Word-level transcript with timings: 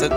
Footy 0.00 0.08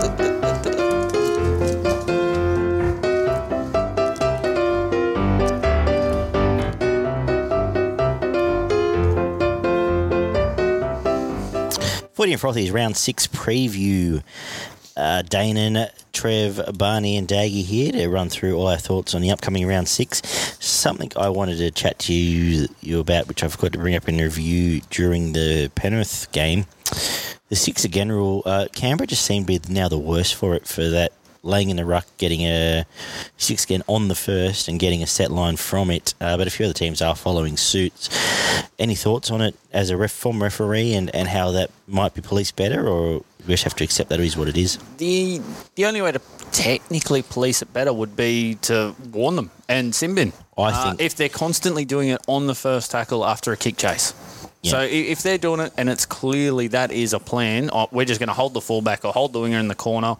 and 12.32 12.40
Frothies 12.40 12.72
round 12.72 12.96
six 12.96 13.26
preview. 13.26 14.22
Uh, 14.96 15.22
Danon, 15.26 15.90
Trev, 16.14 16.78
Barney, 16.78 17.18
and 17.18 17.28
Daggy 17.28 17.62
here 17.62 17.92
to 17.92 18.08
run 18.08 18.30
through 18.30 18.56
all 18.56 18.68
our 18.68 18.78
thoughts 18.78 19.14
on 19.14 19.20
the 19.20 19.30
upcoming 19.30 19.66
round 19.66 19.88
six. 19.88 20.22
Something 20.60 21.12
I 21.14 21.28
wanted 21.28 21.58
to 21.58 21.70
chat 21.70 21.98
to 21.98 22.14
you, 22.14 22.68
you 22.80 23.00
about, 23.00 23.28
which 23.28 23.44
I 23.44 23.48
forgot 23.48 23.72
to 23.72 23.78
bring 23.78 23.94
up 23.94 24.08
in 24.08 24.16
review 24.16 24.80
during 24.88 25.34
the 25.34 25.70
Penrith 25.74 26.32
game. 26.32 26.64
The 27.48 27.56
six 27.56 27.84
again 27.84 28.10
rule. 28.10 28.42
Uh, 28.44 28.66
Canberra 28.72 29.06
just 29.06 29.24
seemed 29.24 29.46
to 29.46 29.60
be 29.60 29.72
now 29.72 29.88
the 29.88 29.98
worst 29.98 30.34
for 30.34 30.54
it 30.54 30.66
for 30.66 30.88
that 30.90 31.12
laying 31.42 31.68
in 31.68 31.76
the 31.76 31.84
ruck, 31.84 32.06
getting 32.16 32.40
a 32.40 32.86
six 33.36 33.64
again 33.64 33.82
on 33.86 34.08
the 34.08 34.14
first, 34.14 34.66
and 34.66 34.80
getting 34.80 35.02
a 35.02 35.06
set 35.06 35.30
line 35.30 35.56
from 35.56 35.90
it. 35.90 36.14
Uh, 36.20 36.38
but 36.38 36.46
a 36.46 36.50
few 36.50 36.64
other 36.64 36.72
teams 36.72 37.02
are 37.02 37.14
following 37.14 37.56
suit. 37.58 38.08
Any 38.78 38.94
thoughts 38.94 39.30
on 39.30 39.42
it 39.42 39.54
as 39.72 39.90
a 39.90 39.96
ref, 39.96 40.10
form 40.10 40.42
referee 40.42 40.94
and, 40.94 41.14
and 41.14 41.28
how 41.28 41.50
that 41.50 41.70
might 41.86 42.14
be 42.14 42.22
policed 42.22 42.56
better, 42.56 42.88
or 42.88 43.22
we 43.46 43.48
just 43.52 43.64
have 43.64 43.74
to 43.76 43.84
accept 43.84 44.08
that 44.08 44.20
it 44.20 44.24
is 44.26 44.38
what 44.38 44.48
it 44.48 44.56
is? 44.56 44.78
The 44.96 45.42
the 45.74 45.84
only 45.84 46.00
way 46.00 46.12
to 46.12 46.20
technically 46.50 47.20
police 47.20 47.60
it 47.60 47.72
better 47.74 47.92
would 47.92 48.16
be 48.16 48.54
to 48.62 48.94
warn 49.12 49.36
them 49.36 49.50
and 49.68 49.94
sin 49.94 50.14
bin. 50.14 50.32
I 50.56 50.62
Uh, 50.70 50.84
think- 50.90 51.02
if 51.02 51.14
they're 51.14 51.28
constantly 51.28 51.84
doing 51.84 52.08
it 52.08 52.22
on 52.26 52.46
the 52.46 52.54
first 52.54 52.90
tackle 52.90 53.22
after 53.24 53.52
a 53.52 53.56
kick 53.58 53.76
chase. 53.76 54.14
Yeah. 54.64 54.70
So 54.70 54.80
if 54.80 55.22
they're 55.22 55.38
doing 55.38 55.60
it 55.60 55.72
and 55.76 55.88
it's 55.90 56.06
clearly 56.06 56.68
that 56.68 56.90
is 56.90 57.12
a 57.12 57.18
plan, 57.20 57.68
oh, 57.72 57.86
we're 57.92 58.06
just 58.06 58.18
going 58.18 58.28
to 58.28 58.34
hold 58.34 58.54
the 58.54 58.62
fullback 58.62 59.04
or 59.04 59.12
hold 59.12 59.32
the 59.34 59.40
winger 59.40 59.58
in 59.58 59.68
the 59.68 59.74
corner, 59.74 60.16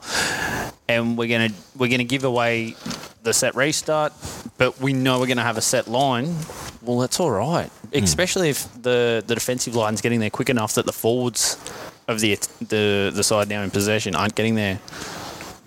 and 0.89 1.17
we're 1.17 1.29
going 1.29 1.49
to 1.51 1.55
we're 1.77 1.89
going 1.89 1.99
to 1.99 2.05
give 2.05 2.25
away 2.25 2.75
the 3.23 3.33
set 3.33 3.55
restart, 3.55 4.13
but 4.59 4.79
we 4.81 4.93
know 4.93 5.19
we're 5.19 5.27
going 5.27 5.39
to 5.39 5.43
have 5.43 5.57
a 5.57 5.63
set 5.63 5.89
line. 5.89 6.27
Well, 6.83 6.99
that's 6.99 7.19
all 7.21 7.31
right, 7.31 7.71
Hmm. 7.95 8.05
especially 8.05 8.51
if 8.51 8.69
the 8.83 9.25
the 9.27 9.35
defensive 9.35 9.75
line's 9.75 10.03
getting 10.03 10.21
there 10.21 10.31
quick 10.31 10.51
enough 10.51 10.75
that 10.75 10.85
the 10.85 10.93
forwards 10.93 11.57
of 12.07 12.21
the 12.21 12.35
the 12.61 13.11
the 13.15 13.25
side 13.25 13.49
now 13.49 13.63
in 13.63 13.71
possession 13.71 14.15
aren't 14.15 14.35
getting 14.35 14.57
there. 14.57 14.79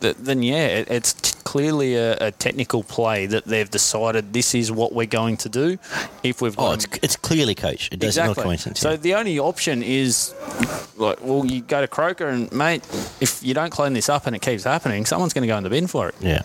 Th- 0.01 0.15
Then 0.17 0.43
yeah, 0.43 0.67
it, 0.67 0.87
it's 0.91 1.13
t- 1.13 1.33
clearly 1.43 1.95
a, 1.95 2.17
a 2.27 2.31
technical 2.31 2.83
play 2.83 3.25
that 3.25 3.45
they've 3.45 3.69
decided 3.69 4.33
this 4.33 4.53
is 4.53 4.71
what 4.71 4.93
we're 4.93 5.07
going 5.07 5.37
to 5.37 5.49
do. 5.49 5.77
If 6.23 6.41
we've 6.41 6.57
Oh, 6.59 6.69
got 6.75 6.83
it's, 6.85 6.99
it's 7.01 7.15
clearly 7.15 7.55
coach. 7.55 7.89
It 7.91 7.99
does 7.99 8.17
not 8.17 8.35
coincidence. 8.37 8.79
so 8.79 8.91
yeah. 8.91 8.95
the 8.97 9.15
only 9.15 9.39
option 9.39 9.81
is, 9.83 10.33
like, 10.97 11.17
well, 11.21 11.45
you 11.45 11.61
go 11.61 11.81
to 11.81 11.87
Croker 11.87 12.27
and 12.27 12.51
mate, 12.51 12.83
if 13.21 13.41
you 13.43 13.53
don't 13.53 13.71
clean 13.71 13.93
this 13.93 14.09
up 14.09 14.27
and 14.27 14.35
it 14.35 14.41
keeps 14.41 14.63
happening, 14.63 15.05
someone's 15.05 15.33
going 15.33 15.43
to 15.43 15.47
go 15.47 15.57
in 15.57 15.63
the 15.63 15.69
bin 15.69 15.87
for 15.87 16.09
it. 16.09 16.15
yeah. 16.21 16.41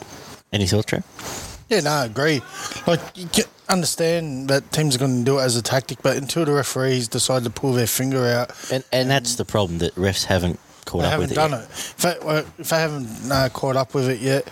Any 0.53 0.67
thoughts, 0.67 0.86
Trev? 0.86 1.05
Yeah, 1.70 1.80
no, 1.80 1.91
I 1.91 2.05
agree. 2.05 2.42
Like, 2.86 3.00
you 3.17 3.27
can 3.28 3.45
understand 3.70 4.48
that 4.48 4.70
teams 4.73 4.95
are 4.97 4.98
going 4.98 5.20
to 5.20 5.25
do 5.25 5.39
it 5.39 5.42
as 5.42 5.56
a 5.56 5.62
tactic, 5.62 6.03
but 6.03 6.17
until 6.19 6.45
the 6.45 6.53
referees 6.53 7.08
decide 7.08 7.45
to 7.45 7.50
pull 7.50 7.73
their 7.73 7.86
finger 7.86 8.27
out, 8.27 8.50
And 8.70 8.84
and 8.92 9.08
that's 9.11 9.36
the 9.36 9.47
problem 9.47 9.78
that 9.78 9.95
refs 9.95 10.25
haven't 10.27 10.61
caught 10.84 11.00
they 11.00 11.06
up 11.06 11.12
haven't 11.12 11.34
done 11.34 11.55
it. 11.55 11.62
it. 11.64 11.70
If 11.70 11.97
they, 11.98 12.16
well, 12.25 12.44
if 12.58 12.69
they 12.69 12.77
haven't 12.80 13.30
uh, 13.30 13.48
caught 13.52 13.77
up 13.77 13.94
with 13.94 14.08
it 14.08 14.20
yet, 14.20 14.47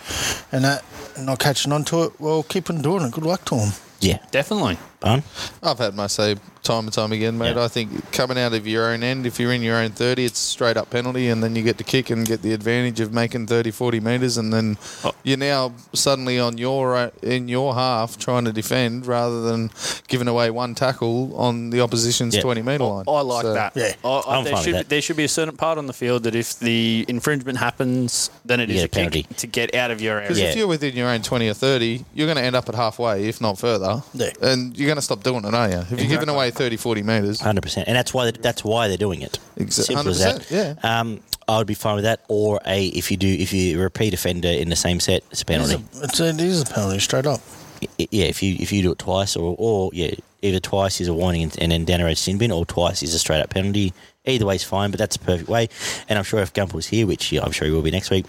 and 0.51 0.63
that 0.63 0.83
not 1.19 1.39
catching 1.39 1.71
on 1.71 1.83
to 1.85 2.03
it, 2.03 2.19
well, 2.19 2.43
keep 2.43 2.69
on 2.69 2.81
doing 2.81 3.03
it. 3.03 3.11
Good 3.11 3.25
luck 3.25 3.45
to 3.45 3.55
them. 3.55 3.69
Yeah. 3.99 4.19
Definitely. 4.31 4.77
Barn? 4.99 5.23
I've 5.61 5.77
had 5.77 5.95
my 5.95 6.07
say 6.07 6.35
time 6.63 6.85
and 6.85 6.93
time 6.93 7.11
again, 7.11 7.37
mate. 7.37 7.55
Yeah. 7.55 7.63
I 7.63 7.67
think 7.67 8.11
coming 8.11 8.37
out 8.37 8.53
of 8.53 8.67
your 8.67 8.91
own 8.91 9.03
end, 9.03 9.25
if 9.25 9.39
you're 9.39 9.51
in 9.51 9.61
your 9.61 9.77
own 9.77 9.91
30, 9.91 10.25
it's 10.25 10.39
straight 10.39 10.77
up 10.77 10.89
penalty, 10.89 11.29
and 11.29 11.43
then 11.43 11.55
you 11.55 11.63
get 11.63 11.77
to 11.79 11.83
kick 11.83 12.09
and 12.09 12.25
get 12.25 12.41
the 12.43 12.53
advantage 12.53 12.99
of 12.99 13.11
making 13.13 13.47
30, 13.47 13.71
40 13.71 13.99
metres, 13.99 14.37
and 14.37 14.53
then 14.53 14.77
Oh. 15.03 15.11
you're 15.23 15.37
now 15.37 15.73
suddenly 15.93 16.39
on 16.39 16.57
your 16.57 16.95
uh, 16.95 17.09
in 17.23 17.47
your 17.47 17.73
half 17.73 18.17
trying 18.17 18.45
to 18.45 18.51
defend 18.51 19.05
rather 19.07 19.41
than 19.41 19.71
giving 20.07 20.27
away 20.27 20.49
one 20.51 20.75
tackle 20.75 21.35
on 21.35 21.69
the 21.71 21.81
opposition's 21.81 22.35
Yeah. 22.35 22.41
20 22.41 22.61
metre 22.61 22.83
line. 22.83 23.05
I 23.07 23.21
like 23.21 23.41
So- 23.43 23.53
that. 23.53 23.73
Yeah. 23.75 23.93
I, 24.03 24.07
I, 24.07 24.37
I'm 24.37 24.43
there, 24.43 24.53
fine 24.53 24.59
with 24.59 24.63
should, 24.65 24.75
that. 24.75 24.89
there 24.89 25.01
should 25.01 25.17
be 25.17 25.23
a 25.23 25.27
certain 25.29 25.57
part 25.57 25.77
on 25.77 25.87
the 25.87 25.93
field 25.93 26.23
that 26.23 26.35
if 26.35 26.59
the 26.59 27.05
infringement 27.07 27.57
happens, 27.57 28.29
then 28.45 28.59
it 28.59 28.69
You 28.69 28.75
is 28.75 28.81
a 28.83 28.85
a 28.85 28.89
penalty. 28.89 29.23
kick 29.23 29.37
to 29.37 29.47
get 29.47 29.73
out 29.75 29.89
of 29.91 30.01
your 30.01 30.15
area. 30.17 30.27
Because 30.27 30.39
Yeah. 30.39 30.49
if 30.49 30.55
you're 30.55 30.67
within 30.67 30.95
your 30.95 31.09
own 31.09 31.21
20 31.21 31.47
or 31.49 31.53
30, 31.53 32.05
you're 32.13 32.27
going 32.27 32.37
to 32.37 32.43
end 32.43 32.55
up 32.55 32.69
at 32.69 32.75
halfway, 32.75 33.27
if 33.27 33.41
not 33.41 33.57
further. 33.57 34.03
Yeah. 34.13 34.29
And 34.41 34.77
you're 34.77 34.87
going 34.87 34.97
to 34.97 35.01
stop 35.01 35.23
doing 35.23 35.43
it, 35.45 35.53
are 35.53 35.69
you? 35.69 35.77
If 35.79 35.91
you're 35.91 36.07
giving 36.09 36.29
away 36.29 36.50
30, 36.51 36.77
40 36.77 37.03
metres. 37.03 37.39
Hundred 37.41 37.61
percent, 37.61 37.87
and 37.87 37.95
that's 37.95 38.13
why 38.13 38.25
they, 38.29 38.31
that's 38.31 38.63
why 38.63 38.87
they're 38.87 38.97
doing 38.97 39.21
it. 39.21 39.39
Exa- 39.57 39.83
Simple 39.85 40.09
as 40.09 40.19
that. 40.19 40.49
yeah. 40.51 40.75
Um, 40.83 41.19
I 41.47 41.57
would 41.57 41.67
be 41.67 41.73
fine 41.73 41.95
with 41.95 42.03
that. 42.05 42.23
Or 42.27 42.59
a 42.65 42.87
if 42.87 43.09
you 43.11 43.17
do 43.17 43.27
if 43.27 43.51
you 43.53 43.79
repeat 43.81 44.13
offender 44.13 44.47
in 44.47 44.69
the 44.69 44.75
same 44.75 44.99
set, 44.99 45.23
it's 45.31 45.41
a 45.41 45.51
It 45.51 45.59
is 45.61 45.67
penalty. 45.73 45.85
a, 45.99 46.03
it's 46.03 46.19
a, 46.19 46.29
it 46.29 46.39
is 46.41 46.61
a 46.61 46.65
penalty, 46.65 46.99
straight 46.99 47.25
up. 47.25 47.41
I- 47.81 48.07
yeah, 48.11 48.25
if 48.25 48.43
you 48.43 48.55
if 48.59 48.71
you 48.71 48.81
do 48.83 48.91
it 48.91 48.99
twice, 48.99 49.35
or 49.35 49.55
or 49.57 49.89
yeah, 49.93 50.13
either 50.41 50.59
twice 50.59 51.01
is 51.01 51.07
a 51.07 51.13
warning 51.13 51.43
and, 51.43 51.57
and 51.59 51.71
then 51.71 51.85
down 51.85 52.01
a 52.01 52.05
red 52.05 52.17
sin 52.17 52.37
bin, 52.37 52.51
or 52.51 52.65
twice 52.65 53.01
is 53.03 53.13
a 53.13 53.19
straight 53.19 53.41
up 53.41 53.49
penalty. 53.49 53.93
Either 54.25 54.45
way 54.45 54.53
is 54.55 54.63
fine, 54.63 54.91
but 54.91 54.99
that's 54.99 55.15
a 55.15 55.19
perfect 55.19 55.49
way. 55.49 55.67
And 56.07 56.19
I'm 56.19 56.23
sure 56.23 56.41
if 56.41 56.53
Gump 56.53 56.75
was 56.75 56.85
here, 56.85 57.07
which 57.07 57.31
yeah, 57.31 57.41
I'm 57.43 57.51
sure 57.51 57.65
he 57.67 57.73
will 57.73 57.81
be 57.81 57.89
next 57.89 58.11
week. 58.11 58.25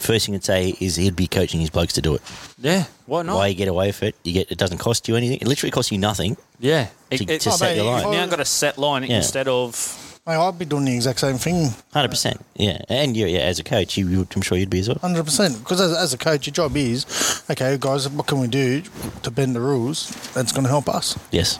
First 0.00 0.26
thing 0.26 0.34
he'd 0.34 0.44
say 0.44 0.74
is 0.80 0.96
he'd 0.96 1.16
be 1.16 1.26
coaching 1.26 1.60
his 1.60 1.70
blokes 1.70 1.92
to 1.94 2.02
do 2.02 2.14
it. 2.16 2.22
yeah, 2.58 2.84
why 3.06 3.22
not? 3.22 3.36
Why 3.36 3.46
you 3.48 3.54
get 3.54 3.68
away 3.68 3.86
with 3.88 4.02
it? 4.02 4.14
You 4.24 4.32
get 4.32 4.50
it 4.50 4.58
doesn't 4.58 4.78
cost 4.78 5.08
you 5.08 5.16
anything. 5.16 5.38
It 5.40 5.46
literally 5.46 5.70
costs 5.70 5.92
you 5.92 5.98
nothing. 5.98 6.36
Yeah. 6.58 6.86
To- 6.86 6.90
It, 7.14 7.30
it, 7.30 7.40
to 7.42 7.50
set 7.52 7.70
mate, 7.70 7.76
your 7.76 7.84
line. 7.86 8.02
you've 8.02 8.12
now 8.12 8.26
got 8.26 8.40
a 8.40 8.44
set 8.44 8.76
line 8.78 9.04
Yeah. 9.04 9.16
instead 9.18 9.48
of 9.48 10.00
Mate, 10.26 10.36
I'd 10.36 10.58
be 10.58 10.64
doing 10.64 10.86
the 10.86 10.94
exact 10.94 11.20
same 11.20 11.36
thing, 11.36 11.68
Hundred 11.92 12.08
percent, 12.08 12.42
yeah. 12.56 12.78
And 12.88 13.14
you, 13.14 13.26
yeah, 13.26 13.40
as 13.40 13.58
a 13.58 13.62
coach, 13.62 13.98
you, 13.98 14.08
you, 14.08 14.26
I'm 14.34 14.40
sure 14.40 14.56
you'd 14.56 14.70
be 14.70 14.78
as 14.80 14.88
well. 14.88 14.96
hundred 15.02 15.24
percent. 15.24 15.58
Because 15.58 15.82
as, 15.82 15.92
as 15.94 16.14
a 16.14 16.16
coach, 16.18 16.46
your 16.46 16.54
job 16.54 16.74
is, 16.78 17.44
okay, 17.50 17.76
guys, 17.78 18.08
what 18.08 18.26
can 18.26 18.40
we 18.40 18.46
do 18.46 18.80
to 19.22 19.30
bend 19.30 19.54
the 19.54 19.60
rules 19.60 20.08
that's 20.32 20.50
going 20.50 20.64
to 20.64 20.70
help 20.70 20.88
us? 20.88 21.18
Yes. 21.30 21.58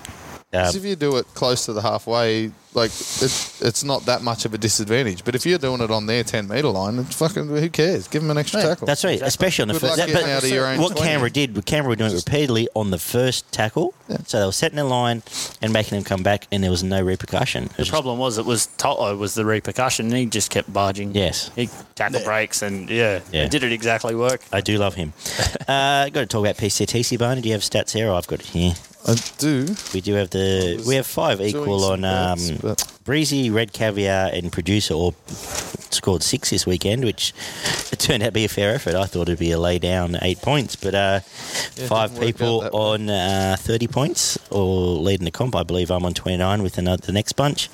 Um, 0.55 0.65
'Cause 0.65 0.77
if 0.77 0.85
you 0.85 0.95
do 0.97 1.17
it 1.17 1.27
close 1.35 1.65
to 1.67 1.73
the 1.73 1.83
halfway, 1.83 2.53
like 2.75 2.91
it, 2.91 3.53
it's 3.61 3.83
not 3.85 4.07
that 4.07 4.23
much 4.23 4.45
of 4.45 4.55
a 4.55 4.59
disadvantage. 4.59 5.25
But 5.25 5.35
if 5.35 5.45
you're 5.47 5.59
doing 5.59 5.81
it 5.81 5.91
on 5.91 6.07
their 6.07 6.23
10 6.25 6.47
metre 6.49 6.69
line, 6.69 6.99
it's 6.99 7.17
fucking 7.17 7.49
who 7.49 7.69
cares? 7.71 8.09
Give 8.09 8.23
them 8.23 8.31
an 8.31 8.39
extra 8.39 8.61
Yeah, 8.61 8.69
tackle. 8.71 8.87
That's 8.87 9.05
right, 9.05 9.21
especially 9.23 9.63
on 9.63 9.69
the 9.69 9.75
Good 9.75 9.81
first. 9.81 9.91
luck 9.91 10.07
That, 10.07 10.13
getting 10.13 10.27
but 10.29 10.33
out 10.37 10.43
of 10.45 10.51
your 10.51 10.67
own 10.67 10.81
what 10.81 10.93
20. 10.97 11.03
Canberra 11.09 11.31
did, 11.31 11.67
Canberra 11.67 11.91
were 11.91 11.97
doing 11.97 12.13
it 12.13 12.15
repeatedly 12.17 12.69
on 12.75 12.91
the 12.91 12.99
first 12.99 13.51
tackle, 13.53 13.95
so 14.27 14.41
they 14.41 14.47
were 14.47 14.53
setting 14.53 14.79
a 14.79 14.85
line 14.85 15.23
and 15.63 15.73
making 15.73 15.97
them 15.99 16.05
come 16.05 16.23
back, 16.23 16.47
and 16.53 16.63
there 16.65 16.71
was 16.71 16.83
no 16.83 17.01
repercussion. 17.03 17.65
It 17.65 17.69
was 17.71 17.77
The 17.77 17.83
just- 17.85 17.91
problem 17.93 18.19
was 18.19 18.39
it 18.39 18.45
was 18.47 18.69
Toto 18.77 19.17
was 19.17 19.35
the 19.35 19.45
repercussion. 19.45 20.07
and 20.07 20.17
He 20.17 20.27
just 20.27 20.51
kept 20.51 20.73
barging. 20.73 21.15
Yes. 21.15 21.51
he 21.57 21.69
tackle 21.95 22.21
breaks 22.21 22.63
and 22.63 22.89
yeah, 22.91 23.21
Yeah. 23.33 23.45
it 23.45 23.51
didn't 23.51 23.73
exactly 23.73 24.15
work. 24.15 24.41
I 24.53 24.61
do 24.61 24.79
love 24.79 24.95
him. 24.95 25.13
uh, 25.69 26.09
got 26.11 26.21
to 26.21 26.27
talk 26.27 26.41
about 26.45 26.57
PCTC, 26.59 27.17
Barney. 27.19 27.41
Do 27.41 27.49
you 27.49 27.55
have 27.55 27.63
stats 27.63 27.93
here? 27.93 28.11
I've 28.13 28.27
got 28.27 28.41
it 28.41 28.47
here. 28.47 28.75
I 29.07 29.17
do. 29.39 29.67
We 29.93 30.01
do 30.01 30.15
have 30.15 30.31
the. 30.31 30.83
We 30.87 30.95
have 30.95 31.07
five 31.07 31.41
equal 31.41 31.85
on 31.85 32.05
um, 32.05 32.39
Breezy, 33.05 33.51
Red 33.51 33.73
Caviar, 33.73 34.31
and 34.33 34.51
Producer 34.51 34.95
all 34.95 35.15
scored 35.91 36.23
six 36.23 36.51
this 36.51 36.67
weekend, 36.67 37.05
which 37.05 37.35
it 37.93 37.99
turned 37.99 38.23
out 38.23 38.27
to 38.27 38.33
be 38.33 38.45
a 38.45 38.49
fair 38.49 38.75
effort. 38.75 38.95
I 38.95 39.05
thought 39.05 39.23
it'd 39.23 39.39
be 39.39 39.53
a 39.53 39.59
lay 39.59 39.79
down 39.79 40.17
eight 40.23 40.41
points, 40.41 40.75
but 40.75 40.95
uh, 40.95 41.21
five 41.21 42.19
people 42.19 42.63
out 42.63 42.73
that 42.73 42.79
way. 42.79 42.81
on 42.81 43.11
uh, 43.11 43.57
30 43.59 43.87
points 43.89 44.39
or 44.51 44.97
leading 44.97 45.27
the 45.27 45.31
comp. 45.31 45.55
I 45.55 45.63
believe 45.65 45.91
I'm 45.91 46.05
on 46.05 46.15
29 46.15 46.63
with 46.63 46.79
another, 46.79 47.05
the 47.05 47.13
next 47.13 47.35
bunch. 47.35 47.69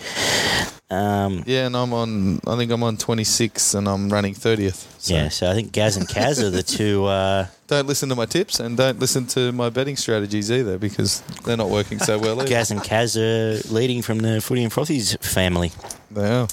Um, 0.90 1.44
Yeah, 1.46 1.66
and 1.66 1.76
I'm 1.76 1.92
on, 1.92 2.40
I 2.46 2.56
think 2.56 2.72
I'm 2.72 2.82
on 2.82 2.96
26 2.96 3.74
and 3.74 3.88
I'm 3.88 4.08
running 4.08 4.34
30th. 4.34 4.86
So 5.00 5.14
yeah, 5.14 5.28
so 5.28 5.50
I 5.50 5.54
think 5.54 5.72
Gaz 5.72 5.96
and 5.96 6.08
Kaz 6.08 6.42
are 6.42 6.50
the 6.50 6.62
two. 6.62 7.04
Uh, 7.04 7.46
don't 7.68 7.86
listen 7.86 8.08
to 8.08 8.16
my 8.16 8.26
tips 8.26 8.58
and 8.58 8.76
don't 8.76 8.98
listen 8.98 9.26
to 9.28 9.52
my 9.52 9.70
betting 9.70 9.96
strategies 9.96 10.50
either 10.50 10.78
because 10.78 11.20
they're 11.44 11.56
not 11.56 11.70
working 11.70 12.00
so 12.00 12.18
well 12.18 12.40
either. 12.40 12.48
Gaz 12.48 12.70
and 12.72 12.80
Kaz 12.80 13.16
are 13.16 13.72
leading 13.72 14.02
from 14.02 14.18
the 14.18 14.40
Footy 14.40 14.64
and 14.64 14.72
Frothies 14.72 15.16
family. 15.24 15.70
They 16.10 16.28
are. 16.28 16.48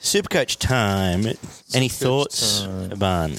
Supercoach 0.00 0.58
time. 0.58 1.24
Any 1.74 1.88
thoughts, 1.88 2.62
time. 2.62 2.98
Barn? 2.98 3.32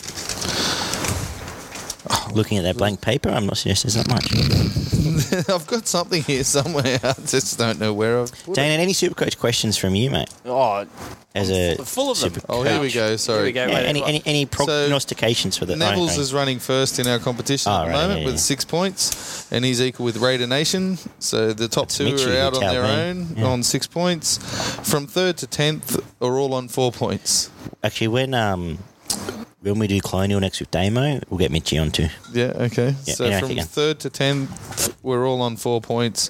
Looking 2.33 2.57
at 2.59 2.63
that 2.63 2.77
blank 2.77 3.01
paper, 3.01 3.29
I'm 3.29 3.45
not 3.45 3.57
suggesting 3.57 3.91
there's 3.91 4.07
not 4.07 4.15
much. 4.15 5.49
I've 5.49 5.67
got 5.67 5.87
something 5.87 6.23
here 6.23 6.43
somewhere. 6.43 6.99
I 7.03 7.13
just 7.25 7.57
don't 7.57 7.79
know 7.79 7.93
where 7.93 8.19
I've 8.21 8.31
put 8.31 8.49
it. 8.49 8.55
Dana, 8.55 8.81
any 8.81 8.93
Supercoach 8.93 9.37
questions 9.37 9.77
from 9.77 9.95
you, 9.95 10.09
mate? 10.11 10.29
Oh, 10.45 10.85
As 11.35 11.49
a 11.51 11.75
full 11.83 12.11
of 12.11 12.19
them. 12.19 12.33
Super- 12.33 12.45
Oh, 12.49 12.63
here 12.63 12.79
we 12.79 12.91
go. 12.91 13.15
Sorry. 13.17 13.37
Here 13.39 13.45
we 13.45 13.51
go. 13.53 13.67
Yeah, 13.67 13.75
Wait, 13.75 13.85
any, 13.85 14.03
any 14.03 14.21
any 14.25 14.45
prognostications 14.45 15.57
for 15.57 15.65
the 15.65 15.75
Neville's 15.75 16.13
okay. 16.13 16.21
is 16.21 16.33
running 16.33 16.59
first 16.59 16.99
in 16.99 17.07
our 17.07 17.19
competition 17.19 17.71
Oh, 17.71 17.75
at 17.81 17.85
the 17.85 17.91
right, 17.91 18.01
moment 18.01 18.19
yeah, 18.21 18.25
with 18.27 18.35
yeah. 18.35 18.39
six 18.39 18.63
points, 18.65 19.51
and 19.51 19.65
he's 19.65 19.81
equal 19.81 20.05
with 20.05 20.17
Raider 20.17 20.47
Nation. 20.47 20.97
So 21.19 21.53
the 21.53 21.67
top 21.67 21.87
That's 21.89 21.97
two 21.97 22.05
Mitchie, 22.05 22.35
are 22.35 22.41
out 22.41 22.53
on 22.55 22.59
their 22.61 22.83
me. 22.83 22.89
own 22.89 23.27
Yeah. 23.37 23.45
on 23.45 23.63
six 23.63 23.87
points. 23.87 24.37
From 24.89 25.07
third 25.07 25.37
to 25.37 25.47
tenth 25.47 25.97
are 26.21 26.37
all 26.37 26.53
on 26.53 26.67
four 26.67 26.91
points. 26.91 27.49
Actually, 27.83 28.07
when 28.09 28.33
um 28.33 28.79
when 29.61 29.79
we 29.79 29.87
do 29.87 29.99
Colonial 29.99 30.39
next 30.39 30.59
with 30.59 30.71
Damo, 30.71 31.19
we'll 31.29 31.37
get 31.37 31.51
Mitchie 31.51 31.81
on 31.81 31.91
too. 31.91 32.07
Yeah, 32.33 32.53
okay. 32.55 32.95
Yeah, 33.05 33.13
so 33.13 33.39
from 33.39 33.57
third 33.57 33.99
to 34.01 34.09
tenth, 34.09 34.95
we're 35.03 35.27
all 35.27 35.41
on 35.41 35.57
four 35.57 35.81
points. 35.81 36.29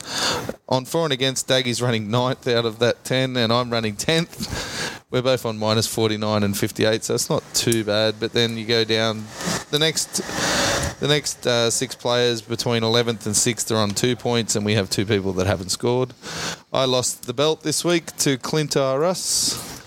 On 0.67 0.85
for 0.85 1.03
and 1.03 1.13
against, 1.13 1.47
Daggy's 1.47 1.81
running 1.81 2.09
ninth 2.09 2.47
out 2.47 2.65
of 2.65 2.79
that 2.79 3.03
ten, 3.03 3.37
and 3.37 3.53
I'm 3.53 3.69
running 3.69 3.95
tenth. 3.95 5.03
we're 5.11 5.21
both 5.21 5.45
on 5.45 5.57
minus 5.57 5.87
49 5.87 6.43
and 6.43 6.57
58, 6.57 7.03
so 7.03 7.13
it's 7.13 7.29
not 7.29 7.43
too 7.53 7.83
bad. 7.83 8.15
But 8.19 8.33
then 8.33 8.57
you 8.57 8.65
go 8.65 8.83
down 8.83 9.25
the 9.71 9.79
next. 9.79 10.21
The 10.99 11.07
next 11.07 11.47
uh, 11.47 11.69
six 11.69 11.95
players 11.95 12.41
between 12.41 12.81
11th 12.83 13.25
and 13.25 13.33
6th 13.33 13.71
are 13.71 13.77
on 13.77 13.91
two 13.91 14.17
points, 14.17 14.57
and 14.57 14.65
we 14.65 14.73
have 14.73 14.89
two 14.89 15.05
people 15.05 15.31
that 15.33 15.47
haven't 15.47 15.69
scored. 15.69 16.13
I 16.73 16.83
lost 16.83 17.25
the 17.25 17.33
belt 17.33 17.63
this 17.63 17.85
week 17.85 18.17
to 18.17 18.37
Clint 18.37 18.75
R. 18.75 18.99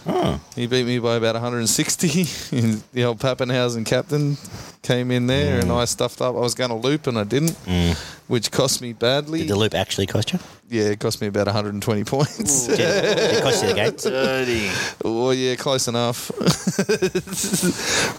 Oh, 0.06 0.40
He 0.56 0.66
beat 0.66 0.86
me 0.86 0.98
by 0.98 1.16
about 1.16 1.34
160. 1.34 2.26
in 2.56 2.82
the 2.92 3.04
old 3.04 3.18
Papenhuyzen 3.18 3.86
captain 3.86 4.36
came 4.82 5.10
in 5.10 5.26
there, 5.26 5.60
and 5.60 5.70
I 5.70 5.84
stuffed 5.84 6.20
up. 6.20 6.34
I 6.34 6.40
was 6.40 6.54
going 6.54 6.70
to 6.70 6.76
loop, 6.76 7.06
and 7.06 7.18
I 7.18 7.24
didn't, 7.24 7.56
which 8.28 8.50
cost 8.50 8.82
me 8.82 8.92
badly. 8.92 9.40
did 9.40 9.48
the 9.48 9.56
loop 9.56 9.74
actually 9.74 10.06
cost 10.06 10.32
you? 10.32 10.38
yeah, 10.72 10.84
it 10.84 11.00
cost 11.00 11.20
me 11.20 11.26
about 11.26 11.46
120 11.46 12.04
points. 12.04 12.66
Did 12.66 12.80
it, 12.80 13.16
did 13.16 13.36
it 13.36 13.42
cost 13.42 13.62
you 13.62 13.68
the 13.68 13.74
game? 13.74 13.92
Dirty. 13.96 14.70
well, 15.04 15.34
yeah, 15.34 15.54
close 15.54 15.86
enough. 15.86 16.30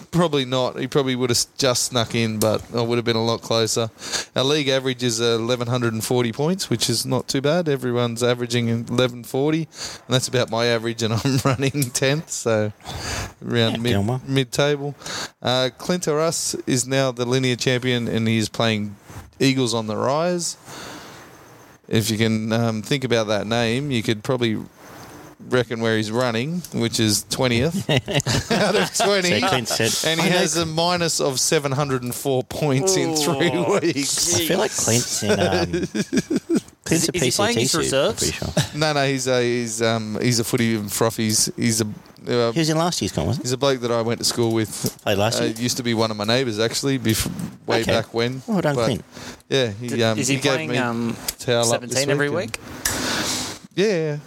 probably 0.12 0.46
not. 0.46 0.80
He 0.80 0.88
probably 0.88 1.16
would 1.16 1.32
have 1.32 1.44
just 1.58 1.86
snuck 1.86 2.14
in, 2.14 2.38
but 2.38 2.64
I 2.76 2.82
would 2.82 2.98
have 3.00 3.06
been 3.06 3.16
a 3.16 3.26
lot 3.26 3.42
closer. 3.42 3.90
Our 4.36 4.44
league 4.44 4.68
average 4.68 5.02
is 5.02 5.20
uh, 5.20 5.38
1,140 5.40 6.32
points, 6.32 6.70
which 6.70 6.92
is 6.92 7.08
not 7.08 7.28
too 7.28 7.42
bad. 7.42 7.68
Everyone's 7.68 8.22
averaging 8.22 8.68
1,140, 8.68 9.58
and 9.58 9.68
that's 10.08 10.28
about 10.28 10.52
my 10.52 10.68
average, 10.68 11.02
and 11.02 11.14
I'm 11.26 11.38
running 11.44 11.72
10th, 11.72 12.30
so 12.30 12.72
around 13.44 13.84
Yeah, 13.84 14.02
mid, 14.04 14.30
mid-table. 14.30 14.94
Uh, 15.42 15.72
Clint 15.80 16.06
Russ 16.06 16.53
is 16.68 16.88
now 16.88 17.12
the 17.12 17.26
linear 17.26 17.56
champion, 17.56 18.08
and 18.08 18.28
he's 18.28 18.50
playing 18.50 18.96
Eagles 19.40 19.74
on 19.74 19.88
the 19.88 19.96
Rise. 19.96 20.58
If 21.88 22.10
you 22.10 22.18
can 22.18 22.52
um, 22.54 22.82
think 22.82 23.04
about 23.04 23.28
that 23.28 23.46
name, 23.46 23.92
you 23.92 24.02
could 24.02 24.24
probably 24.24 24.58
reckon 25.50 25.82
where 25.82 25.98
he's 25.98 26.12
running, 26.12 26.62
which 26.74 27.00
is 27.00 27.26
20th 27.30 27.90
out 28.52 28.76
of 28.76 28.96
20. 28.96 29.66
Said, 29.66 30.10
and 30.10 30.22
he 30.22 30.30
has 30.30 30.56
a 30.58 30.66
minus 30.66 31.20
of 31.20 31.40
704 31.40 32.44
points 32.44 32.96
in 32.96 33.16
three 33.16 33.50
weeks. 33.50 34.36
I 34.36 34.46
feel 34.46 34.60
like 34.60 34.72
Clint's 34.72 35.24
in. 35.24 35.32
Um, 35.32 35.66
Clint's 36.86 37.10
a 37.10 37.16
Is 37.16 37.24
he 37.24 37.32
playing 37.32 37.58
PCT 37.58 37.60
his 37.60 37.72
suit, 37.72 37.78
reserves? 37.80 38.34
sure. 38.34 38.48
No, 38.76 38.94
no, 38.94 39.06
he's 39.06 39.28
a 39.28 39.42
he's 39.42 39.82
um 39.82 40.18
he's 40.22 40.40
a 40.40 40.44
footy 40.44 40.78
frothies. 40.78 41.52
He's 41.58 41.82
a 41.82 41.86
uh, 42.28 42.52
He 42.52 42.60
was 42.60 42.70
in 42.70 42.78
last 42.78 43.02
year's 43.02 43.12
con, 43.12 43.26
wasn't 43.26 43.44
he? 43.44 43.48
he's 43.48 43.54
a 43.54 43.58
bloke 43.58 43.82
that 43.82 43.92
I 43.92 44.02
went 44.02 44.20
to 44.20 44.26
school 44.26 44.52
with. 44.54 44.98
Played 45.04 45.18
last 45.18 45.40
Uh, 45.42 45.46
year. 45.46 45.54
used 45.58 45.78
to 45.78 45.84
be 45.84 45.94
one 45.94 46.12
of 46.12 46.18
my 46.18 46.24
neighbours 46.26 46.60
actually, 46.60 47.00
bef- 47.00 47.30
way 47.66 47.82
Okay. 47.82 47.92
back 47.92 48.14
when. 48.14 48.42
Well 48.48 48.62
done, 48.62 48.76
But, 48.76 48.86
Clint. 48.86 49.06
Yeah, 49.50 49.72
he, 49.72 49.88
Did- 49.88 50.02
um, 50.02 50.18
is 50.20 50.28
he, 50.28 50.36
gave 50.36 50.54
playing 50.54 50.70
me 50.72 50.78
um, 50.78 51.16
towel 51.40 51.72
up 51.74 51.82
this 51.82 51.92
17 51.94 52.10
every 52.10 52.28
and- 52.28 52.36
week? 52.36 52.60
Yeah, 53.76 54.18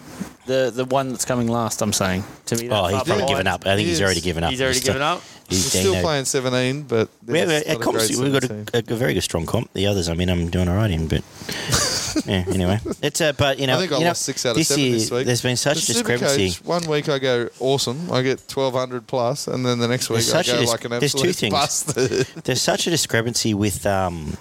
The 0.47 0.71
the 0.75 0.85
one 0.85 1.11
that's 1.11 1.25
coming 1.25 1.49
last, 1.49 1.83
I'm 1.83 1.93
saying. 1.93 2.23
To 2.47 2.57
me, 2.57 2.69
that 2.69 2.75
Oh, 2.85 2.87
he's 2.87 3.03
probably 3.03 3.27
given 3.27 3.47
up. 3.49 3.67
I 3.67 3.75
think 3.75 3.81
He 3.81 3.87
he's 3.87 3.99
is. 3.99 4.03
already 4.03 4.21
given 4.21 4.45
up. 4.45 4.51
He's 4.51 4.63
already 4.63 4.81
given 4.81 5.03
up. 5.03 5.23
He's 5.49 5.63
he's 5.73 5.81
still 5.81 5.93
Dino. 5.93 6.03
playing 6.03 6.25
17, 6.25 6.83
but 6.85 7.09
We 7.27 7.39
have 7.39 7.51
a, 7.51 7.69
a 7.69 7.73
not 7.75 7.83
comp, 7.83 7.97
great 7.99 8.11
we've 8.17 8.33
got 8.33 8.43
17. 8.43 8.69
a, 8.91 8.93
a, 8.93 8.97
very 8.97 9.15
good 9.15 9.23
strong 9.23 9.47
comp. 9.47 9.73
The 9.75 9.87
others, 9.87 10.09
I 10.09 10.15
mean, 10.15 10.29
I'm 10.29 10.51
doing 10.51 10.69
all 10.69 10.75
right 10.77 10.91
in, 10.91 11.07
but 11.07 11.23
yeah. 12.27 12.45
Anyway, 12.49 12.81
it's 13.03 13.21
uh, 13.21 13.33
but 13.33 13.59
you 13.61 13.67
know, 13.69 13.77
I 13.77 13.81
think 13.81 13.93
I 13.93 13.97
you 13.99 14.01
know, 14.03 14.09
lost 14.09 14.23
six 14.23 14.45
out 14.47 14.51
of 14.51 14.57
this 14.57 14.69
seven 14.69 14.83
year, 14.85 14.93
this 14.95 15.11
week. 15.11 15.27
There's 15.27 15.43
been 15.43 15.57
such 15.57 15.85
The 15.87 15.93
discrepancy. 15.95 16.49
Supercoach, 16.51 16.65
one 16.65 16.87
week 16.89 17.09
I 17.09 17.19
go 17.21 17.49
awesome, 17.61 18.11
I 18.13 18.23
get 18.23 18.41
1200 18.41 19.07
plus, 19.07 19.47
and 19.49 19.65
then 19.67 19.79
the 19.79 19.89
next 19.89 20.11
week 20.11 20.17
There's 20.19 20.33
I 20.35 20.43
such 20.43 20.49
a 20.49 20.53
go 20.53 20.61
dis- 20.61 20.71
like 20.71 20.85
an 20.85 20.91
there's 20.99 21.13
two 21.15 21.29
absolute 21.29 21.37
things. 21.37 21.53
bust. 21.53 22.45
There's 22.45 22.63
such 22.63 22.87
a 22.87 22.91
discrepancy 22.91 23.55
with 23.55 23.85
um, 23.87 24.37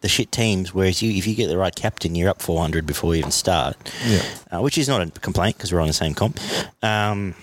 the 0.00 0.08
shit 0.08 0.32
teams. 0.32 0.74
Whereas 0.74 1.02
you, 1.02 1.10
if 1.12 1.26
you 1.26 1.34
get 1.34 1.48
the 1.48 1.58
right 1.58 1.74
captain, 1.74 2.14
you're 2.14 2.30
up 2.30 2.42
400 2.42 2.86
before 2.86 3.14
you 3.14 3.20
even 3.20 3.30
start. 3.30 3.76
Yeah. 4.06 4.22
uh, 4.50 4.60
which 4.60 4.78
is 4.78 4.88
not 4.88 5.00
a 5.00 5.10
complaint 5.20 5.56
because 5.56 5.72
we're 5.72 5.80
on 5.80 5.86
the 5.88 5.92
same 5.92 6.14
comp. 6.14 6.38
Um, 6.82 7.34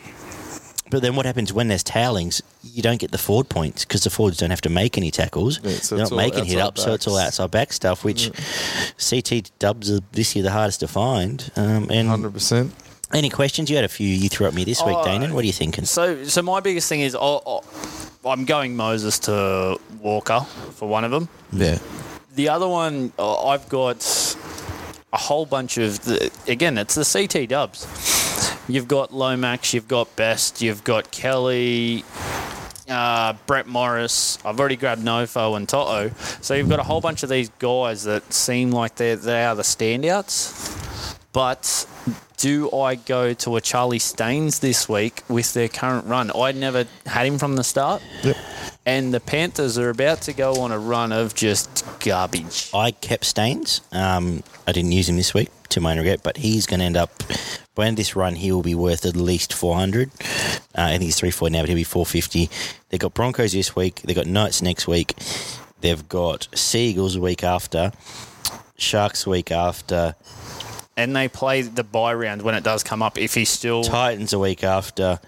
but 0.90 1.02
then 1.02 1.16
what 1.16 1.26
happens 1.26 1.52
when 1.52 1.68
there's 1.68 1.84
tailings? 1.84 2.42
You 2.64 2.82
don't 2.82 3.00
get 3.00 3.12
the 3.12 3.18
forward 3.18 3.50
points 3.50 3.84
because 3.84 4.04
the 4.04 4.10
forwards 4.10 4.38
don't 4.38 4.52
have 4.52 4.62
to 4.62 4.70
make 4.70 4.98
any 4.98 5.12
tackles. 5.12 5.60
Yeah, 5.62 5.72
so 5.72 5.96
They're 5.98 6.06
not 6.06 6.16
making 6.16 6.46
hit 6.46 6.60
outside 6.60 6.62
up, 6.62 6.78
so 6.78 6.94
it's 6.94 7.08
all 7.08 7.18
outside 7.18 7.52
back 7.52 7.74
stuff. 7.74 8.04
Which 8.06 8.32
CT 8.98 9.52
dubs 9.60 9.92
are 9.92 10.00
this 10.14 10.36
year 10.36 10.44
the 10.44 10.52
hardest 10.52 10.80
to 10.82 10.88
find. 10.88 11.52
Um, 11.58 11.90
and 11.92 12.08
100%. 12.10 12.72
any 13.14 13.30
questions? 13.30 13.70
You 13.70 13.76
had 13.76 13.86
a 13.86 13.90
few 13.90 14.08
you 14.08 14.30
threw 14.30 14.48
at 14.48 14.54
me 14.54 14.64
this 14.64 14.82
week, 14.84 14.96
Oh, 14.98 15.04
Danon. 15.06 15.34
What 15.34 15.44
are 15.44 15.48
you 15.48 15.54
thinking? 15.54 15.84
So, 15.84 16.24
so 16.24 16.42
my 16.42 16.62
biggest 16.62 16.88
thing 16.88 17.02
is 17.02 17.16
i 17.20 17.40
I'm 18.26 18.46
going 18.46 18.76
Moses 18.76 19.20
to 19.20 19.80
Walker 20.00 20.42
for 20.76 20.88
one 20.88 21.04
of 21.04 21.12
them. 21.12 21.28
Yeah. 21.52 21.80
The 22.38 22.50
other 22.50 22.68
one, 22.68 23.14
uh, 23.18 23.48
I've 23.48 23.68
got 23.68 24.36
a 25.12 25.18
whole 25.18 25.48
bunch 25.48 25.80
of 25.80 26.00
the, 26.06 26.32
again, 26.48 26.78
it's 26.78 26.94
the 26.94 27.04
CT 27.04 27.50
dubs. 27.50 27.88
You've 28.68 28.88
got 28.88 29.12
Lomax, 29.12 29.74
you've 29.74 29.88
got 29.88 30.16
Best, 30.16 30.62
you've 30.62 30.84
got 30.84 31.10
Kelly, 31.10 32.06
uh, 32.88 33.34
Brett 33.48 33.66
Morris. 33.66 34.38
I've 34.46 34.60
already 34.60 34.76
grabbed 34.76 35.02
Nofo 35.02 35.58
and 35.58 35.68
Toto. 35.68 36.12
So 36.42 36.54
you've 36.54 36.70
got 36.70 36.78
a 36.78 36.84
whole 36.84 37.02
bunch 37.02 37.24
of 37.24 37.30
these 37.30 37.50
guys 37.58 38.04
that 38.04 38.32
seem 38.32 38.70
like 38.70 38.98
they 38.98 39.16
they 39.16 39.44
are 39.44 39.56
the 39.56 39.64
standouts. 39.64 41.18
But 41.34 41.88
do 42.38 42.72
I 42.72 42.96
go 42.96 43.34
to 43.34 43.56
a 43.56 43.62
Charlie 43.62 44.00
Staines 44.00 44.60
this 44.60 44.88
week 44.88 45.24
with 45.28 45.54
their 45.54 45.68
current 45.68 46.06
run? 46.06 46.32
I 46.36 46.52
never 46.52 46.86
had 47.06 47.26
him 47.26 47.40
from 47.40 47.56
the 47.56 47.64
start. 47.64 48.02
Yep. 48.24 48.38
And 48.86 49.14
the 49.14 49.20
Panthers 49.20 49.78
are 49.78 49.90
about 49.90 50.22
to 50.24 50.34
go 50.34 50.62
on 50.62 50.72
a 50.72 50.80
run 50.80 51.12
of 51.12 51.34
just 51.34 51.84
garbage. 52.00 52.70
I 52.74 52.92
kept 52.92 53.26
Staines. 53.26 53.82
Um, 53.92 54.44
I 54.68 54.72
didn't 54.72 54.92
use 54.92 55.10
him 55.10 55.18
this 55.18 55.34
week 55.34 55.50
to 55.70 55.82
my 55.82 55.92
own 55.92 55.98
regret, 55.98 56.22
but 56.24 56.38
he's 56.38 56.68
going 56.68 56.80
to 56.80 56.86
end 56.86 56.96
up. 56.96 57.12
By 57.76 57.86
end 57.88 57.94
of 57.94 57.98
this 57.98 58.16
run, 58.16 58.36
he 58.36 58.52
will 58.52 58.64
be 58.64 58.76
worth 58.76 59.06
at 59.06 59.16
least 59.16 59.54
400. 59.54 60.10
Uh, 60.10 60.22
I 60.76 60.90
think 60.92 61.04
he's 61.04 61.20
3 61.20 61.32
4 61.32 61.50
now, 61.50 61.62
but 61.62 61.70
he'll 61.70 61.76
be 61.76 61.84
450. 61.84 62.50
They've 62.90 63.00
got 63.00 63.14
Broncos 63.14 63.52
this 63.52 63.76
week. 63.76 64.02
They've 64.04 64.16
got 64.16 64.28
Knights 64.28 64.62
next 64.62 64.88
week. 64.88 65.16
They've 65.82 66.08
got 66.08 66.48
Seagulls 66.54 67.16
a 67.16 67.22
week 67.22 67.44
after. 67.44 67.92
Sharks 68.78 69.26
a 69.26 69.32
week 69.32 69.52
after. 69.52 70.16
And 70.98 71.16
they 71.16 71.30
play 71.30 71.62
the 71.62 71.84
buy 71.84 72.14
round 72.14 72.42
when 72.42 72.56
it 72.56 72.64
does 72.64 72.84
come 72.84 73.02
up 73.02 73.18
if 73.18 73.36
he's 73.36 73.50
still. 73.50 73.84
Titans 73.84 74.34
a 74.34 74.40
week 74.40 74.64
after. 74.64 75.20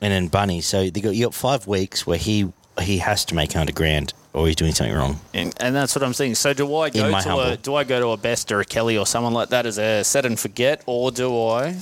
And 0.00 0.12
then 0.12 0.28
Bunny. 0.28 0.62
So 0.62 0.88
they 0.88 1.00
got 1.00 1.14
you 1.14 1.26
got 1.26 1.34
five 1.34 1.66
weeks 1.66 2.06
where 2.06 2.16
he 2.16 2.52
he 2.80 2.98
has 2.98 3.26
to 3.26 3.34
make 3.34 3.50
100 3.50 3.74
grand 3.74 4.14
or 4.32 4.46
he's 4.46 4.56
doing 4.56 4.72
something 4.72 4.94
wrong. 4.94 5.20
And, 5.34 5.52
and 5.60 5.74
that's 5.74 5.94
what 5.94 6.02
I'm 6.02 6.14
saying. 6.14 6.36
So 6.36 6.54
do 6.54 6.74
I 6.76 6.90
go 6.90 7.20
to 7.20 7.38
a 7.38 7.56
do 7.56 7.74
I 7.74 7.84
go 7.84 8.00
to 8.00 8.08
a 8.10 8.16
Best 8.16 8.50
or 8.52 8.60
a 8.60 8.64
Kelly 8.64 8.96
or 8.96 9.06
someone 9.06 9.34
like 9.34 9.48
that 9.50 9.66
as 9.66 9.78
a 9.78 10.04
set 10.04 10.24
and 10.24 10.38
forget, 10.38 10.82
or 10.86 11.10
do 11.10 11.36
I 11.48 11.76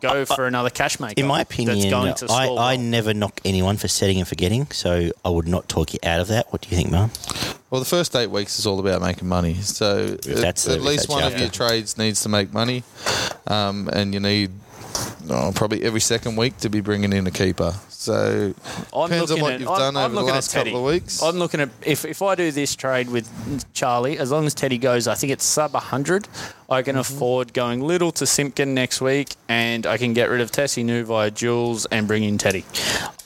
go 0.00 0.24
for 0.24 0.46
another 0.46 0.70
cash 0.70 0.98
maker? 1.00 1.14
In 1.20 1.26
my 1.26 1.38
that's 1.38 1.52
opinion, 1.52 1.90
going 1.90 2.14
to 2.14 2.26
I, 2.30 2.46
score 2.46 2.58
I 2.58 2.76
never 2.76 3.12
knock 3.14 3.40
anyone 3.44 3.76
for 3.76 3.88
setting 3.88 4.18
and 4.18 4.26
forgetting, 4.28 4.66
so 4.70 5.10
I 5.24 5.28
would 5.28 5.48
not 5.48 5.68
talk 5.68 5.92
you 5.92 5.98
out 6.02 6.20
of 6.20 6.28
that. 6.28 6.52
What 6.52 6.62
do 6.62 6.68
you 6.70 6.76
think, 6.76 6.90
Mark? 6.90 7.10
Well, 7.70 7.80
the 7.80 7.86
first 7.86 8.14
eight 8.16 8.30
weeks 8.30 8.58
is 8.58 8.66
all 8.66 8.78
about 8.80 9.00
making 9.00 9.28
money. 9.28 9.54
So 9.54 10.04
at, 10.14 10.22
the- 10.22 10.32
at 10.42 10.80
least 10.82 10.82
that's 10.82 11.08
one 11.08 11.22
of 11.24 11.32
after. 11.32 11.40
your 11.44 11.50
trades 11.50 11.96
needs 11.96 12.20
to 12.22 12.28
make 12.28 12.52
money, 12.52 12.82
um, 13.46 13.88
and 13.92 14.12
you 14.14 14.20
need 14.20 14.50
oh, 15.30 15.52
probably 15.54 15.82
every 15.82 16.00
second 16.00 16.36
week 16.36 16.56
to 16.58 16.68
be 16.68 16.80
bringing 16.80 17.12
in 17.12 17.26
a 17.26 17.30
keeper. 17.30 17.74
So 17.88 18.52
I'm 18.94 19.08
depends 19.10 19.30
on 19.30 19.38
looking 19.38 19.42
what 19.42 19.52
at- 19.54 19.60
you've 19.60 19.68
I'm- 19.68 19.78
done 19.78 19.96
I'm 19.96 20.04
over 20.16 20.26
the 20.26 20.32
last 20.32 20.52
couple 20.52 20.76
of 20.76 20.82
weeks. 20.92 21.22
I'm 21.22 21.36
looking 21.38 21.60
at 21.60 21.68
if, 21.86 22.04
if 22.04 22.20
I 22.22 22.34
do 22.34 22.50
this 22.50 22.74
trade 22.74 23.08
with 23.10 23.28
Charlie, 23.74 24.18
as 24.18 24.30
long 24.32 24.44
as 24.46 24.54
Teddy 24.54 24.78
goes, 24.78 25.06
I 25.06 25.14
think 25.14 25.32
it's 25.32 25.44
sub 25.44 25.74
100, 25.74 26.26
I 26.68 26.80
Mm-hmm. 26.80 26.84
can 26.84 26.96
afford 26.96 27.52
going 27.52 27.80
little 27.80 28.10
to 28.12 28.26
Simpkin 28.26 28.74
next 28.74 29.00
week, 29.00 29.36
and 29.48 29.86
I 29.86 29.98
can 29.98 30.14
get 30.14 30.30
rid 30.30 30.40
of 30.40 30.50
Tesi 30.50 30.84
Niu 30.84 31.04
via 31.04 31.30
Jules 31.30 31.86
and 31.86 32.08
bring 32.08 32.24
in 32.24 32.38
Teddy. 32.38 32.64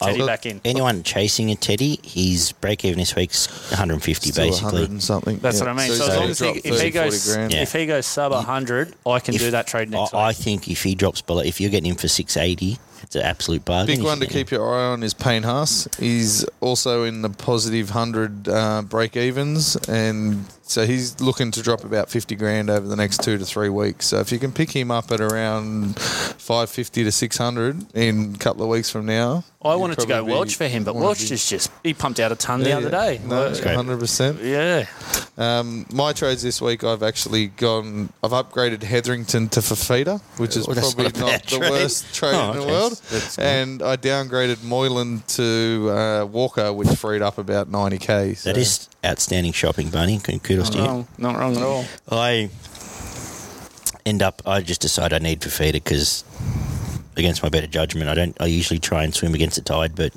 Teddy 0.00 0.26
back 0.26 0.46
in. 0.46 0.60
Anyone 0.64 1.02
chasing 1.02 1.50
a 1.50 1.56
Teddy, 1.56 1.98
his 2.02 2.52
break 2.52 2.84
even 2.84 2.98
this 2.98 3.14
week's 3.16 3.46
150 3.70 4.30
Still 4.30 4.50
100 4.50 4.50
basically. 4.70 4.84
and 4.84 5.02
something. 5.02 5.38
That's 5.38 5.58
yeah. 5.58 5.64
what 5.64 5.70
I 5.70 5.72
mean. 5.76 5.86
he's 5.88 5.98
So, 5.98 6.06
as 6.10 6.16
long 6.16 6.30
as 6.30 6.38
he, 6.38 6.44
dropped 6.46 6.58
if 6.58 6.64
he 6.64 6.70
30, 6.70 6.78
40 6.78 6.90
goes. 6.90 7.36
Yeah. 7.36 7.62
if 7.62 7.72
he 7.72 7.86
goes 7.86 8.06
sub 8.06 8.32
100, 8.32 8.94
I 9.06 9.20
can 9.20 9.34
If- 9.34 9.40
do 9.40 9.50
that 9.52 9.66
trade 9.66 9.90
next 9.90 10.14
I, 10.14 10.28
I 10.28 10.32
think 10.32 10.68
if 10.68 10.82
he 10.82 10.94
drops 10.94 11.20
below, 11.22 11.40
if 11.40 11.60
you're 11.60 11.70
getting 11.70 11.90
him 11.90 11.96
for 11.96 12.08
680, 12.08 12.78
it's 13.06 13.16
an 13.16 13.22
absolute 13.22 13.64
bargain. 13.64 13.96
Big 13.96 14.04
one 14.04 14.20
to 14.20 14.26
keep 14.26 14.50
your 14.50 14.74
eye 14.74 14.86
on 14.92 15.02
is 15.02 15.14
Payne 15.14 15.44
Haas. 15.44 15.88
He's 15.98 16.44
also 16.60 17.04
in 17.04 17.22
the 17.22 17.30
positive 17.30 17.90
100 17.94 18.48
uh, 18.48 18.82
break 18.82 19.16
evens, 19.16 19.76
and 19.88 20.44
so 20.62 20.84
he's 20.84 21.20
looking 21.20 21.52
to 21.52 21.62
drop 21.62 21.84
about 21.84 22.10
50 22.10 22.34
grand 22.34 22.68
over 22.68 22.86
the 22.86 22.96
next 22.96 23.22
two 23.22 23.38
to 23.38 23.44
three 23.44 23.68
weeks. 23.68 24.06
So 24.06 24.18
if 24.18 24.32
you 24.32 24.38
can 24.40 24.50
pick 24.52 24.72
him 24.72 24.90
up 24.90 25.12
at 25.12 25.20
around 25.20 25.96
550 26.00 27.04
to 27.04 27.12
600 27.12 27.94
in 27.94 28.34
a 28.34 28.38
couple 28.38 28.64
of 28.64 28.68
weeks 28.68 28.90
from 28.90 29.06
now, 29.06 29.44
I 29.62 29.74
wanted 29.76 29.98
to 30.00 30.06
go 30.06 30.16
probably 30.18 30.32
Welch 30.32 30.56
for 30.56 30.66
him, 30.68 30.84
but 30.84 30.94
wanna 30.94 31.06
Welch 31.06 31.30
is 31.30 31.48
just 31.48 31.70
he 31.84 31.94
pumped 31.94 32.20
out 32.20 32.30
a 32.32 32.36
ton 32.36 32.60
the 32.62 32.72
other 32.72 32.90
day. 32.90 33.20
No, 33.24 33.48
great. 33.50 33.76
100%. 33.76 34.44
Yeah, 34.44 34.86
Um, 35.38 35.86
my 35.92 36.12
trades 36.12 36.42
this 36.42 36.60
week, 36.62 36.82
I've 36.84 37.02
actually 37.02 37.48
gone. 37.48 38.10
I've 38.22 38.30
upgraded 38.30 38.82
Hetherington 38.82 39.48
to 39.50 39.60
Fifita, 39.60 40.20
which 40.38 40.56
is 40.56 40.68
Oh, 40.68 40.72
that's 40.74 40.94
probably 40.94 41.20
not 41.20 41.30
not, 41.32 41.42
the 41.44 41.56
trade. 41.58 41.70
worst 41.70 42.14
trade 42.14 42.34
Oh, 42.34 42.50
in 42.52 42.56
the 42.58 42.62
okay. 42.62 42.70
world. 42.70 42.95
That's 43.00 43.38
and 43.38 43.82
I 43.82 43.96
downgraded 43.96 44.62
Moylan 44.64 45.22
to 45.28 45.90
uh, 45.90 46.26
Walker, 46.26 46.72
which 46.72 46.88
freed 46.88 47.22
up 47.22 47.38
about 47.38 47.68
ninety 47.68 47.98
k. 47.98 48.34
So. 48.34 48.50
That 48.50 48.58
is 48.58 48.88
outstanding 49.04 49.52
shopping, 49.52 49.90
Bunny. 49.90 50.18
Kudos 50.18 50.70
to 50.70 50.78
not 50.78 50.82
you. 50.82 50.88
wrong, 50.88 51.08
not 51.18 51.36
wrong 51.36 51.56
at 51.56 51.62
all. 51.62 51.84
I 52.10 52.50
end 54.04 54.22
up. 54.22 54.42
I 54.46 54.60
just 54.60 54.80
decide 54.80 55.12
I 55.12 55.18
need 55.18 55.40
Fifita 55.40 55.74
because 55.74 56.24
against 57.16 57.42
my 57.42 57.48
better 57.48 57.66
judgment, 57.66 58.08
I 58.08 58.14
don't. 58.14 58.36
I 58.40 58.46
usually 58.46 58.78
try 58.78 59.04
and 59.04 59.14
swim 59.14 59.34
against 59.34 59.56
the 59.56 59.62
tide, 59.62 59.94
but 59.94 60.12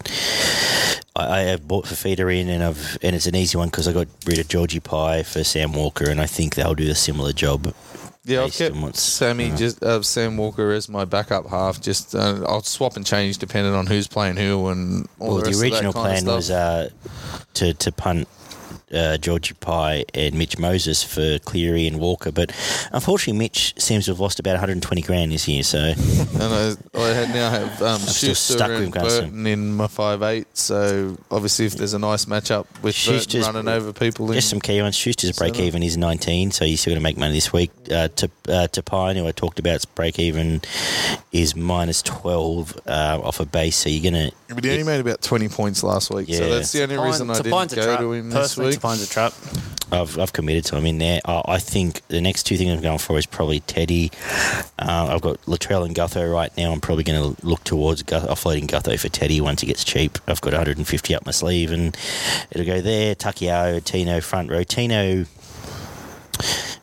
I, 1.16 1.40
I 1.40 1.40
have 1.42 1.68
bought 1.68 1.86
Fifita 1.86 2.40
in, 2.40 2.50
and 2.50 2.64
I've 2.64 2.98
and 3.02 3.16
it's 3.16 3.28
an 3.28 3.36
easy 3.36 3.58
one 3.58 3.70
because 3.70 3.88
I 3.88 3.94
got 3.94 4.08
rid 4.26 4.40
of 4.40 4.48
Georgie 4.48 4.80
Pie 4.80 5.24
for 5.24 5.44
Sam 5.44 5.74
Walker, 5.74 6.10
and 6.10 6.20
I 6.22 6.26
think 6.26 6.56
they'll 6.56 6.76
do 6.76 6.90
a 6.90 6.96
similar 6.96 7.34
job. 7.34 7.74
Yeah, 8.30 8.44
I've 8.44 8.54
kept 8.54 8.76
what's- 8.76 9.02
Sammy 9.02 9.52
uh, 9.52 9.56
just 9.56 9.84
uh, 9.84 10.02
Sam 10.04 10.38
Walker 10.38 10.72
as 10.72 10.88
my 10.88 11.04
backup 11.04 11.48
half. 11.48 11.82
Just 11.82 12.14
uh, 12.14 12.44
I'll 12.48 12.62
swap 12.62 12.96
and 12.96 13.06
change 13.06 13.40
depending 13.40 13.74
on 13.74 13.88
who's 13.88 14.08
playing 14.08 14.38
who 14.38 14.68
and 14.68 15.08
all 15.18 15.36
Well, 15.36 15.38
the, 15.38 15.44
the, 15.44 15.48
rest 15.50 15.56
of 15.56 15.62
that 15.62 15.76
original 15.76 15.94
plan 15.94 16.26
was 16.26 16.52
uh, 16.52 16.90
to 17.56 17.74
to 17.74 17.92
punt 17.92 18.28
uh, 18.94 19.18
Georgie 19.18 19.54
Pye 19.60 20.06
and 20.14 20.36
Mitch 20.36 20.58
Moses 20.58 21.04
for 21.04 21.40
Cleary 21.40 21.88
and 21.88 22.00
Walker, 22.00 22.32
but 22.32 22.50
unfortunately, 22.92 23.38
Mitch 23.38 23.74
seems 23.80 24.06
to 24.06 24.12
have 24.12 24.20
lost 24.20 24.40
about 24.40 24.54
120 24.54 25.02
grand 25.02 25.32
this 25.32 25.48
year. 25.48 25.64
So 25.64 25.80
And 25.80 25.98
I, 26.42 26.76
I 26.96 27.26
now 27.34 27.50
have 27.50 27.82
um, 27.82 28.00
Schuster 28.02 28.64
and. 28.64 28.92
Burton 28.94 29.48
in 29.48 29.74
my 29.74 29.88
five 29.88 30.22
eight. 30.24 30.48
So 30.58 31.18
obviously, 31.32 31.66
if 31.66 31.74
there's 31.76 31.94
a 31.94 32.00
nice 32.00 32.26
matchup 32.26 32.66
with 32.82 32.96
Schuster's- 32.96 33.46
Burton 33.46 33.66
running 33.66 33.74
over 33.74 33.94
people, 33.94 34.28
in, 34.28 34.34
just 34.36 34.50
some 34.50 34.60
key 34.62 34.82
ones. 34.82 34.96
Schuster's 34.96 35.38
break 35.38 35.54
that- 35.56 35.64
even 35.64 35.84
is 35.84 35.98
19, 35.98 36.52
so 36.52 36.66
he's 36.66 36.82
still 36.82 36.92
going 36.92 37.00
to 37.00 37.04
make 37.04 37.18
money 37.18 37.34
this 37.34 37.54
week. 37.54 37.72
Uh, 37.92 38.08
to 38.10 38.26
uh, 38.48 38.68
Tapine, 38.72 39.16
who 39.16 39.28
I 39.28 39.32
talked 39.32 39.60
about, 39.60 39.84
break 39.96 40.20
even 40.20 40.62
is 41.32 41.56
minus 41.56 42.02
12 42.04 42.80
uh, 42.88 43.20
off 43.24 43.40
a 43.40 43.46
base. 43.46 43.76
So 43.76 43.90
you're 43.90 44.12
going 44.12 44.30
to 44.30 44.36
but 44.54 44.64
he 44.64 44.72
only 44.72 44.84
made 44.84 45.00
about 45.00 45.22
twenty 45.22 45.48
points 45.50 45.84
last 45.84 46.10
week. 46.12 46.28
So 46.28 46.44
Yeah. 46.44 46.56
that's 46.56 46.72
the 46.72 46.84
only 46.84 46.98
reason 46.98 47.30
I 47.30 47.36
didn't 47.42 47.52
go 47.76 47.98
to 47.98 48.12
him 48.14 48.30
this 48.30 48.40
Personally, 48.40 48.70
week. 48.72 48.80
Tapine's 48.80 49.04
a 49.04 49.08
trap. 49.10 49.34
I've, 49.92 50.20
I've 50.20 50.34
committed 50.34 50.66
to 50.66 50.76
him 50.78 50.86
in 50.86 51.00
there. 51.00 51.20
I, 51.26 51.42
I 51.48 51.58
think 51.58 52.02
the 52.10 52.22
next 52.22 52.44
two 52.44 52.58
things 52.58 52.72
I'm 52.72 52.80
going 52.82 53.00
for 53.00 53.18
is 53.18 53.26
probably 53.26 53.62
Teddy. 53.62 54.12
Uh, 54.78 55.08
I've 55.10 55.22
got 55.22 55.42
Latrell 55.48 55.84
and 55.84 55.96
Gutho 55.96 56.32
right 56.32 56.56
now. 56.56 56.72
I'm 56.72 56.80
probably 56.80 57.04
going 57.04 57.34
to 57.36 57.46
look 57.46 57.64
towards 57.64 58.04
Gu- 58.04 58.18
offloading 58.18 58.68
Gutho 58.68 59.00
for 59.00 59.10
Teddy 59.10 59.42
once 59.42 59.62
he 59.62 59.68
gets 59.68 59.84
cheap. 59.84 60.20
I've 60.28 60.42
got 60.42 60.54
150 60.54 61.16
up 61.16 61.26
my 61.26 61.32
sleeve, 61.32 61.72
and 61.72 61.98
it'll 62.52 62.68
go 62.68 62.82
there. 62.82 63.16
Taukeiaho, 63.16 63.84
Tino 63.84 64.22
front 64.22 64.52
row. 64.52 64.62
Tino 64.64 65.26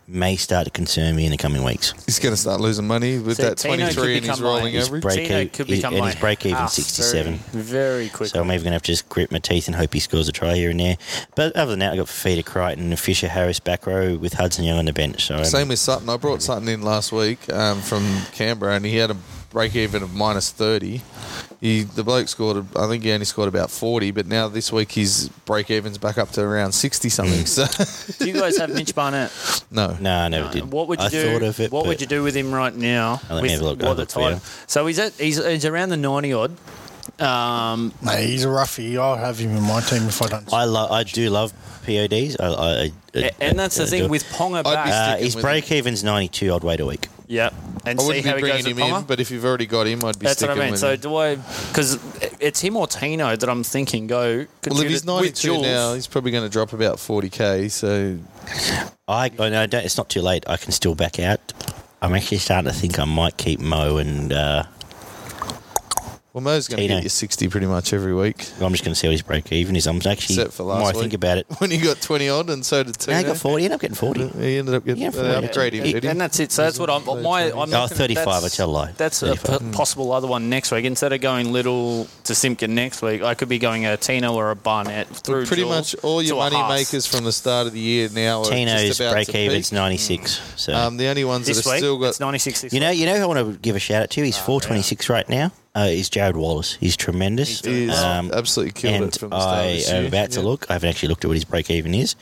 may 0.08 0.36
start 0.36 0.64
to 0.66 0.70
concern 0.70 1.16
me 1.16 1.24
in 1.24 1.32
the 1.32 1.36
coming 1.36 1.64
weeks. 1.64 1.92
He's 2.06 2.18
going 2.20 2.32
to 2.34 2.40
start 2.40 2.60
losing 2.60 2.86
money 2.86 3.18
with 3.18 3.38
See, 3.38 3.42
that 3.42 3.58
Tino 3.58 3.76
twenty 3.76 3.94
could 3.94 4.04
and 4.04 4.12
his 4.14 4.20
become 4.22 4.40
my- 4.42 4.46
rolling 4.48 4.72
His 4.74 4.86
average. 4.86 5.02
break 5.02 5.26
Tino 5.26 5.40
e- 5.40 5.46
could 5.48 5.66
he- 5.66 5.76
become 5.76 5.94
and 5.94 6.00
my 6.02 6.10
his 6.12 6.20
break 6.20 6.46
even 6.46 6.68
67. 6.68 7.34
Very, 7.34 7.62
very 7.62 8.08
quickly. 8.08 8.28
So 8.28 8.40
I'm 8.40 8.46
even 8.52 8.58
going 8.62 8.70
to 8.70 8.74
have 8.74 8.82
to 8.82 8.92
just 8.92 9.08
grit 9.08 9.32
my 9.32 9.38
teeth 9.40 9.66
and 9.66 9.74
hope 9.74 9.92
he 9.92 10.00
scores 10.00 10.28
a 10.28 10.32
try 10.32 10.54
here 10.54 10.70
and 10.70 10.78
there. 10.78 10.96
But 11.34 11.56
other 11.56 11.72
than 11.72 11.80
that, 11.80 11.92
I've 11.92 11.98
got 11.98 12.06
Fifita 12.06 12.44
Crichton 12.44 12.90
and 12.90 13.00
Fisher 13.00 13.28
Harris 13.28 13.58
back 13.58 13.86
row 13.86 14.14
with 14.16 14.34
Hudson 14.34 14.64
Young 14.64 14.78
on 14.78 14.84
the 14.84 14.92
bench. 14.92 15.26
So 15.26 15.34
I'm- 15.36 15.44
Same 15.44 15.68
with 15.68 15.78
Sutton. 15.80 16.08
I 16.08 16.16
brought 16.16 16.40
Sutton 16.42 16.68
in 16.68 16.82
last 16.82 17.10
week 17.10 17.52
um, 17.52 17.80
from 17.80 18.06
Canberra, 18.32 18.74
and 18.76 18.84
he 18.84 18.96
had 18.96 19.10
a 19.10 19.16
break 19.50 19.74
even 19.74 20.02
of 20.04 20.14
minus 20.14 20.50
thirty. 20.52 21.00
He 21.60 21.82
the 21.84 22.04
bloke 22.04 22.28
scored. 22.28 22.64
I 22.76 22.86
think 22.86 23.02
he 23.02 23.12
only 23.12 23.24
scored 23.24 23.48
about 23.48 23.70
forty, 23.70 24.10
but 24.10 24.26
now 24.26 24.46
this 24.48 24.70
week 24.70 24.92
his 24.92 25.30
break 25.46 25.70
even's 25.70 25.96
back 25.98 26.18
up 26.18 26.30
to 26.32 26.42
around 26.42 26.72
sixty 26.72 27.08
something. 27.08 27.40
Mm. 27.44 27.46
So 28.18 28.24
do 28.24 28.30
you 28.30 28.38
guys 28.38 28.58
have 28.58 28.70
Mitch 28.70 28.94
Barnett? 28.94 29.32
no, 29.70 29.96
no, 30.00 30.14
I 30.18 30.28
never 30.28 30.52
did. 30.52 30.70
What 30.70 30.88
would 30.88 31.00
you 31.00 31.06
I 31.06 31.08
do? 31.08 31.32
thought 31.32 31.42
of 31.42 31.58
it. 31.60 31.72
what 31.72 31.86
would 31.86 32.00
you 32.00 32.06
do 32.06 32.22
with 32.22 32.34
him 32.36 32.52
right 32.52 32.74
now? 32.74 33.20
Let 33.30 33.36
me 33.36 33.42
with 33.42 33.50
have 33.52 33.60
a 33.60 33.64
look. 33.64 33.78
what 33.78 33.88
I'll 33.88 33.94
the 33.94 34.02
look 34.02 34.10
for 34.10 34.20
you. 34.22 34.30
time- 34.36 34.40
So 34.66 34.86
he's 34.86 34.98
at 34.98 35.12
he's, 35.14 35.42
he's 35.44 35.64
around 35.64 35.88
the 35.88 35.96
ninety 35.96 36.32
odd. 36.32 36.56
Um, 37.20 37.92
Mate, 38.02 38.26
he's 38.26 38.44
a 38.44 38.50
roughie. 38.50 38.98
I'll 38.98 39.16
have 39.16 39.38
him 39.38 39.56
in 39.56 39.62
my 39.62 39.80
team 39.80 40.02
if 40.04 40.20
I 40.22 40.26
don't. 40.28 40.52
I 40.52 40.64
lo- 40.64 40.88
I 40.90 41.02
do 41.04 41.30
love 41.30 41.52
PODs. 41.86 42.36
I, 42.40 42.46
I, 42.46 42.72
I, 42.84 42.92
a- 43.14 43.42
and 43.42 43.58
that's 43.58 43.76
the 43.76 43.84
I 43.84 43.86
thing 43.86 44.08
with 44.10 44.24
Ponga 44.30 44.58
I'd 44.58 44.62
be 44.64 44.70
back. 44.70 44.88
Uh, 44.88 45.06
sticking 45.10 45.24
his 45.24 45.34
with 45.36 45.42
break 45.42 45.70
even's 45.72 46.04
92 46.04 46.50
odd 46.50 46.64
weight 46.64 46.80
a 46.80 46.86
week. 46.86 47.08
yep. 47.26 47.54
And 47.86 48.00
I 48.00 48.02
see 48.02 48.06
wouldn't 48.08 48.24
be 48.24 48.30
how 48.30 48.36
he 48.36 48.42
goes 48.42 48.50
bringing 48.50 48.64
with 48.76 48.78
him 48.84 48.90
Ponga. 48.94 48.98
in. 49.00 49.04
But 49.06 49.20
if 49.20 49.30
you've 49.30 49.44
already 49.44 49.66
got 49.66 49.86
him, 49.86 50.04
I'd 50.04 50.18
be 50.18 50.26
That's 50.26 50.42
what 50.42 50.50
sticking 50.50 50.60
I 50.60 50.64
mean. 50.64 50.70
with 50.72 50.80
So 50.80 50.92
him. 50.94 51.00
do 51.00 51.16
I? 51.16 51.34
Because 51.36 51.98
it's 52.40 52.60
him 52.60 52.76
or 52.76 52.86
Tino 52.88 53.36
that 53.36 53.48
I'm 53.48 53.62
thinking 53.62 54.06
go. 54.08 54.46
Well, 54.68 54.80
if 54.80 54.88
he's 54.88 55.02
with 55.02 55.06
92 55.06 55.32
Jules- 55.48 55.62
now, 55.62 55.94
he's 55.94 56.06
probably 56.08 56.32
going 56.32 56.44
to 56.44 56.50
drop 56.50 56.72
about 56.72 56.96
40k. 56.96 57.70
So 57.70 58.18
I, 59.08 59.30
I 59.38 59.48
know 59.48 59.66
don't, 59.66 59.84
it's 59.84 59.96
not 59.96 60.08
too 60.08 60.20
late. 60.22 60.44
I 60.48 60.56
can 60.56 60.72
still 60.72 60.94
back 60.96 61.20
out. 61.20 61.52
I'm 62.02 62.14
actually 62.14 62.38
starting 62.38 62.70
to 62.70 62.76
think 62.76 62.98
I 62.98 63.04
might 63.04 63.36
keep 63.36 63.58
Mo 63.60 63.96
and 63.98 64.32
uh, 64.32 64.64
well, 66.36 66.42
Mo's 66.42 66.68
going 66.68 66.76
to 66.76 66.82
Tino. 66.82 66.96
get 66.96 67.04
you 67.04 67.08
60 67.08 67.48
pretty 67.48 67.66
much 67.66 67.94
every 67.94 68.12
week. 68.12 68.46
I'm 68.60 68.70
just 68.70 68.84
going 68.84 68.92
to 68.92 68.94
see 68.94 69.06
what 69.06 69.12
his 69.12 69.22
break 69.22 69.50
even 69.52 69.74
is. 69.74 69.86
I'm 69.86 69.96
actually, 69.96 70.34
Except 70.36 70.52
for 70.52 70.64
the 70.64 70.68
more 70.68 70.76
I 70.76 70.84
last 70.84 70.98
think 71.00 71.14
about 71.14 71.38
it, 71.38 71.46
When 71.58 71.70
he 71.70 71.78
got 71.78 71.98
20 72.02 72.28
odd, 72.28 72.50
and 72.50 72.62
so 72.66 72.82
did 72.82 72.88
no, 72.88 72.92
Tino. 73.06 73.18
I 73.18 73.22
got 73.22 73.38
40. 73.38 73.64
End 73.64 73.72
up 73.72 73.80
getting 73.80 73.94
40. 73.96 74.28
He 74.28 74.58
ended 74.58 74.74
up 74.74 74.84
getting 74.84 75.02
Yeah, 75.02 75.08
uh, 75.08 75.12
40. 75.32 75.46
upgrade 75.46 75.72
him, 75.72 75.84
He- 75.86 75.92
did 75.94 76.02
he? 76.02 76.08
And 76.10 76.20
that's 76.20 76.38
it. 76.38 76.52
So 76.52 76.60
that's 76.64 76.78
what 76.78 76.90
I'm. 76.90 77.06
My, 77.22 77.44
I'm 77.44 77.56
Oh, 77.56 77.64
looking- 77.64 77.96
35, 77.96 78.24
that's- 78.26 78.44
I 78.44 78.48
tell 78.54 78.68
a 78.68 78.70
lie. 78.70 78.92
That's 78.98 79.22
a 79.22 79.34
35. 79.34 79.60
p- 79.72 79.76
possible 79.76 80.12
other 80.12 80.26
one 80.26 80.50
next 80.50 80.70
week. 80.72 80.84
Instead 80.84 81.14
of 81.14 81.22
going 81.22 81.52
little 81.54 82.06
to 82.24 82.34
Simpkin 82.34 82.74
next 82.74 83.00
week, 83.00 83.22
I 83.22 83.32
could 83.32 83.48
be 83.48 83.58
going 83.58 83.86
a 83.86 83.96
Tino 83.96 84.34
or 84.34 84.50
a 84.50 84.56
Barnett 84.56 85.08
through. 85.08 85.46
pretty 85.46 85.62
Jules 85.62 85.94
much 85.94 86.04
all 86.04 86.20
your 86.20 86.34
to 86.34 86.40
a 86.40 86.44
money 86.50 86.56
Haas. 86.56 86.78
makers 86.78 87.06
from 87.06 87.24
the 87.24 87.32
start 87.32 87.66
of 87.66 87.72
the 87.72 87.80
year 87.80 88.10
now 88.12 88.40
are 88.42 88.50
Tino's 88.50 88.82
just 88.82 89.00
about 89.00 89.12
break 89.12 89.28
to 89.28 89.38
even's 89.38 89.70
peak. 89.70 89.76
96. 89.78 90.40
So 90.56 90.74
Um, 90.74 90.98
the 90.98 91.06
only 91.06 91.24
ones 91.24 91.46
This 91.46 91.56
that 91.56 91.64
have 91.64 91.72
week, 91.72 91.78
still 91.78 91.96
got 91.96 92.08
it's 92.08 92.20
96. 92.20 92.60
This 92.60 92.72
you 92.74 92.80
know, 92.80 92.90
you 92.90 93.06
know, 93.06 93.16
who 93.16 93.22
I 93.22 93.26
want 93.26 93.38
to 93.54 93.58
give 93.58 93.74
a 93.74 93.78
shout 93.78 94.02
out 94.02 94.10
to. 94.10 94.22
He's 94.22 94.36
426 94.36 95.08
right 95.08 95.26
now. 95.30 95.50
Uh, 95.76 95.88
is 95.90 96.08
Jarrod 96.08 96.36
Wallace. 96.36 96.74
He's 96.80 96.96
tremendous. 96.96 97.60
He's 97.60 97.90
is 97.90 97.98
Um, 97.98 98.30
absolutely 98.32 98.72
killed 98.72 98.94
and 98.94 99.04
it 99.14 99.20
from 99.20 99.28
the 99.30 99.40
start 99.40 99.58
I 99.58 99.66
am 99.66 100.00
year. 100.04 100.08
about 100.08 100.30
to 100.32 100.40
Yeah. 100.40 100.46
look. 100.46 100.66
I 100.70 100.72
haven't 100.72 100.88
actually 100.88 101.10
looked 101.10 101.24
at 101.24 101.28
what 101.28 101.34
his 101.36 101.44
break 101.44 101.70
even 101.70 101.94
is. 101.94 102.14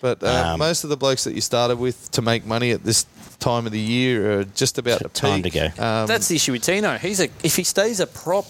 But 0.00 0.22
uh, 0.22 0.52
Um, 0.52 0.60
most 0.60 0.84
of 0.84 0.90
the 0.90 0.96
blokes 0.96 1.24
that 1.24 1.34
you 1.34 1.40
started 1.40 1.78
with 1.80 2.10
to 2.12 2.22
make 2.22 2.46
money 2.46 2.70
at 2.70 2.84
this 2.84 3.06
time 3.40 3.66
of 3.66 3.72
the 3.72 3.80
year 3.80 4.38
are 4.40 4.44
just 4.44 4.78
about 4.78 4.98
to 5.00 5.08
Time 5.08 5.42
peak. 5.42 5.52
to 5.52 5.58
go. 5.76 5.84
Um, 5.84 6.06
That's 6.06 6.28
the 6.28 6.36
issue 6.36 6.52
with 6.52 6.62
Tino. 6.62 6.96
He's 6.96 7.18
a 7.18 7.28
if 7.42 7.56
he 7.56 7.64
stays 7.64 7.98
a 7.98 8.06
prop, 8.06 8.46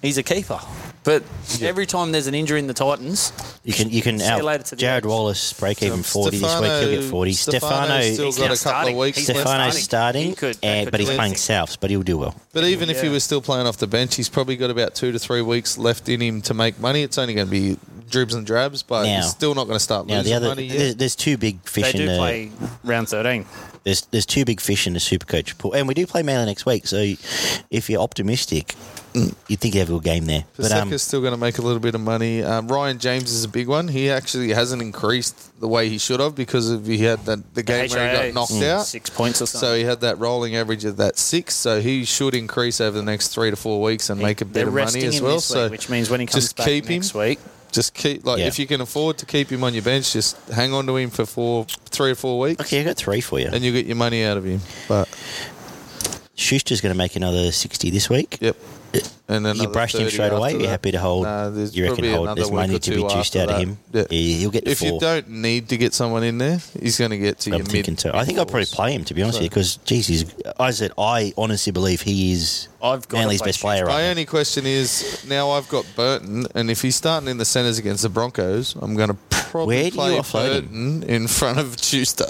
he's 0.00 0.16
a 0.16 0.22
keeper. 0.22 0.60
But 1.08 1.22
every 1.62 1.86
time 1.86 2.12
there's 2.12 2.26
an 2.26 2.34
injury 2.34 2.58
in 2.58 2.66
the 2.66 2.74
Titans, 2.74 3.32
You 3.64 3.72
can 3.72 3.88
you 3.88 4.02
can 4.02 4.20
out 4.20 4.44
later 4.44 4.62
to 4.64 4.76
the 4.76 4.82
Jarrod 4.82 4.96
X. 4.98 5.06
Wallace 5.06 5.52
break 5.54 5.82
even 5.82 6.00
Um, 6.00 6.02
40 6.02 6.36
this 6.36 6.60
week. 6.60 6.70
He'll 6.70 7.00
get 7.00 7.04
40. 7.10 7.32
Stefano 7.32 8.00
still 8.02 8.26
He's 8.26 8.36
got 8.36 8.44
a 8.44 8.48
couple 8.48 8.56
starting. 8.56 8.94
of 8.94 9.00
weeks 9.00 9.16
He's 9.16 9.28
left. 9.28 9.40
Stefano's 9.40 9.82
starting. 9.82 9.82
starting, 9.84 10.26
He 10.28 10.34
could- 10.34 10.58
and, 10.62 10.86
could 10.86 10.90
but 10.90 11.00
he's 11.00 11.08
playing 11.08 11.20
anything. 11.32 11.38
Souths, 11.56 11.78
but 11.80 11.88
he'll 11.88 12.02
do 12.02 12.18
well. 12.18 12.34
But 12.52 12.64
even 12.64 12.90
if 12.90 13.00
he 13.00 13.08
was 13.08 13.24
still 13.24 13.40
playing 13.40 13.66
off 13.66 13.78
the 13.78 13.86
bench, 13.86 14.16
he's 14.16 14.28
probably 14.28 14.56
got 14.56 14.68
about 14.68 14.94
two 14.94 15.10
to 15.10 15.18
three 15.18 15.40
weeks 15.40 15.78
left 15.78 16.10
in 16.10 16.20
him 16.20 16.42
to 16.42 16.52
make 16.52 16.78
money. 16.78 17.02
It's 17.02 17.16
only 17.16 17.32
going 17.32 17.46
to 17.46 17.50
be 17.50 17.78
dribs 18.10 18.34
and 18.34 18.46
drabs, 18.46 18.82
but 18.82 19.04
Now- 19.04 19.16
he's 19.22 19.30
still 19.30 19.54
not 19.54 19.64
going 19.66 19.76
to 19.76 19.84
start 19.84 20.06
Now 20.06 20.18
losing 20.18 20.30
the 20.30 20.36
other 20.36 20.48
money 20.48 20.68
there's, 20.68 20.82
yet. 20.88 20.98
there's 20.98 21.16
two 21.16 21.36
big 21.36 21.60
fish 21.64 21.92
they 21.92 22.00
in 22.00 22.06
do 22.06 22.12
the 22.12 22.18
play 22.18 22.50
round 22.84 23.08
13. 23.08 23.44
there's 23.84 24.02
there's 24.10 24.26
two 24.26 24.44
big 24.44 24.60
fish 24.60 24.86
in 24.86 24.92
the 24.94 24.98
Supercoach 25.00 25.56
pool, 25.58 25.72
and 25.72 25.86
we 25.88 25.94
do 25.94 26.06
play 26.06 26.22
Manly 26.22 26.46
next 26.46 26.66
week. 26.66 26.86
So 26.86 26.96
if 27.70 27.88
you're 27.90 28.00
optimistic, 28.02 28.74
you'd 29.14 29.58
think 29.60 29.74
you 29.74 29.80
have 29.80 29.88
a 29.88 29.92
good 29.94 30.04
game 30.04 30.26
there. 30.26 30.44
But 30.56 30.70
um, 30.72 30.90
Paseka's 30.90 31.02
still 31.02 31.20
going 31.20 31.32
to 31.32 31.38
make 31.38 31.58
a 31.58 31.62
little 31.62 31.80
bit 31.80 31.94
of 31.94 32.00
money. 32.00 32.42
Um, 32.42 32.68
Ryan 32.68 32.98
James 32.98 33.32
is 33.32 33.42
a 33.44 33.48
big 33.48 33.66
one. 33.66 33.88
He 33.88 34.10
actually 34.10 34.50
hasn't 34.52 34.82
increased 34.82 35.58
the 35.60 35.66
way 35.66 35.88
he 35.88 35.98
should 35.98 36.20
have 36.20 36.34
because 36.36 36.70
of 36.70 36.86
he 36.86 36.98
had 36.98 37.24
that 37.24 37.54
the 37.54 37.62
game 37.62 37.88
where 37.90 38.10
he 38.10 38.16
HIA, 38.16 38.32
got 38.32 38.34
knocked 38.34 38.52
Mm. 38.52 38.68
out. 38.68 38.86
Six 38.86 39.10
points 39.10 39.40
or 39.42 39.46
So 39.46 39.74
he 39.76 39.84
had 39.84 40.00
that 40.02 40.18
rolling 40.18 40.54
average 40.56 40.84
of 40.84 40.98
that 40.98 41.18
six. 41.18 41.54
So 41.54 41.80
he 41.80 42.04
should 42.04 42.34
increase 42.34 42.80
over 42.80 42.96
the 42.96 43.02
next 43.04 43.28
three 43.28 43.50
to 43.50 43.56
four 43.56 43.80
weeks 43.82 44.10
and 44.10 44.20
make 44.20 44.40
a 44.40 44.44
bit 44.44 44.52
They're 44.54 44.68
of 44.68 44.74
money 44.74 44.84
resting 44.84 45.04
as 45.04 45.18
him 45.18 45.24
well. 45.24 45.34
this 45.36 45.46
So 45.46 45.68
which 45.68 45.88
means 45.88 46.10
when 46.10 46.20
he 46.20 46.26
comes 46.26 46.44
just 46.44 46.56
back 46.56 46.66
keep 46.66 46.84
him. 46.86 46.96
next 47.00 47.14
week, 47.14 47.38
just 47.72 47.94
keep 47.94 48.24
like 48.24 48.38
Yeah. 48.38 48.46
if 48.46 48.58
you 48.58 48.66
can 48.66 48.80
afford 48.80 49.18
to 49.18 49.26
keep 49.26 49.50
him 49.50 49.62
on 49.64 49.74
your 49.74 49.82
bench, 49.82 50.12
just 50.12 50.36
hang 50.48 50.72
on 50.72 50.86
to 50.86 50.96
him 50.96 51.10
for 51.10 51.26
four, 51.26 51.64
three 51.90 52.10
or 52.12 52.14
four 52.14 52.38
weeks, 52.38 52.60
okay, 52.62 52.80
I 52.80 52.84
got 52.84 52.96
three 52.96 53.20
for 53.20 53.38
you. 53.38 53.48
and 53.52 53.62
you 53.64 53.72
get 53.72 53.86
your 53.86 53.96
money 53.96 54.24
out 54.24 54.36
of 54.36 54.44
him. 54.44 54.60
But 54.88 55.08
Schuster's 56.36 56.80
going 56.80 56.92
to 56.94 56.98
make 56.98 57.16
another 57.16 57.50
60 57.52 57.90
this 57.90 58.08
week. 58.08 58.38
yep, 58.40 58.56
and 59.28 59.44
then 59.44 59.56
You 59.56 59.68
brushed 59.68 59.96
him 59.96 60.08
straight 60.08 60.32
away. 60.32 60.52
You're 60.56 60.68
happy 60.70 60.90
to 60.92 60.98
hold. 60.98 61.24
Nah, 61.24 61.48
you 61.50 61.88
reckon 61.88 62.04
hold? 62.10 62.36
There's 62.36 62.50
money 62.50 62.78
to 62.78 62.90
be 62.90 62.96
juiced 63.02 63.36
after 63.36 63.40
out 63.40 63.48
of 63.50 63.60
him. 63.60 63.78
Yeah. 63.92 64.04
Yeah, 64.10 64.36
he'll 64.38 64.50
get 64.50 64.64
to 64.64 64.70
If 64.70 64.78
four. 64.78 64.88
you 64.94 65.00
don't 65.00 65.28
need 65.28 65.68
to 65.68 65.76
get 65.76 65.92
someone 65.94 66.22
in 66.24 66.38
there, 66.38 66.58
he's 66.80 66.98
going 66.98 67.10
to 67.10 67.18
get 67.18 67.38
to 67.40 67.50
I'm 67.50 67.58
your 67.58 67.66
thinking 67.66 67.92
mid. 67.92 67.98
too. 67.98 68.10
I 68.14 68.24
think 68.24 68.38
I'll 68.38 68.46
probably 68.46 68.66
play 68.66 68.92
him 68.92 69.04
to 69.04 69.14
be 69.14 69.22
honest 69.22 69.36
So- 69.36 69.40
with 69.40 69.44
you 69.44 69.50
because, 69.50 69.76
geez, 69.84 70.06
he's, 70.06 70.24
I 70.58 70.70
said 70.70 70.92
I 70.96 71.32
honestly 71.36 71.72
believe 71.72 72.00
he 72.02 72.32
is 72.32 72.68
I've 72.82 73.06
got 73.08 73.18
Manly's 73.18 73.40
play 73.42 73.48
best 73.48 73.60
player 73.60 73.84
right 73.84 73.92
My 73.92 74.02
now. 74.04 74.10
only 74.10 74.24
question 74.24 74.64
is 74.66 75.24
now 75.28 75.50
I've 75.50 75.68
got 75.68 75.84
Burton, 75.96 76.46
and 76.54 76.70
if 76.70 76.80
he's 76.82 76.96
starting 76.96 77.28
in 77.28 77.36
the 77.38 77.44
centres 77.44 77.78
against 77.78 78.02
the 78.04 78.08
Broncos, 78.08 78.74
I'm 78.80 78.94
going 78.94 79.08
to 79.10 79.16
probably 79.30 79.76
Where 79.76 79.90
do 79.90 80.14
you 80.14 80.22
play 80.22 80.56
him? 80.58 80.64
Burton 80.66 81.02
in 81.04 81.26
front 81.28 81.58
of 81.58 81.76
Schuster. 81.82 82.26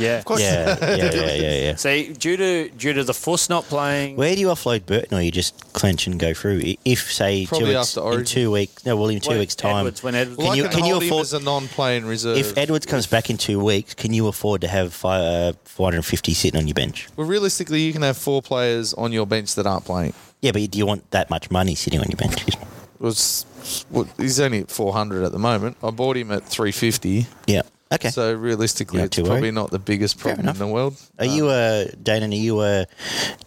Yeah. 0.00 0.18
Of 0.18 0.24
course. 0.24 0.40
Yeah, 0.40 0.76
yeah, 0.80 0.96
yeah, 0.96 1.34
yeah, 1.34 1.62
yeah. 1.62 1.74
See, 1.84 2.12
due 2.12 2.36
to 2.36 2.68
due 2.70 2.92
to 2.94 3.04
the 3.04 3.14
Fuss 3.14 3.48
not 3.48 3.64
playing, 3.64 4.16
Where 4.16 4.34
do 4.34 4.40
you 4.40 4.48
offload 4.48 4.86
Burton, 4.86 5.18
or 5.18 5.20
you 5.20 5.30
just 5.30 5.72
clench 5.72 6.06
and 6.06 6.18
go 6.18 6.34
through? 6.34 6.60
I- 6.64 6.78
If 6.84 7.12
say 7.12 7.46
Probably 7.46 7.66
two 7.68 7.72
weeks, 7.78 7.88
after 7.96 8.00
in 8.00 8.06
Origin. 8.06 8.24
two 8.26 8.50
weeks, 8.50 8.84
no, 8.86 8.96
well, 8.96 9.08
in 9.08 9.20
two 9.20 9.28
when 9.30 9.38
weeks' 9.38 9.54
time, 9.54 9.76
Edwards, 9.78 10.02
when 10.02 10.14
Edwards, 10.14 10.38
Well, 10.38 10.46
Can 10.48 10.52
I 10.52 10.56
you- 10.56 10.62
can, 10.64 10.72
can 10.72 10.84
you 10.86 10.92
hold 10.92 11.02
him 11.02 11.08
afford- 11.10 11.22
as 11.24 11.32
a 11.34 11.40
non-playing 11.40 12.04
reserve. 12.06 12.36
if 12.38 12.56
Edwards 12.58 12.86
comes 12.86 13.06
back 13.06 13.30
in 13.30 13.36
two 13.36 13.58
weeks, 13.62 13.94
can 13.94 14.12
you 14.12 14.26
afford 14.28 14.60
to 14.62 14.68
have 14.68 14.92
fi- 14.92 15.20
uh, 15.20 15.52
450 15.64 16.34
sitting 16.34 16.58
on 16.60 16.66
your 16.66 16.74
bench? 16.74 17.08
well, 17.16 17.26
realistically, 17.26 17.80
you 17.82 17.92
can 17.92 18.02
have 18.02 18.16
four 18.16 18.42
players 18.42 18.94
on 18.94 19.12
your 19.12 19.26
bench 19.26 19.54
that 19.54 19.66
aren't 19.66 19.84
playing. 19.84 20.12
Yeah, 20.40 20.52
but 20.52 20.70
do 20.70 20.78
you 20.78 20.86
want 20.86 21.10
that 21.10 21.28
much 21.30 21.50
money 21.50 21.74
sitting 21.74 22.00
on 22.00 22.06
your 22.08 22.16
bench? 22.16 22.46
It 22.48 23.04
was, 23.04 23.44
well, 23.90 24.06
he's 24.18 24.38
only 24.40 24.60
at 24.60 24.70
400 24.70 25.22
at 25.24 25.32
the 25.32 25.38
moment. 25.38 25.76
I 25.82 25.90
bought 25.90 26.16
him 26.16 26.30
at 26.30 26.46
350. 26.46 27.26
Yeah. 27.46 27.62
Okay. 27.92 28.10
So 28.10 28.32
realistically, 28.32 28.98
Not 28.98 29.06
it's 29.06 29.16
too 29.16 29.22
probably 29.24 29.40
worried. 29.42 29.54
not 29.54 29.70
the 29.72 29.80
biggest 29.80 30.18
problem 30.20 30.40
in 30.40 30.46
enough. 30.46 30.58
the 30.58 30.66
world. 30.68 30.96
Are 31.18 31.24
you 31.24 31.46
um, 31.46 31.50
uh, 31.50 31.54
a 31.54 31.96
Dana? 32.00 32.26
Are 32.26 32.32
you 32.32 32.62
a 32.62 32.86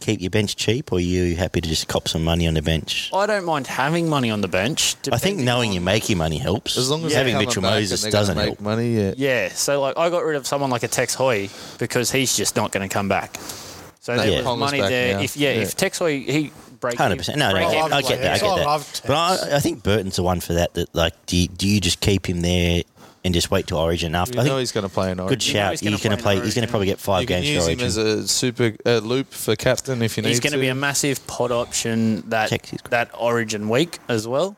keep 0.02 0.20
your 0.20 0.32
bench 0.32 0.58
cheap, 0.58 0.92
or 0.92 0.98
are 0.98 1.02
you 1.02 1.38
happy 1.38 1.62
to 1.62 1.70
just 1.70 1.88
cop 1.88 2.10
some 2.10 2.26
money 2.26 2.46
on 2.46 2.54
the 2.54 2.62
bench? 2.62 3.10
I 3.14 3.26
don't 3.26 3.46
mind 3.46 3.68
having 3.68 4.10
money 4.10 4.30
on 4.32 4.42
the 4.42 4.50
bench. 4.50 4.96
I 5.12 5.18
think 5.18 5.38
depending 5.38 5.46
knowing 5.46 5.70
on- 5.70 5.74
you're 5.76 5.84
making 5.84 6.18
money 6.18 6.38
helps. 6.40 6.78
As 6.78 6.90
long 6.90 7.06
as 7.06 7.14
having 7.14 7.36
they're 7.36 7.46
coming 7.46 7.48
Mitchell 7.48 7.62
back 7.62 7.72
and 7.72 7.82
Moses 7.84 8.02
they're 8.02 8.12
gonna 8.12 8.20
doesn't 8.22 8.36
make 8.38 8.46
help. 8.48 8.60
money. 8.60 8.96
Yeah. 8.98 9.14
Yeah, 9.16 9.50
so 9.50 9.80
like 9.80 9.98
I 9.98 10.10
got 10.10 10.26
rid 10.26 10.36
of 10.36 10.46
someone 10.46 10.70
like 10.72 10.84
a 10.84 10.90
Tex 10.90 11.14
Hoy 11.14 11.50
because 11.80 12.12
he's 12.12 12.36
just 12.36 12.58
not 12.58 12.74
going 12.74 12.88
to 12.88 12.94
come 12.94 13.08
back. 13.08 13.38
So 14.02 14.12
oh, 14.12 14.16
No, 14.18 14.24
there 14.24 14.32
yeah. 14.32 14.38
was 14.40 14.46
Ponga's 14.48 14.60
money 14.60 14.80
back 14.82 14.90
there. 14.90 15.14
now. 15.16 15.22
If 15.22 15.38
yeah, 15.38 15.52
Yeah. 15.54 15.62
if 15.62 15.78
Tex 15.78 16.00
Hoy 16.00 16.20
he 16.20 16.52
break 16.82 16.98
Hundred 16.98 17.18
percent. 17.20 17.38
No, 17.40 17.48
no, 17.48 17.54
break 17.56 17.68
I, 17.68 17.80
even 17.80 17.94
I 17.94 18.02
get 18.02 18.22
that. 18.22 18.34
I 18.34 18.40
get 18.40 18.56
that. 18.58 18.66
love 18.66 19.02
But 19.08 19.14
I, 19.16 19.56
I 19.56 19.60
think 19.62 19.84
Burton's 19.84 20.18
the 20.18 20.24
one 20.24 20.42
for 20.42 20.52
that. 20.56 20.74
That 20.74 20.94
like, 20.94 21.14
do 21.28 21.38
you, 21.38 21.48
do 21.48 21.66
you 21.66 21.80
just 21.80 22.02
keep 22.02 22.28
him 22.28 22.42
there 22.42 22.84
and 23.26 23.34
just 23.34 23.50
wait 23.52 23.68
till 23.68 23.78
Origin 23.78 24.16
after? 24.16 24.36
You 24.36 24.42
I 24.42 24.44
know 24.44 24.50
think 24.52 24.60
he's 24.60 24.72
going 24.72 24.88
to 24.88 24.94
play 24.94 25.12
in 25.12 25.20
Origin. 25.20 25.38
good 25.38 25.48
You 25.48 25.54
know 25.54 25.60
shout. 25.60 25.72
he's 25.72 25.80
He's 25.82 26.04
gonna 26.04 26.18
play 26.18 26.36
play. 26.38 26.46
He's 26.46 26.56
going 26.56 26.66
to 26.68 26.72
probably 26.72 26.88
get 26.88 27.00
five 27.00 27.22
You 27.22 27.28
can 27.28 27.42
games 27.44 27.48
for 27.48 27.54
use 27.54 27.64
him 27.68 27.70
Origin. 27.70 27.88
as 27.88 27.98
a 27.98 28.28
super 28.28 28.76
uh, 28.86 28.98
loop 29.00 29.32
for 29.32 29.56
captain 29.56 30.02
if 30.02 30.18
you 30.18 30.24
need 30.24 30.30
He's 30.30 30.40
going 30.40 30.54
to 30.54 30.60
be 30.60 30.68
a 30.68 30.76
massive 30.76 31.26
pod 31.28 31.52
option 31.52 32.22
that 32.30 32.50
Tex, 32.50 32.70
he's 32.70 32.82
great. 32.82 32.92
that 32.92 33.10
Origin 33.18 33.70
week 33.70 34.00
as 34.10 34.28
well. 34.28 34.56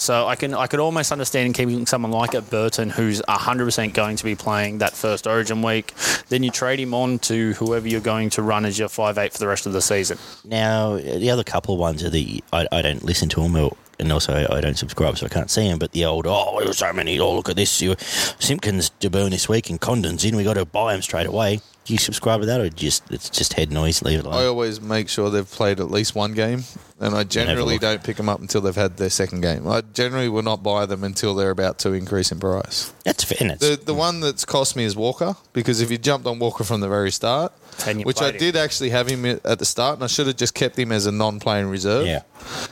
So 0.00 0.28
I 0.28 0.36
can 0.36 0.54
I 0.54 0.68
could 0.68 0.78
almost 0.78 1.10
understand 1.10 1.54
keeping 1.54 1.84
someone 1.84 2.12
like 2.12 2.32
a 2.32 2.40
Burton 2.40 2.88
who's 2.88 3.20
hundred 3.28 3.64
percent 3.64 3.94
going 3.94 4.14
to 4.14 4.22
be 4.24 4.36
playing 4.36 4.78
that 4.78 4.92
first 4.92 5.26
Origin 5.26 5.60
week. 5.60 5.92
Then 6.28 6.44
you 6.44 6.52
trade 6.52 6.78
him 6.78 6.94
on 6.94 7.18
to 7.20 7.54
whoever 7.54 7.88
you're 7.88 8.00
going 8.00 8.30
to 8.30 8.42
run 8.42 8.64
as 8.64 8.78
your 8.78 8.88
five 8.88 9.18
eight 9.18 9.32
for 9.32 9.40
the 9.40 9.48
rest 9.48 9.66
of 9.66 9.72
the 9.72 9.82
season. 9.82 10.16
Now, 10.44 10.98
the 10.98 11.28
other 11.30 11.42
couple 11.42 11.74
of 11.74 11.80
ones 11.80 12.04
are 12.04 12.10
the 12.10 12.44
I, 12.52 12.68
I 12.70 12.80
don't 12.80 13.02
listen 13.02 13.28
to 13.30 13.42
them, 13.42 13.56
or, 13.56 13.76
and 13.98 14.12
also 14.12 14.46
I 14.50 14.60
don't 14.60 14.76
subscribe, 14.76 15.18
so 15.18 15.26
I 15.26 15.28
can't 15.28 15.50
see 15.50 15.66
him. 15.66 15.78
But 15.78 15.92
the 15.92 16.04
old 16.04 16.26
oh, 16.26 16.60
there's 16.62 16.78
so 16.78 16.92
many. 16.92 17.18
Oh, 17.18 17.34
look 17.34 17.48
at 17.48 17.56
this. 17.56 17.80
You, 17.80 17.94
Simpkins 17.98 18.90
to 19.00 19.10
burn 19.10 19.30
this 19.30 19.48
week, 19.48 19.70
and 19.70 19.80
Condon's 19.80 20.24
in. 20.24 20.36
We 20.36 20.44
got 20.44 20.54
to 20.54 20.64
buy 20.64 20.94
him 20.94 21.02
straight 21.02 21.26
away. 21.26 21.60
Do 21.84 21.94
you 21.94 21.98
subscribe 21.98 22.40
to 22.40 22.46
that, 22.46 22.60
or 22.60 22.68
just 22.68 23.10
it's 23.10 23.30
just 23.30 23.54
head 23.54 23.72
noise? 23.72 24.02
Leave 24.02 24.20
it 24.20 24.26
I 24.26 24.44
always 24.44 24.80
make 24.80 25.08
sure 25.08 25.30
they've 25.30 25.50
played 25.50 25.80
at 25.80 25.90
least 25.90 26.14
one 26.14 26.34
game, 26.34 26.64
and 27.00 27.14
I 27.14 27.24
generally 27.24 27.74
look. 27.74 27.80
don't 27.80 28.04
pick 28.04 28.18
them 28.18 28.28
up 28.28 28.40
until 28.40 28.60
they've 28.60 28.74
had 28.74 28.98
their 28.98 29.08
second 29.08 29.40
game. 29.40 29.66
I 29.66 29.80
generally 29.80 30.28
will 30.28 30.42
not 30.42 30.62
buy 30.62 30.84
them 30.84 31.02
until 31.02 31.34
they're 31.34 31.50
about 31.50 31.78
to 31.80 31.92
increase 31.94 32.30
in 32.30 32.40
price. 32.40 32.92
That's 33.04 33.24
fair. 33.24 33.38
and 33.40 33.58
The 33.58 33.80
the 33.82 33.94
hmm. 33.94 33.98
one 33.98 34.20
that's 34.20 34.44
cost 34.44 34.76
me 34.76 34.84
is 34.84 34.96
Walker 34.96 35.34
because 35.54 35.80
if 35.80 35.90
you 35.90 35.96
jumped 35.96 36.26
on 36.26 36.38
Walker 36.38 36.62
from 36.62 36.80
the 36.80 36.88
very 36.88 37.10
start, 37.10 37.52
which 37.86 38.18
I 38.18 38.20
played 38.20 38.34
him. 38.34 38.38
did 38.40 38.56
actually 38.56 38.90
have 38.90 39.08
him 39.08 39.24
at 39.24 39.58
the 39.58 39.64
start, 39.64 39.94
and 39.94 40.04
I 40.04 40.08
should 40.08 40.26
have 40.26 40.36
just 40.36 40.54
kept 40.54 40.78
him 40.78 40.92
as 40.92 41.06
a 41.06 41.12
non-playing 41.12 41.68
reserve. 41.68 42.06
Yeah. 42.06 42.22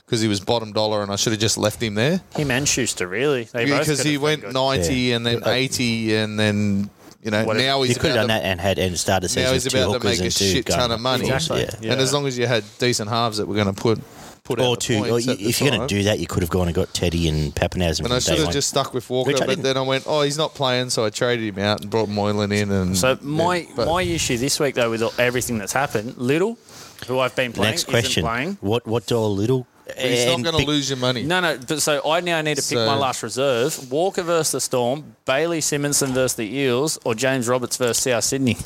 Because 0.07 0.21
he 0.21 0.29
was 0.29 0.39
bottom 0.41 0.73
dollar, 0.73 1.03
and 1.03 1.11
I 1.11 1.17
should 1.17 1.33
have 1.33 1.41
just 1.41 1.59
left 1.59 1.83
him 1.83 1.95
there 1.95 2.21
Him 2.37 2.51
and 2.53 2.69
Schuster 2.69 3.09
really. 3.09 3.45
They 3.45 3.65
both 3.67 3.81
because 3.81 3.99
could 3.99 4.07
he 4.07 4.13
have 4.15 4.23
went 4.23 4.41
good. 4.43 4.55
ninety 4.55 4.95
Yeah. 4.95 5.17
and 5.17 5.27
then 5.27 5.43
eighty 5.47 6.15
and 6.15 6.39
then 6.39 6.91
you 7.25 7.33
know 7.33 7.45
What 7.45 7.57
if- 7.57 7.63
now 7.65 7.83
he's 7.83 7.91
you 7.97 8.01
could 8.01 8.13
have 8.13 8.25
about 8.25 8.29
done 8.29 8.39
to- 8.39 8.43
that 8.45 8.49
and 8.49 8.61
had 8.61 8.79
and 8.79 8.97
started 8.97 9.25
the 9.25 9.29
season 9.31 9.43
now 9.45 9.53
he's 9.55 9.65
with 9.65 9.73
two 9.73 9.79
about 9.81 9.87
to 9.87 9.93
hookers 9.95 10.11
make 10.13 10.21
a 10.21 10.25
and 10.25 10.33
two 10.37 10.45
shit 10.45 10.67
ton 10.67 10.93
of 10.93 11.01
money. 11.01 11.29
Exactly. 11.29 11.63
Yeah. 11.63 11.71
Yeah. 11.81 11.93
And 11.93 12.01
as 12.01 12.13
long 12.13 12.27
as 12.29 12.39
you 12.39 12.47
had 12.47 12.63
decent 12.79 13.09
halves 13.11 13.39
that 13.39 13.47
were 13.49 13.57
going 13.57 13.67
to 13.67 13.73
put 13.73 13.99
put 14.45 14.61
Or 14.61 14.77
the 14.77 14.81
two. 14.81 14.99
Or 14.99 15.09
points 15.09 15.27
you, 15.27 15.33
at 15.33 15.39
the 15.39 15.49
if 15.49 15.61
you're 15.61 15.71
going 15.71 15.81
time. 15.81 15.89
to 15.89 15.95
do 15.97 16.03
that, 16.05 16.21
you 16.21 16.29
could 16.29 16.45
have 16.45 16.51
gone 16.51 16.69
and 16.69 16.75
got 16.77 16.95
Teddy 16.95 17.27
and 17.27 17.53
Papenhuyzen 17.53 17.99
And 17.99 18.07
from 18.07 18.13
I 18.13 18.19
day 18.21 18.21
should 18.27 18.37
have 18.39 18.45
one. 18.45 18.53
just 18.53 18.69
stuck 18.69 18.95
with 18.95 19.11
Walker, 19.11 19.27
Which 19.27 19.39
I 19.39 19.41
but 19.41 19.49
didn't. 19.57 19.65
then 19.65 19.77
I 19.77 19.81
went, 19.81 20.05
oh, 20.07 20.23
he's 20.23 20.39
not 20.39 20.55
playing, 20.55 20.91
so 20.91 21.05
I 21.05 21.11
traded 21.11 21.53
him 21.53 21.59
out 21.65 21.81
and 21.81 21.91
brought 21.91 22.09
Moylan 22.09 22.53
in. 22.53 22.71
And 22.71 22.97
So 22.97 23.19
my 23.23 23.67
but- 23.75 23.89
my 23.89 24.03
issue 24.03 24.37
this 24.39 24.61
week 24.61 24.77
though 24.77 24.89
with 24.89 25.03
everything 25.19 25.59
that's 25.59 25.73
happened, 25.73 26.17
Little, 26.17 26.59
who 27.09 27.19
I've 27.19 27.35
been 27.35 27.53
playing, 27.53 27.73
Next 27.73 27.89
question: 27.89 28.21
isn't 28.21 28.23
playing. 28.23 28.59
What 28.61 28.87
what 28.87 29.07
do 29.07 29.19
a 29.19 29.27
little? 29.27 29.67
He's 29.99 30.27
not 30.27 30.43
going 30.43 30.59
to 30.59 30.67
lose 30.67 30.91
your 30.91 30.99
money. 30.99 31.23
No, 31.23 31.41
no. 31.41 31.59
But 31.59 31.81
so 31.81 32.11
I 32.11 32.21
now 32.21 32.41
need 32.43 32.57
to 32.57 32.63
pick 32.63 32.79
So- 32.79 32.87
my 32.87 32.97
last 32.97 33.23
reserve: 33.23 33.91
Walker 33.91 34.23
versus 34.23 34.53
the 34.53 34.61
Storm, 34.61 35.17
Bailey 35.25 35.61
Simonsson 35.61 36.09
versus 36.09 36.35
the 36.35 36.45
Eels, 36.45 36.99
or 37.05 37.15
James 37.15 37.47
Roberts 37.47 37.77
versus 37.77 37.99
South 38.03 38.25
Sydney. 38.25 38.57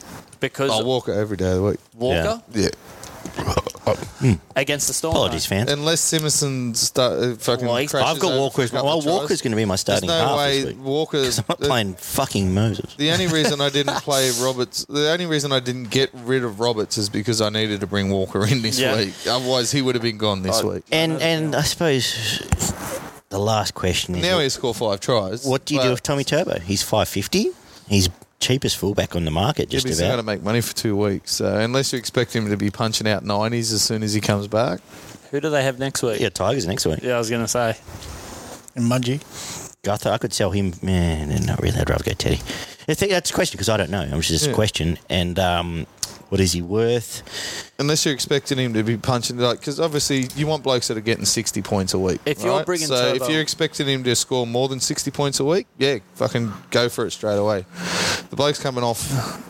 Because 0.40 0.70
I'll 0.70 0.84
Walker 0.84 1.12
every 1.12 1.36
day 1.36 1.50
of 1.50 1.56
the 1.56 1.62
week. 1.62 1.80
Walker 1.94 2.42
Yeah. 2.54 2.68
Against 4.56 4.88
the 4.88 4.94
Storm. 4.94 5.14
Apologies, 5.14 5.44
though. 5.46 5.56
fans. 5.56 5.70
Unless 5.70 6.00
Simonsson 6.12 6.76
start, 6.76 7.12
uh, 7.22 7.34
fucking 7.37 7.66
Well, 7.66 7.76
he's- 7.76 7.90
crashes 7.90 8.10
I've 8.10 8.18
got 8.20 8.32
over 8.32 8.40
Walker. 8.40 8.62
As, 8.62 8.70
couple 8.70 8.87
well, 8.87 8.99
of 8.99 9.04
Walker's 9.06 9.40
going 9.42 9.52
to 9.52 9.56
be 9.56 9.64
my 9.64 9.72
There's 9.72 9.80
starting 9.80 10.08
no 10.08 10.19
half 10.28 10.38
way 10.38 10.56
this 10.62 10.66
week. 10.75 10.84
Walker's. 10.84 11.38
I'm 11.38 11.45
not 11.49 11.60
playing 11.60 11.95
fucking 11.95 12.52
Moses. 12.54 12.95
The 12.97 13.10
only 13.10 13.26
reason 13.26 13.60
I 13.60 13.69
didn't 13.71 13.97
play 14.02 14.30
Roberts, 14.40 14.84
the 14.88 15.10
only 15.10 15.26
reason 15.26 15.52
I 15.52 15.60
didn't 15.60 15.90
get 15.90 16.10
rid 16.25 16.45
of 16.45 16.60
Roberts 16.60 16.99
is 16.99 17.08
because 17.08 17.40
I 17.40 17.49
needed 17.49 17.80
to 17.80 17.86
bring 17.86 18.10
Walker 18.10 18.47
in 18.47 18.62
this 18.62 18.78
Yeah. 18.78 18.97
week. 18.97 19.14
Otherwise, 19.28 19.71
he 19.73 19.82
would 19.82 19.95
have 19.95 20.02
been 20.02 20.19
gone 20.19 20.43
this 20.43 20.62
week. 20.62 20.82
And 20.93 21.21
and 21.23 21.54
I 21.56 21.62
suppose 21.62 22.43
the 23.30 23.38
last 23.38 23.75
question 23.75 24.14
is: 24.14 24.23
Now 24.23 24.38
he 24.40 24.49
scored 24.49 24.76
five 24.76 25.00
tries. 25.00 25.45
What 25.45 25.64
do 25.64 25.75
you 25.75 25.82
do 25.82 25.90
with 25.90 26.02
Tommy 26.02 26.25
Turbo? 26.25 26.58
He's 26.60 26.82
five 26.82 27.08
fifty. 27.08 27.50
He's 27.88 28.08
cheapest 28.40 28.76
fullback 28.78 29.14
on 29.14 29.24
the 29.24 29.30
market, 29.30 29.68
Yeah, 29.68 29.76
just 29.76 29.84
but 29.86 29.90
he's 29.90 30.00
going 30.00 30.10
to 30.12 30.14
about. 30.20 30.26
make 30.26 30.42
money 30.42 30.60
for 30.60 30.74
two 30.74 30.96
weeks. 30.96 31.32
So 31.36 31.54
unless 31.56 31.92
you 31.92 31.98
expect 31.98 32.34
him 32.34 32.48
to 32.48 32.56
be 32.56 32.70
punching 32.70 33.06
out 33.06 33.24
nineties 33.24 33.72
as 33.72 33.82
soon 33.82 34.02
as 34.02 34.12
he 34.14 34.20
comes 34.20 34.48
back, 34.48 34.80
Who 35.30 35.40
do 35.40 35.50
they 35.50 35.62
have 35.62 35.78
next 35.78 36.02
week? 36.02 36.20
Yeah, 36.20 36.30
Tigers 36.30 36.66
next 36.66 36.86
week. 36.86 37.00
Yeah, 37.02 37.14
I 37.14 37.18
was 37.18 37.30
going 37.30 37.42
to 37.42 37.48
say. 37.48 37.76
And 38.74 38.84
Mudgee. 38.90 39.20
Guther, 39.82 40.10
I 40.10 40.18
could 40.18 40.32
sell 40.32 40.50
him. 40.50 40.74
Man, 40.82 41.28
not 41.46 41.60
really. 41.62 41.78
I'd 41.78 41.88
rather 41.88 42.04
go 42.04 42.12
Teddy. 42.12 42.40
I 42.88 42.94
think 42.94 43.12
that's 43.12 43.30
a 43.30 43.34
question 43.34 43.56
because 43.56 43.68
I 43.68 43.76
don't 43.76 43.90
know. 43.90 44.00
I'm 44.02 44.20
just 44.20 44.44
Yeah. 44.46 44.52
a 44.52 44.54
question. 44.54 44.98
And 45.08 45.38
um, 45.38 45.86
what 46.30 46.40
is 46.40 46.52
he 46.52 46.62
worth? 46.62 47.23
unless 47.78 48.04
you're 48.04 48.12
expecting 48.12 48.58
him 48.58 48.75
to 48.75 48.82
be 48.82 48.95
punching 48.99 49.38
like 49.38 49.58
because 49.58 49.80
obviously 49.80 50.26
you 50.36 50.47
want 50.47 50.62
blokes 50.62 50.88
that 50.88 50.97
are 50.99 51.00
getting 51.00 51.25
sixty 51.25 51.62
points 51.62 51.95
a 51.95 51.99
week. 51.99 52.21
If 52.26 52.43
you're 52.43 52.52
right? 52.58 52.66
bringing 52.66 52.88
so 52.88 53.12
Turbo- 53.12 53.25
if 53.25 53.30
you're 53.30 53.40
expecting 53.40 53.86
him 53.86 54.04
to 54.04 54.14
score 54.16 54.47
more 54.47 54.69
than 54.69 54.80
sixty 54.80 55.10
points 55.10 55.40
a 55.40 55.45
week, 55.47 55.66
yeah, 55.78 55.99
fucking 56.14 56.52
go 56.71 56.88
for 56.90 57.06
it 57.06 57.10
straight 57.12 57.36
away. 57.38 57.64
The 58.28 58.36
bloke's 58.36 58.60
coming 58.60 58.84
off 58.84 59.00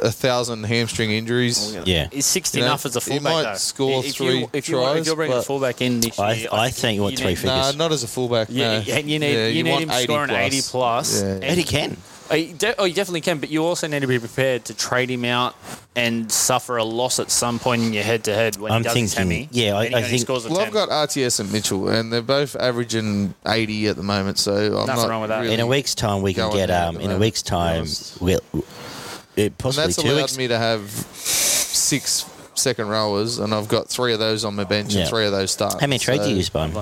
a 0.02 0.10
thousand 0.12 0.62
hamstring 0.64 1.10
injuries. 1.10 1.76
Oh, 1.76 1.82
yeah. 1.84 2.08
Is 2.12 2.24
60 2.26 2.58
You 2.58 2.62
know, 2.62 2.68
enough 2.68 2.86
as 2.86 2.96
a 2.96 3.00
he 3.00 3.10
fullback, 3.10 3.22
might 3.24 3.42
though? 3.42 3.54
score 3.56 4.04
if 4.04 4.14
three 4.14 4.26
you, 4.38 4.50
if 4.52 4.68
you, 4.68 4.78
if 4.78 4.84
tries, 4.84 5.06
you're 5.06 5.16
bringing 5.16 5.34
a 5.34 5.38
but- 5.40 5.44
fullback 5.46 5.82
in 5.82 6.00
this 6.00 6.18
I- 6.18 6.32
year, 6.34 6.48
I 6.52 6.70
think 6.70 6.96
you 6.96 7.02
want 7.02 7.18
three 7.18 7.26
need- 7.30 7.34
figures. 7.38 7.46
Nah, 7.52 7.72
not 7.72 7.92
as 7.92 8.04
a 8.04 8.08
fullback. 8.08 8.46
Yeah, 8.50 8.78
no. 8.78 8.84
yeah, 8.86 8.98
you 9.00 9.18
need, 9.18 9.34
Yeah, 9.34 9.46
you 9.48 9.62
need 9.64 9.70
want 9.72 9.82
him 9.84 9.90
80 9.90 10.02
scoring 10.04 10.30
80 10.30 10.62
plus. 10.70 11.20
Yeah. 11.20 11.28
and- 11.28 11.44
And 11.44 11.58
he 11.58 11.64
can. 11.64 11.96
Oh, 12.30 12.36
you 12.36 12.54
de- 12.54 12.74
oh, 12.80 12.84
you 12.84 12.94
definitely 12.94 13.22
can, 13.22 13.38
but 13.38 13.50
you 13.50 13.64
also 13.64 13.86
need 13.88 14.00
to 14.00 14.06
be 14.06 14.18
prepared 14.18 14.64
to 14.66 14.74
trade 14.74 15.10
him 15.10 15.24
out 15.24 15.56
and 15.96 16.30
suffer 16.30 16.76
a 16.76 16.84
loss 16.84 17.18
at 17.18 17.30
some 17.30 17.58
point 17.58 17.82
in 17.82 17.92
your 17.92 18.04
head 18.04 18.22
to 18.24 18.34
head 18.34 18.56
when 18.56 18.70
I'm 18.70 18.80
he 18.82 18.84
does 18.84 18.92
thinking- 18.94 19.18
hemi. 19.18 19.48
yeah, 19.50 19.76
I- 19.76 19.84
and 19.86 19.88
he 19.88 19.94
I 19.94 19.98
only 19.98 20.10
think- 20.10 20.22
scores 20.22 20.44
a 20.46 20.50
Well, 20.50 20.60
I've 20.60 20.72
got 20.72 20.90
RTS 20.90 21.40
and 21.40 21.50
Mitchell, 21.52 21.88
and 21.88 22.12
they're 22.12 22.22
both 22.22 22.54
averaging 22.56 23.34
80 23.46 23.88
at 23.88 23.96
the 23.96 24.02
moment, 24.04 24.38
so 24.38 24.52
I'm 24.54 24.86
Nothing 24.86 24.94
not 24.96 25.08
wrong 25.08 25.20
with 25.22 25.30
that. 25.30 25.40
really- 25.40 25.54
In 25.54 25.60
a 25.60 25.66
week's 25.66 25.94
time, 25.96 26.22
we 26.22 26.32
can 26.32 26.44
going 26.44 26.56
get. 26.56 26.66
there 26.68 26.76
at 26.76 26.88
Um, 26.88 26.94
the 26.94 27.00
in 27.00 27.06
a 27.06 27.08
moment, 27.14 27.20
week's 27.22 27.42
to 27.42 27.46
be 27.46 27.56
time, 27.56 27.76
honest. 27.78 28.20
we'll, 28.20 28.40
it 28.54 29.42
And 29.46 29.58
possibly 29.58 29.86
that's 29.86 29.96
two 29.96 30.08
allowed 30.08 30.16
weeks. 30.16 30.36
me 30.36 30.48
to 30.48 30.58
have 30.58 30.88
six 31.16 32.24
second 32.54 32.88
rowers, 32.88 33.38
and 33.38 33.52
I've 33.54 33.68
got 33.68 33.88
three 33.88 34.12
of 34.12 34.18
those 34.20 34.44
on 34.44 34.54
my 34.54 34.64
bench 34.64 34.92
Yeah. 34.94 35.00
and 35.00 35.10
three 35.10 35.24
of 35.26 35.32
those 35.32 35.50
start. 35.50 35.80
How 35.80 35.86
many 35.86 35.98
trades 35.98 36.24
do 36.24 36.30
you 36.30 36.36
use, 36.36 36.48
Bun? 36.48 36.72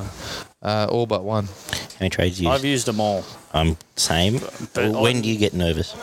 How 0.62 0.68
Uh, 0.68 0.86
all 0.90 1.06
but 1.06 1.24
one. 1.24 1.44
How 1.46 2.00
many 2.00 2.10
trades 2.10 2.38
do 2.38 2.44
you 2.44 2.50
I've 2.50 2.64
used 2.64 2.86
them 2.86 3.00
all. 3.00 3.24
I'm 3.52 3.76
same. 3.96 4.38
But 4.74 4.92
when 4.92 5.16
I'm- 5.16 5.22
do 5.22 5.28
you 5.28 5.38
get 5.38 5.54
nervous? 5.54 5.94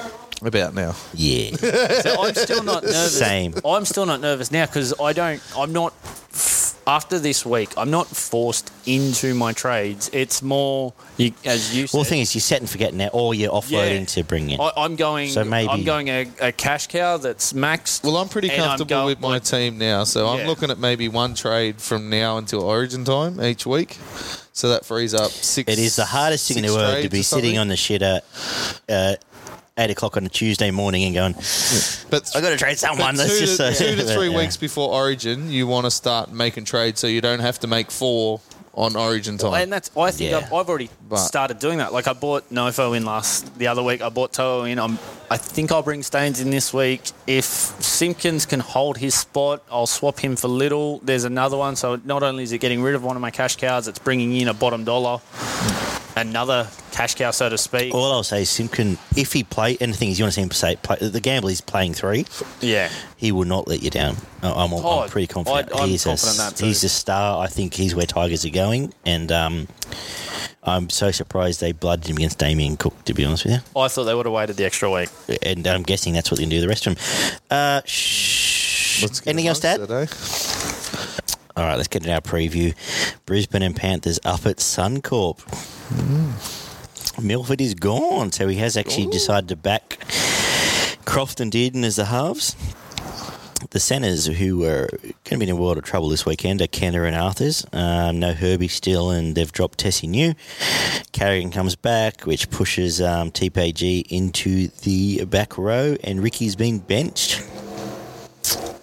About 0.41 0.73
now. 0.75 0.95
Yeah. 1.13 1.51
So 2.01 2.21
I'm 2.21 2.35
still 2.35 2.63
not 2.63 2.83
nervous. 2.83 3.17
Same. 3.17 3.53
I'm 3.65 3.85
still 3.85 4.05
not 4.05 4.21
nervous 4.21 4.51
now 4.51 4.65
because 4.65 4.93
I 4.99 5.13
don't. 5.13 5.41
I'm 5.57 5.71
not. 5.73 5.93
After 6.87 7.17
this 7.17 7.43
week, 7.45 7.71
I'm 7.77 7.89
not 7.89 8.05
forced 8.07 8.71
into 8.85 9.33
my 9.33 9.53
trades. 9.53 10.07
It's 10.13 10.43
more, 10.43 10.93
you, 11.17 11.31
as 11.43 11.75
you 11.75 11.87
said. 11.87 11.97
well, 11.97 12.03
the 12.03 12.09
thing 12.09 12.21
is, 12.21 12.35
you're 12.35 12.41
set 12.41 12.61
and 12.61 12.69
forgetting 12.69 12.99
that, 12.99 13.09
or 13.13 13.33
you're 13.33 13.51
offloading 13.51 14.01
Yeah. 14.01 14.05
to 14.05 14.23
bring 14.23 14.51
in. 14.51 14.61
I, 14.61 14.71
I'm 14.77 14.95
going. 14.95 15.29
So 15.29 15.43
maybe- 15.43 15.67
I'm 15.69 15.83
going 15.83 16.09
a, 16.09 16.27
a 16.39 16.51
cash 16.51 16.85
cow 16.87 17.17
that's 17.17 17.53
maxed. 17.53 18.03
Well, 18.03 18.17
I'm 18.17 18.29
pretty 18.29 18.49
and 18.51 18.61
I'm 18.61 18.67
comfortable 18.77 19.01
go- 19.01 19.05
with 19.07 19.19
my 19.19 19.39
team 19.39 19.79
now, 19.79 20.03
so 20.03 20.27
I'm 20.27 20.45
looking 20.45 20.69
at 20.69 20.77
maybe 20.77 21.07
one 21.07 21.33
trade 21.33 21.81
from 21.81 22.09
now 22.11 22.37
until 22.37 22.61
Origin 22.63 23.03
time 23.03 23.41
each 23.41 23.65
week. 23.65 23.97
So 24.53 24.69
that 24.69 24.85
frees 24.85 25.13
up 25.13 25.31
six. 25.31 25.69
It 25.71 25.79
is 25.79 25.95
the 25.95 26.05
hardest 26.05 26.47
thing 26.47 26.57
in 26.63 26.65
the 26.67 26.73
world 26.73 27.01
to 27.03 27.09
be 27.09 27.23
sitting 27.23 27.57
on 27.57 27.67
the 27.67 27.75
shitter 27.75 28.21
uh, 28.87 29.15
eight 29.77 29.89
o'clock 29.91 30.15
on 30.15 30.25
a 30.25 30.29
Tuesday 30.29 30.71
morning 30.71 31.03
and 31.03 31.13
going, 31.13 31.33
But 32.09 32.31
I 32.35 32.41
got 32.41 32.49
to 32.51 32.57
trade 32.57 32.77
someone. 32.79 33.15
But 33.15 33.23
That's 33.27 33.33
two, 33.39 33.45
just 33.45 33.57
to, 33.57 33.65
uh, 33.67 33.73
two 33.73 33.95
to 33.97 34.03
three 34.03 34.29
yeah. 34.31 34.37
weeks 34.37 34.55
before 34.57 34.89
Origin, 34.93 35.51
you 35.51 35.67
want 35.67 35.85
to 35.85 35.91
start 35.91 36.31
making 36.31 36.63
trades 36.65 36.99
so 37.01 37.07
you 37.07 37.19
don't 37.21 37.41
have 37.41 37.59
to 37.59 37.67
make 37.67 37.91
four 37.91 38.39
on 38.73 38.95
Origin 38.95 39.37
time. 39.37 39.53
And 39.53 39.71
that's 39.73 39.89
I 39.97 40.11
think 40.11 40.31
Yeah. 40.31 40.37
I've, 40.37 40.53
I've 40.53 40.69
already 40.69 40.89
But- 41.09 41.17
started 41.17 41.59
doing 41.59 41.79
that. 41.79 41.91
Like 41.91 42.07
I 42.07 42.13
bought 42.13 42.49
Nofo 42.49 42.95
in 42.95 43.03
last 43.03 43.57
the 43.57 43.67
other 43.67 43.83
week. 43.83 44.01
I 44.01 44.07
bought 44.09 44.31
Toho 44.31 44.69
in. 44.69 44.79
I'm, 44.79 44.97
I 45.29 45.35
think 45.37 45.71
I'll 45.73 45.83
bring 45.83 46.03
Staines 46.03 46.39
in 46.39 46.51
this 46.51 46.73
week. 46.73 47.01
If 47.27 47.43
Simpkins 47.45 48.45
can 48.45 48.61
hold 48.61 48.97
his 48.97 49.13
spot, 49.15 49.61
I'll 49.69 49.87
swap 49.87 50.19
him 50.19 50.37
for 50.37 50.47
Little. 50.47 50.99
There's 50.99 51.25
another 51.25 51.57
one. 51.57 51.75
So 51.75 51.99
not 52.05 52.23
only 52.23 52.43
is 52.43 52.53
it 52.53 52.59
getting 52.59 52.81
rid 52.81 52.95
of 52.95 53.03
one 53.03 53.17
of 53.17 53.21
my 53.21 53.31
cash 53.31 53.57
cows, 53.57 53.89
it's 53.89 53.99
bringing 53.99 54.33
in 54.37 54.47
a 54.47 54.53
bottom 54.53 54.85
dollar, 54.85 55.19
another 56.15 56.67
cash 56.91 57.15
cow, 57.15 57.31
so 57.31 57.49
to 57.49 57.57
speak. 57.57 57.93
All 57.93 58.11
I'll 58.11 58.23
say 58.23 58.43
is 58.43 58.49
Simpkin, 58.49 58.97
if 59.15 59.33
he 59.33 59.43
play, 59.43 59.77
and 59.81 59.93
the 59.93 59.97
thing 59.97 60.09
is, 60.09 60.19
you 60.19 60.23
want 60.25 60.33
to 60.33 60.35
see 60.35 60.41
him 60.43 60.51
say, 60.51 60.75
play, 60.77 60.97
the 60.99 61.19
gamble 61.19 61.49
is 61.49 61.61
playing 61.61 61.93
three, 61.93 62.25
yeah. 62.61 62.89
he 63.17 63.31
will 63.31 63.45
not 63.45 63.67
let 63.67 63.81
you 63.83 63.89
down. 63.89 64.15
I- 64.41 64.51
I'm, 64.51 64.73
Oh, 64.73 65.01
I'm 65.01 65.09
pretty 65.09 65.27
confident. 65.27 65.71
I- 65.73 65.81
I'm 65.83 65.89
he's 65.89 66.03
confident 66.05 66.35
a, 66.35 66.41
that 66.41 66.55
too. 66.55 66.65
He's 66.65 66.83
a 66.83 66.89
star. 66.89 67.43
I 67.43 67.47
think 67.47 67.73
he's 67.73 67.93
where 67.95 68.05
Tigers 68.05 68.45
are 68.45 68.49
going. 68.49 68.93
And 69.05 69.31
um, 69.31 69.67
I'm 70.63 70.89
so 70.89 71.11
surprised 71.11 71.61
they 71.61 71.71
blooded 71.73 72.07
him 72.09 72.17
against 72.17 72.39
Damien 72.39 72.77
Cook, 72.77 73.03
to 73.05 73.13
be 73.13 73.25
honest 73.25 73.45
with 73.45 73.53
you. 73.53 73.79
I 73.79 73.87
thought 73.87 74.05
they 74.05 74.15
would 74.15 74.25
have 74.25 74.33
waited 74.33 74.55
the 74.57 74.65
extra 74.65 74.89
week. 74.91 75.09
And 75.43 75.67
I'm 75.67 75.83
guessing 75.83 76.13
that's 76.13 76.31
what 76.31 76.37
they're 76.37 76.43
going 76.43 76.51
to 76.51 76.55
do 76.57 76.61
the 76.61 76.67
rest 76.67 76.87
of 76.87 76.95
them. 76.95 77.03
Uh, 77.49 77.81
shh. 77.85 79.03
Anything 79.27 79.47
else 79.47 79.59
to 79.59 79.67
add? 79.67 79.81
amongst 79.81 80.13
it, 80.13 81.29
eh? 81.29 81.41
All 81.57 81.63
right, 81.65 81.75
let's 81.75 81.87
get 81.87 82.05
in 82.05 82.11
our 82.11 82.21
preview. 82.21 82.73
Brisbane 83.25 83.61
and 83.61 83.75
Panthers 83.75 84.19
up 84.25 84.45
at 84.45 84.57
Suncorp. 84.57 85.39
Milford 87.21 87.61
is 87.61 87.73
gone, 87.75 88.31
so 88.31 88.47
he 88.47 88.57
has 88.57 88.75
actually 88.75 89.07
decided 89.07 89.49
to 89.49 89.55
back 89.55 89.99
Croft 91.05 91.39
and 91.39 91.51
Dearden 91.51 91.83
as 91.83 91.95
the 91.95 92.05
halves. 92.05 92.55
The 93.71 93.79
centres 93.79 94.25
who 94.27 94.63
are 94.65 94.87
going 95.01 95.13
to 95.23 95.37
be 95.37 95.45
in 95.45 95.49
a 95.49 95.55
world 95.55 95.77
of 95.77 95.83
trouble 95.83 96.09
this 96.09 96.25
weekend 96.25 96.61
are 96.61 96.67
Kennar 96.67 97.07
and 97.07 97.15
Arthars. 97.15 97.65
Um, 97.73 98.19
no 98.19 98.33
Herbie 98.33 98.67
still, 98.67 99.09
and 99.11 99.35
they've 99.35 99.51
dropped 99.51 99.79
Tesi 99.79 100.07
Niu. 100.07 100.33
Carrigan 101.13 101.51
comes 101.51 101.75
back, 101.75 102.21
which 102.21 102.49
pushes 102.49 103.01
um, 103.01 103.31
TPG 103.31 104.05
into 104.09 104.67
the 104.83 105.25
back 105.25 105.57
row, 105.57 105.95
and 106.03 106.21
Ricky's 106.21 106.55
been 106.55 106.79
benched. 106.79 107.41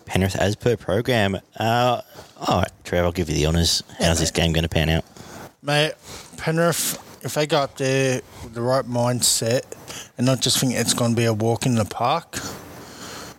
Penrith 0.07 0.37
as 0.37 0.57
per 0.57 0.77
program. 0.77 1.38
Uh, 1.57 2.01
all 2.41 2.59
right, 2.59 2.73
Trev, 2.85 3.05
I'll 3.05 3.12
give 3.12 3.29
you 3.29 3.35
the 3.35 3.47
honours. 3.47 3.83
How's 3.99 4.21
this 4.21 4.31
game 4.31 4.53
going 4.53 4.65
to 4.65 4.69
pan 4.69 4.88
out? 4.88 5.05
Mate, 5.62 5.93
Penrith, 6.42 6.98
if 7.24 7.35
they 7.35 7.46
go 7.46 7.59
up 7.59 7.76
there 7.76 8.20
with 8.42 8.52
the 8.52 8.62
right 8.62 8.85
mindset 8.85 9.62
and 10.18 10.26
not 10.26 10.40
just 10.40 10.59
think 10.59 10.74
it's 10.74 10.92
going 10.92 11.12
to 11.12 11.16
be 11.16 11.24
a 11.24 11.33
walk 11.33 11.66
in 11.66 11.76
the 11.76 11.85
park, 11.85 12.40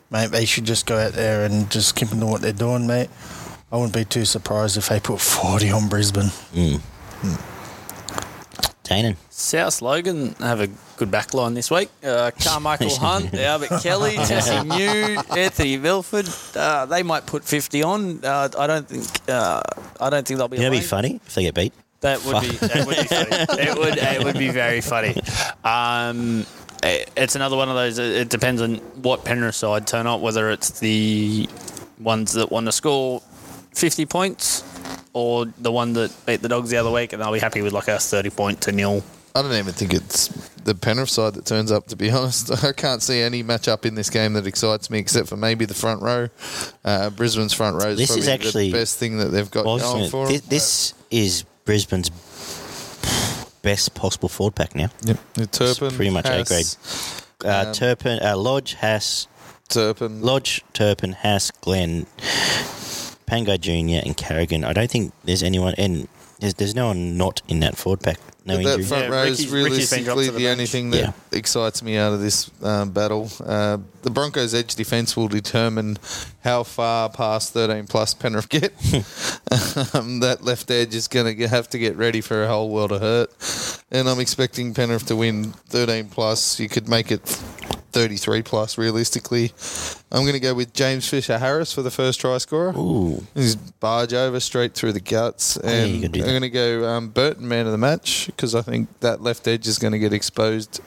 mate, 0.10 0.28
they 0.32 0.46
should 0.46 0.64
just 0.64 0.86
go 0.86 0.98
out 0.98 1.12
there 1.12 1.44
and 1.44 1.70
just 1.70 1.98
keep 1.98 2.08
doing 2.08 2.30
what 2.30 2.40
they're 2.42 2.54
doing, 2.54 2.88
mate. 2.88 3.10
I 3.74 3.76
wouldn't 3.76 3.94
be 3.94 4.06
too 4.06 4.24
surprised 4.24 4.78
if 4.78 4.88
they 4.88 5.02
put 5.02 5.20
40 5.20 5.70
on 5.72 5.90
Brisbane. 5.90 6.30
Tannen. 8.86 9.18
South 9.30 9.82
Logan 9.82 10.36
have 10.40 10.62
a 10.62 10.70
good 10.96 11.12
back 11.12 11.34
line 11.34 11.56
this 11.56 11.70
week. 11.70 11.90
Uh, 12.02 12.32
Karmichael 12.38 12.98
Hunt, 13.00 13.34
Albert 13.34 13.82
Kelly, 13.82 14.16
Tesi 14.16 14.66
Niu, 14.78 15.22
Anthony 15.38 15.76
Milford. 15.76 16.30
Uh, 16.56 16.86
they 16.86 17.04
might 17.04 17.26
put 17.26 17.44
fifty 17.44 17.84
on. 17.84 18.24
Uh, 18.24 18.48
I 18.58 18.68
don't 18.68 18.88
think. 18.88 19.08
Uh, 19.30 19.62
I 20.00 20.10
don't 20.10 20.26
think 20.26 20.38
they'll 20.38 20.48
be. 20.48 20.58
You 20.58 20.64
know, 20.64 20.68
it'd 20.68 20.74
alone. 20.74 20.82
be 20.84 20.88
funny 20.88 21.22
if 21.26 21.34
they 21.36 21.44
get 21.44 21.54
beat. 21.56 21.74
That 22.04 22.24
would 22.26 22.42
be. 22.42 22.50
That 22.58 22.86
would 22.86 22.98
be 22.98 23.04
funny. 23.04 23.62
It 23.64 23.78
would. 23.78 23.98
It 23.98 24.24
would 24.24 24.38
be 24.38 24.50
very 24.50 24.82
funny. 24.82 25.16
Um, 25.64 26.46
it- 26.84 27.10
it's 27.16 27.36
another 27.36 27.56
one 27.58 27.70
of 27.70 27.76
those. 27.76 27.98
It 27.98 28.12
it 28.24 28.30
depends 28.30 28.62
on 28.62 28.76
what 29.02 29.24
Penrith 29.26 29.56
side 29.56 29.88
turn 29.88 30.06
up. 30.08 30.20
Whether 30.22 30.52
it's 30.52 30.80
the 30.80 31.50
ones 32.00 32.34
that 32.34 32.52
want 32.52 32.66
to 32.68 32.72
score 32.72 33.22
fifty 33.74 34.06
points, 34.06 34.64
or 35.14 35.46
the 35.60 35.72
one 35.72 35.94
that 35.94 36.12
beat 36.26 36.42
the 36.42 36.50
Dogs 36.50 36.70
the 36.70 36.78
other 36.78 36.92
week, 36.92 37.14
and 37.14 37.22
they'll 37.22 37.32
be 37.32 37.40
happy 37.40 37.62
with 37.62 37.74
like 37.74 37.88
a 37.88 38.00
thirty 38.00 38.30
point 38.30 38.62
to 38.62 38.72
nil. 38.72 39.04
I 39.36 39.42
don't 39.42 39.52
even 39.54 39.74
think 39.74 39.94
it's 39.96 40.28
the 40.64 40.76
Penrith 40.76 41.10
side 41.10 41.34
that 41.34 41.46
turns 41.46 41.72
up. 41.72 41.88
To 41.88 41.96
be 41.96 42.12
honest, 42.18 42.64
I 42.64 42.72
can't 42.74 43.02
see 43.02 43.20
any 43.22 43.44
matchup 43.44 43.86
in 43.86 43.96
this 43.96 44.10
game 44.10 44.34
that 44.34 44.46
excites 44.46 44.90
me, 44.92 45.00
except 45.00 45.28
for 45.30 45.38
maybe 45.38 45.66
the 45.66 45.74
front 45.74 46.02
row. 46.04 46.28
Uh, 46.86 47.10
Brisbane's 47.10 47.54
front 47.54 47.82
row 47.82 47.90
is 47.92 47.98
This 47.98 48.08
probably 48.10 48.22
is 48.22 48.28
actually- 48.28 48.72
the 48.72 48.78
best 48.78 49.00
thing 49.00 49.18
that 49.20 49.30
they've 49.32 49.50
got 49.50 49.66
Well, 49.66 49.80
going 49.80 50.00
just 50.02 50.12
for 50.12 50.26
gonna- 50.26 50.38
them. 50.38 50.42
thi- 50.42 50.56
this 50.56 50.94
is 51.10 51.46
Brisbane's 51.66 52.10
best 53.62 53.94
possible 53.96 54.30
forward 54.30 54.56
pack 54.56 54.76
now. 54.76 54.90
Yep, 55.04 55.18
The 55.36 55.48
Turpin, 55.48 55.92
pretty 55.96 56.12
much 56.12 56.26
A 56.28 56.44
grade. 56.44 56.66
Uh, 57.44 57.66
Um, 57.68 57.74
Turpin, 57.74 58.20
uh, 58.22 58.38
Lodge, 58.38 58.76
Haas, 58.76 59.28
Turpin. 59.70 60.22
Lodge, 60.22 60.62
Turpin, 60.74 61.14
Haas, 61.14 61.52
Glenn, 61.62 62.06
Pangai 63.28 63.60
Jr. 63.60 64.06
and 64.06 64.16
Carrigan. 64.16 64.64
I 64.64 64.74
don't 64.74 64.90
think 64.92 65.14
there's 65.24 65.44
anyone, 65.44 65.74
and 65.78 66.08
there's, 66.44 66.54
there's 66.56 66.76
no 66.76 66.88
one 66.88 67.18
not 67.18 67.42
in 67.48 67.62
that 67.62 67.78
forward 67.78 68.02
pack. 68.02 68.20
No 68.46 68.58
that 68.58 68.64
injury. 68.64 68.84
front 68.84 69.04
Yeah, 69.06 69.10
row 69.10 69.24
is 69.24 69.48
Ricky's 69.48 69.90
been 69.90 70.04
dropped 70.04 70.18
realistically 70.20 70.26
the, 70.26 70.32
the 70.34 70.48
only 70.50 70.58
bench. 70.64 70.70
thing 70.72 70.90
that 70.92 71.00
Yeah. 71.00 71.12
excites 71.32 71.82
me 71.82 71.96
out 71.96 72.12
of 72.12 72.20
this 72.20 72.52
um, 72.62 72.92
battle. 72.92 73.30
Uh, 73.44 73.78
the 74.02 74.10
Broncos' 74.10 74.54
edge 74.54 74.76
defence 74.76 75.16
will 75.16 75.30
determine 75.30 75.98
how 76.44 76.64
far 76.64 77.08
past 77.10 77.54
13 77.54 77.88
plus 77.88 78.14
Penrith 78.14 78.50
get. 78.50 78.74
um, 79.96 80.20
that 80.20 80.40
left 80.44 80.70
edge 80.70 80.94
is 80.94 81.08
going 81.08 81.38
to 81.38 81.48
have 81.48 81.70
to 81.70 81.78
get 81.80 81.96
ready 81.96 82.20
for 82.20 82.44
a 82.44 82.48
whole 82.50 82.70
world 82.70 82.92
of 82.92 83.00
hurt. 83.00 83.32
And 83.92 84.10
I'm 84.10 84.20
expecting 84.20 84.74
Penrith 84.74 85.06
to 85.08 85.16
win 85.16 85.54
13 85.70 86.10
plus. 86.10 86.60
You 86.60 86.68
could 86.68 86.90
make 86.90 87.12
it 87.12 87.42
33 87.94 88.42
plus 88.42 88.78
realistically. 88.78 89.54
I'm 90.12 90.22
going 90.24 90.34
to 90.34 90.40
go 90.40 90.54
with 90.54 90.74
James 90.74 91.08
Fisher 91.08 91.38
Harris 91.38 91.72
for 91.72 91.82
the 91.82 91.92
first 91.92 92.20
try 92.20 92.38
scorer. 92.40 92.74
Ooh, 92.76 93.26
He's 93.34 93.56
barge 93.56 94.14
over 94.14 94.40
straight 94.40 94.74
through 94.74 94.94
the 94.94 95.00
guts, 95.00 95.58
yeah, 95.64 95.70
and 95.72 96.12
do 96.12 96.20
I'm 96.22 96.26
going 96.28 96.42
to 96.42 96.50
go 96.50 96.88
um, 96.90 97.10
Burton 97.10 97.48
man 97.48 97.66
of 97.66 97.72
the 97.72 97.78
match 97.78 98.28
because 98.28 98.56
I 98.56 98.62
think 98.62 98.90
that 99.00 99.22
left 99.22 99.48
edge 99.48 99.68
is 99.68 99.80
going 99.80 99.94
to 99.94 100.00
get 100.00 100.12
exposed 100.14 100.82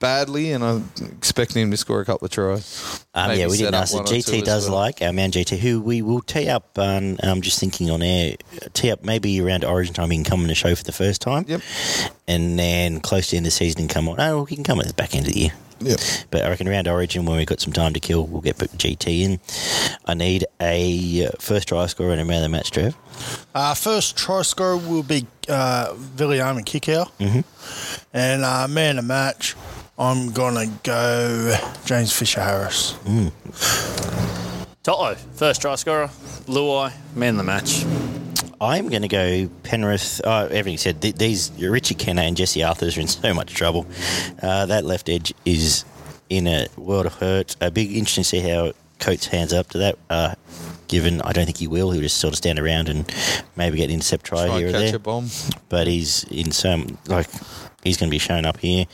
badly, 0.00 0.50
and 0.52 0.64
I'm 0.64 0.90
expecting 0.98 1.62
him 1.62 1.70
to 1.70 1.76
score 1.76 2.00
a 2.00 2.04
couple 2.04 2.24
of 2.24 2.32
tries. 2.32 3.04
Um, 3.14 3.38
yeah, 3.38 3.46
we 3.46 3.58
didn't 3.58 3.74
ask. 3.74 3.94
or 3.94 4.02
GT 4.02 4.42
does 4.42 4.68
well. 4.68 4.78
like 4.78 5.02
our 5.02 5.12
man 5.12 5.30
GT, 5.30 5.58
who 5.58 5.80
we 5.80 6.02
will 6.02 6.22
tee 6.22 6.48
up. 6.48 6.76
Um, 6.76 7.18
I'm 7.22 7.40
just 7.42 7.60
thinking 7.60 7.90
on 7.90 8.02
air, 8.02 8.34
tee 8.72 8.90
up 8.90 9.04
maybe 9.04 9.40
around 9.40 9.64
Origin 9.64 9.94
time. 9.94 10.10
He 10.10 10.16
can 10.16 10.24
come 10.24 10.40
on 10.40 10.48
the 10.48 10.54
show 10.54 10.74
for 10.74 10.82
the 10.84 10.92
first 10.92 11.20
time. 11.20 11.44
Yep. 11.46 11.60
And 12.26 12.58
then 12.58 13.00
close 13.00 13.26
to 13.26 13.30
the 13.32 13.36
end 13.36 13.46
of 13.46 13.48
the 13.48 13.56
season, 13.56 13.82
he 13.82 13.88
can 13.88 13.94
come 13.94 14.08
on. 14.08 14.18
Oh, 14.18 14.44
he 14.46 14.56
can 14.56 14.64
come 14.64 14.80
at 14.80 14.88
the 14.88 14.94
back 14.94 15.14
end 15.14 15.26
of 15.26 15.32
the 15.32 15.38
year. 15.38 15.52
Yep. 15.80 16.00
But 16.30 16.44
I 16.44 16.48
reckon 16.48 16.68
around 16.68 16.88
Origin, 16.88 17.24
when 17.24 17.36
we've 17.36 17.46
got 17.46 17.60
some 17.60 17.72
time 17.72 17.94
to 17.94 18.00
kill, 18.00 18.26
we'll 18.26 18.42
get 18.42 18.56
GT 18.56 19.22
in. 19.22 19.40
I 20.04 20.14
need 20.14 20.44
a 20.60 21.26
uh, 21.26 21.30
first 21.38 21.68
try 21.68 21.86
scorer 21.86 22.12
and 22.12 22.20
a 22.20 22.24
man 22.24 22.38
of 22.38 22.42
the 22.42 22.48
match, 22.50 22.70
Trev. 22.70 22.96
Uh, 23.54 23.74
first 23.74 24.16
try 24.16 24.42
scorer 24.42 24.76
will 24.76 25.02
be 25.02 25.26
uh, 25.48 25.94
Viliame 25.94 26.64
Kikau. 26.64 27.10
Mm-hmm. 27.18 27.40
And 28.12 28.44
uh, 28.44 28.68
man 28.68 28.98
of 28.98 29.04
the 29.04 29.08
match, 29.08 29.56
I'm 29.98 30.32
going 30.32 30.54
to 30.54 30.72
go 30.82 31.56
James 31.84 32.12
Fisher 32.12 32.40
Harris. 32.40 32.94
Toto, 34.82 35.14
first 35.34 35.60
try 35.60 35.74
scorer. 35.76 36.08
Luai, 36.46 36.92
man 37.14 37.34
of 37.34 37.36
the 37.38 37.44
match. 37.44 37.84
I'm 38.60 38.88
going 38.88 39.02
to 39.02 39.08
go 39.08 39.48
Penrith. 39.62 40.20
Oh, 40.24 40.46
everything 40.46 40.76
said. 40.78 41.00
Th- 41.00 41.14
these 41.14 41.50
Richie 41.58 41.94
Kennar 41.94 42.22
and 42.28 42.36
Jesse 42.36 42.60
Arthars 42.60 42.96
are 42.96 43.00
in 43.00 43.08
so 43.08 43.32
much 43.32 43.54
trouble. 43.54 43.86
Uh, 44.42 44.66
that 44.66 44.84
left 44.84 45.08
edge 45.08 45.32
is 45.46 45.84
in 46.28 46.46
a 46.46 46.66
world 46.76 47.06
of 47.06 47.14
hurt. 47.14 47.56
A 47.60 47.70
big 47.70 47.88
interesting 47.90 48.22
to 48.24 48.28
see 48.28 48.40
how 48.40 48.72
Coates 48.98 49.26
hands 49.26 49.52
up 49.54 49.68
to 49.70 49.78
that. 49.78 49.98
Uh, 50.10 50.34
given 50.88 51.22
I 51.22 51.32
don't 51.32 51.46
think 51.46 51.56
he 51.58 51.68
will. 51.68 51.90
He'll 51.92 52.02
just 52.02 52.18
sort 52.18 52.34
of 52.34 52.38
stand 52.38 52.58
around 52.58 52.88
and 52.88 53.10
maybe 53.56 53.78
get 53.78 53.84
an 53.84 53.92
intercept 53.94 54.24
try, 54.26 54.46
Try 54.46 54.58
here 54.58 54.68
or 54.68 54.72
catch 54.72 54.80
there. 54.82 54.96
a 54.96 54.98
bomb. 54.98 55.28
But 55.68 55.86
he's 55.86 56.24
in 56.24 56.52
some 56.52 56.98
like 57.06 57.28
he's 57.82 57.96
going 57.96 58.08
to 58.08 58.14
be 58.14 58.18
showing 58.18 58.44
up 58.44 58.58
here. 58.58 58.84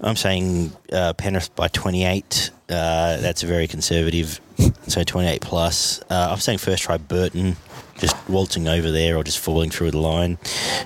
I'm 0.00 0.16
saying 0.16 0.72
uh, 0.92 1.12
Penrith 1.14 1.54
by 1.56 1.68
28. 1.68 2.50
Uh, 2.68 3.16
that's 3.18 3.42
very 3.42 3.68
conservative. 3.68 4.40
So 4.88 5.02
28 5.04 5.40
plus. 5.42 6.00
Uh, 6.08 6.28
I'm 6.30 6.38
saying 6.38 6.58
first 6.58 6.84
try 6.84 6.96
Burton, 6.96 7.56
just 7.98 8.16
waltzing 8.28 8.68
over 8.68 8.90
there 8.90 9.16
or 9.16 9.24
just 9.24 9.38
falling 9.38 9.70
through 9.70 9.90
the 9.90 9.98
line. 9.98 10.38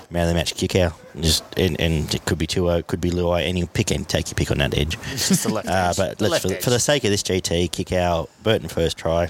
Man 0.09 0.23
of 0.23 0.29
the 0.29 0.33
match 0.33 0.55
Kikau. 0.55 0.93
Just 1.19 1.43
and, 1.57 1.79
and 1.79 2.13
it 2.13 2.23
could 2.25 2.37
be 2.37 2.47
two 2.47 2.69
it 2.69 2.87
could 2.87 3.01
be 3.01 3.11
Luai. 3.11 3.45
Any 3.45 3.65
pick 3.65 3.91
and 3.91 4.07
take 4.07 4.29
your 4.29 4.35
pick 4.35 4.51
on 4.51 4.59
that 4.59 4.77
edge. 4.77 4.97
Just 5.11 5.43
the 5.43 5.49
left 5.53 5.67
Uh, 5.67 5.93
but 5.97 6.17
The 6.17 6.29
let's 6.29 6.31
left 6.31 6.47
for, 6.47 6.53
edge. 6.53 6.63
for 6.63 6.69
the 6.69 6.79
sake 6.79 7.03
of 7.03 7.11
this 7.11 7.23
GT, 7.23 7.69
Kikau 7.69 8.29
Burton 8.43 8.69
first 8.69 8.97
try. 8.97 9.29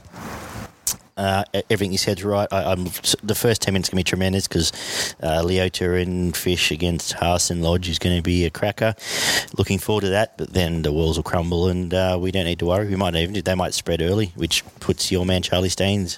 Uh, 1.17 1.43
everything 1.69 1.91
you 1.91 1.97
said's 1.97 2.23
right. 2.23 2.47
I, 2.51 2.71
I'm 2.71 2.85
the 3.21 3.35
first 3.35 3.61
ten 3.61 3.73
minutes 3.73 3.89
gonna 3.89 3.99
be 3.99 4.03
tremendous 4.03 4.47
because 4.47 4.71
uh, 5.21 5.41
Leota 5.43 6.01
and 6.01 6.35
Fish 6.35 6.71
against 6.71 7.13
Haas 7.13 7.51
and 7.51 7.61
Lodge 7.61 7.89
is 7.89 7.99
going 7.99 8.15
to 8.15 8.23
be 8.23 8.45
a 8.45 8.49
cracker. 8.49 8.95
Looking 9.57 9.77
forward 9.77 10.01
to 10.01 10.09
that. 10.09 10.37
But 10.37 10.53
then 10.53 10.81
the 10.83 10.91
walls 10.91 11.17
will 11.17 11.23
crumble 11.23 11.67
and 11.67 11.93
uh, 11.93 12.17
we 12.19 12.31
don't 12.31 12.45
need 12.45 12.59
to 12.59 12.65
worry. 12.67 12.87
We 12.87 12.95
might 12.95 13.13
even 13.15 13.39
they 13.43 13.55
might 13.55 13.73
spread 13.73 14.01
early, 14.01 14.27
which 14.35 14.63
puts 14.79 15.11
your 15.11 15.25
man 15.25 15.41
Charlie 15.43 15.69
Staines 15.69 16.17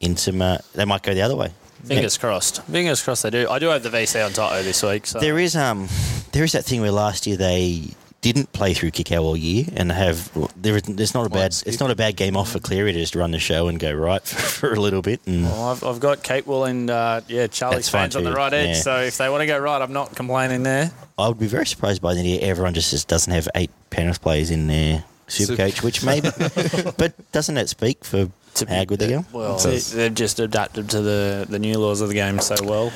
in 0.00 0.16
some. 0.16 0.42
Uh, 0.42 0.58
they 0.74 0.84
might 0.84 1.02
go 1.02 1.14
the 1.14 1.22
other 1.22 1.36
way. 1.36 1.50
Fingers 1.84 2.18
crossed. 2.18 2.62
Fingers 2.64 3.02
crossed 3.02 3.22
they 3.22 3.30
do. 3.30 3.48
I 3.48 3.58
do 3.58 3.68
have 3.68 3.82
the 3.82 3.90
VC 3.90 4.24
on 4.24 4.32
Toto 4.32 4.62
this 4.62 4.82
week. 4.82 5.06
So 5.06 5.20
There 5.20 5.38
is 5.38 5.54
um, 5.56 5.88
there 6.32 6.44
is 6.44 6.52
that 6.52 6.64
thing 6.64 6.80
where 6.80 6.90
last 6.90 7.26
year 7.26 7.36
they 7.36 7.84
didn't 8.20 8.52
play 8.52 8.74
through 8.74 8.90
Kikau 8.90 9.22
all 9.22 9.36
year 9.36 9.64
and 9.76 9.92
have 9.92 10.28
there 10.60 10.74
is 10.76 10.82
there's 10.82 11.14
not 11.14 11.24
a 11.24 11.30
bad 11.30 11.54
it's 11.64 11.78
not 11.78 11.92
a 11.92 11.94
bad 11.94 12.16
game 12.16 12.36
off 12.36 12.50
for 12.50 12.58
Cleary 12.58 12.92
to 12.92 12.98
just 12.98 13.14
run 13.14 13.30
the 13.30 13.38
show 13.38 13.68
and 13.68 13.78
go 13.78 13.92
right 13.92 14.20
for, 14.26 14.72
a 14.74 14.80
little 14.80 15.02
bit 15.02 15.20
and 15.24 15.44
Well, 15.44 15.68
I've, 15.68 15.84
I've 15.84 16.00
got 16.00 16.24
Kate 16.24 16.44
Will 16.44 16.64
and 16.64 16.90
uh, 16.90 17.20
yeah 17.28 17.46
Charlie 17.46 17.80
fans 17.80 18.16
on 18.16 18.24
the 18.24 18.32
right 18.32 18.52
edge. 18.52 18.76
yeah. 18.78 18.82
So 18.82 18.96
if 19.02 19.18
they 19.18 19.28
want 19.30 19.42
to 19.42 19.46
go 19.46 19.56
right, 19.56 19.80
I'm 19.80 19.92
not 19.92 20.16
complaining 20.16 20.64
there. 20.64 20.90
I 21.16 21.28
would 21.28 21.38
be 21.38 21.46
very 21.46 21.64
surprised 21.66 22.02
by 22.02 22.14
the 22.14 22.22
year 22.22 22.40
everyone 22.42 22.74
just, 22.74 22.90
just 22.90 23.06
doesn't 23.06 23.32
have 23.32 23.48
eight 23.54 23.70
Penrith 23.90 24.20
players 24.20 24.50
in 24.50 24.66
their 24.66 25.04
super 25.28 25.52
Super- 25.52 25.56
coach, 25.70 25.82
which 25.84 26.04
maybe 26.04 26.28
but 26.98 27.12
doesn't 27.30 27.54
that 27.54 27.68
speak 27.68 28.04
for 28.04 28.28
how 28.66 28.84
good 28.84 28.98
they 28.98 29.08
go? 29.08 29.24
Well, 29.32 29.58
they've 29.58 30.14
just 30.14 30.40
adapted 30.40 30.90
to 30.90 31.00
the, 31.00 31.46
the 31.48 31.58
new 31.58 31.78
laws 31.78 32.00
of 32.00 32.08
the 32.08 32.14
game 32.14 32.40
so 32.40 32.56
well. 32.64 32.92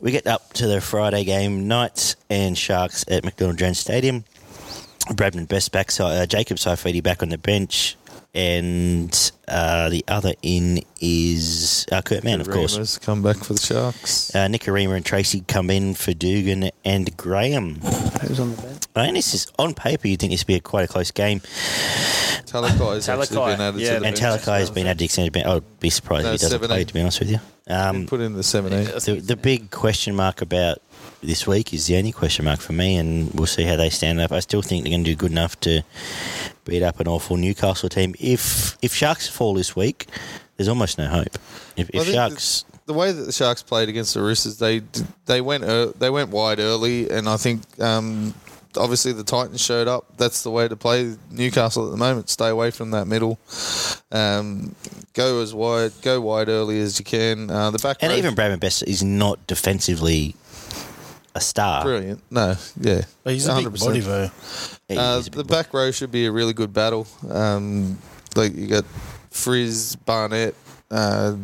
We 0.00 0.10
get 0.10 0.26
up 0.26 0.52
to 0.54 0.66
the 0.66 0.80
Friday 0.80 1.24
game, 1.24 1.68
Knights 1.68 2.16
and 2.28 2.56
Sharks 2.56 3.04
at 3.08 3.24
McDonald 3.24 3.58
Jones 3.58 3.78
Stadium. 3.78 4.24
Bradman 5.08 5.48
best 5.48 5.72
backside, 5.72 6.16
uh, 6.16 6.26
Jacob 6.26 6.58
Saifiti 6.58 7.02
back 7.02 7.22
on 7.22 7.28
the 7.28 7.38
bench, 7.38 7.96
and 8.34 9.10
Uh, 9.52 9.90
the 9.90 10.02
other 10.08 10.32
in 10.42 10.80
is 11.00 11.86
uh, 11.92 12.00
Kurt 12.00 12.24
Mann, 12.24 12.40
of 12.40 12.48
course. 12.48 12.72
Remus 12.74 12.96
come 12.98 13.22
back 13.22 13.36
for 13.36 13.52
the 13.52 13.60
Sharks. 13.60 14.34
Uh, 14.34 14.46
Nicarima 14.48 14.96
and 14.96 15.04
Tracy 15.04 15.42
come 15.46 15.68
in 15.68 15.92
for 15.94 16.14
Dugan 16.14 16.70
and 16.86 17.14
Graham. 17.18 17.74
Who's 18.22 18.40
on 18.40 18.56
the 18.56 18.62
bench? 18.62 18.82
I 18.96 19.06
mean, 19.06 19.14
this 19.14 19.34
is 19.34 19.46
on 19.58 19.74
paper. 19.74 20.08
You'd 20.08 20.20
think 20.20 20.32
this 20.32 20.40
would 20.42 20.46
be 20.46 20.54
a 20.54 20.60
quite 20.60 20.84
a 20.84 20.88
close 20.88 21.10
game. 21.10 21.40
Talakai's 21.40 23.08
actually 23.08 23.26
Talakai, 23.36 23.46
been 23.56 23.60
added 23.60 23.80
yeah, 23.80 23.94
to 23.94 24.00
the 24.00 24.06
And 24.06 24.16
bench. 24.20 24.20
Talakai 24.20 24.58
has 24.60 24.70
been 24.70 24.86
added 24.86 24.98
to 25.00 25.04
extended 25.04 25.32
bench. 25.32 25.46
I 25.46 25.54
would 25.54 25.80
be 25.80 25.90
surprised 25.90 26.24
No, 26.24 26.32
if 26.32 26.40
he 26.40 26.44
doesn't 26.46 26.60
7-8. 26.60 26.66
play, 26.66 26.84
to 26.84 26.94
be 26.94 27.00
honest 27.00 27.20
with 27.20 27.30
you. 27.30 27.38
Um, 27.68 28.06
Put 28.06 28.20
in 28.20 28.32
the 28.34 28.42
17. 28.42 28.84
the, 28.86 29.20
the 29.20 29.36
big 29.36 29.70
question 29.70 30.14
mark 30.16 30.42
about 30.42 30.78
this 31.22 31.46
week 31.46 31.72
is 31.72 31.86
the 31.86 31.96
only 31.96 32.12
question 32.12 32.44
mark 32.44 32.60
for 32.60 32.72
me, 32.72 32.96
and 32.96 33.32
we'll 33.32 33.46
see 33.46 33.64
how 33.64 33.76
they 33.76 33.90
stand 33.90 34.20
up. 34.20 34.32
I 34.32 34.40
still 34.40 34.62
think 34.62 34.84
they're 34.84 34.90
going 34.90 35.04
to 35.04 35.10
do 35.10 35.16
good 35.16 35.30
enough 35.30 35.58
to 35.60 35.82
beat 36.64 36.82
up 36.82 37.00
an 37.00 37.08
awful 37.08 37.36
Newcastle 37.36 37.88
team. 37.88 38.14
If 38.18 38.76
if 38.82 38.94
Sharks 38.94 39.28
fall 39.28 39.54
this 39.54 39.74
week, 39.74 40.06
there's 40.56 40.68
almost 40.68 40.98
no 40.98 41.08
hope. 41.08 41.38
If, 41.76 41.90
if 41.90 42.06
Sharks, 42.06 42.64
the 42.86 42.94
way 42.94 43.12
that 43.12 43.22
the 43.22 43.32
Sharks 43.32 43.62
played 43.62 43.88
against 43.88 44.14
the 44.14 44.22
Roosters, 44.22 44.58
they 44.58 44.82
they 45.26 45.40
went 45.40 45.64
they 45.98 46.10
went 46.10 46.30
wide 46.30 46.58
early, 46.58 47.08
and 47.08 47.28
I 47.28 47.36
think 47.36 47.62
um, 47.80 48.34
obviously 48.76 49.12
the 49.12 49.24
Titans 49.24 49.60
showed 49.60 49.88
up. 49.88 50.16
That's 50.16 50.42
the 50.42 50.50
way 50.50 50.68
to 50.68 50.76
play 50.76 51.16
Newcastle 51.30 51.86
at 51.86 51.90
the 51.90 51.96
moment. 51.96 52.28
Stay 52.28 52.48
away 52.48 52.70
from 52.70 52.90
that 52.92 53.06
middle. 53.06 53.38
Um, 54.10 54.74
go 55.14 55.40
as 55.40 55.54
wide, 55.54 55.92
go 56.02 56.20
wide 56.20 56.48
early 56.48 56.80
as 56.80 56.98
you 56.98 57.04
can. 57.04 57.50
Uh, 57.50 57.70
the 57.70 57.78
back 57.78 57.98
and 58.00 58.12
even 58.12 58.34
Bradman 58.34 58.60
Best 58.60 58.82
is 58.82 59.02
not 59.02 59.46
defensively 59.46 60.34
a 61.34 61.40
star. 61.40 61.82
brilliant. 61.84 62.20
No, 62.30 62.54
yeah, 62.80 63.02
But 63.24 63.32
he's 63.34 63.46
a 63.46 63.54
big 63.56 63.66
100%. 63.66 63.80
body 63.86 64.00
though. 64.00 64.30
He 64.88 64.96
Uh, 64.98 65.18
is 65.18 65.26
a 65.28 65.30
the 65.30 65.44
boy. 65.44 65.48
back 65.48 65.72
row 65.74 65.90
should 65.90 66.10
be 66.12 66.26
a 66.26 66.32
really 66.32 66.52
good 66.52 66.72
battle. 66.72 67.06
Um, 67.30 67.98
like 68.36 68.54
you 68.54 68.66
got 68.66 68.84
Frizz, 69.30 69.96
Barnett, 69.96 70.54
uh, 70.90 71.34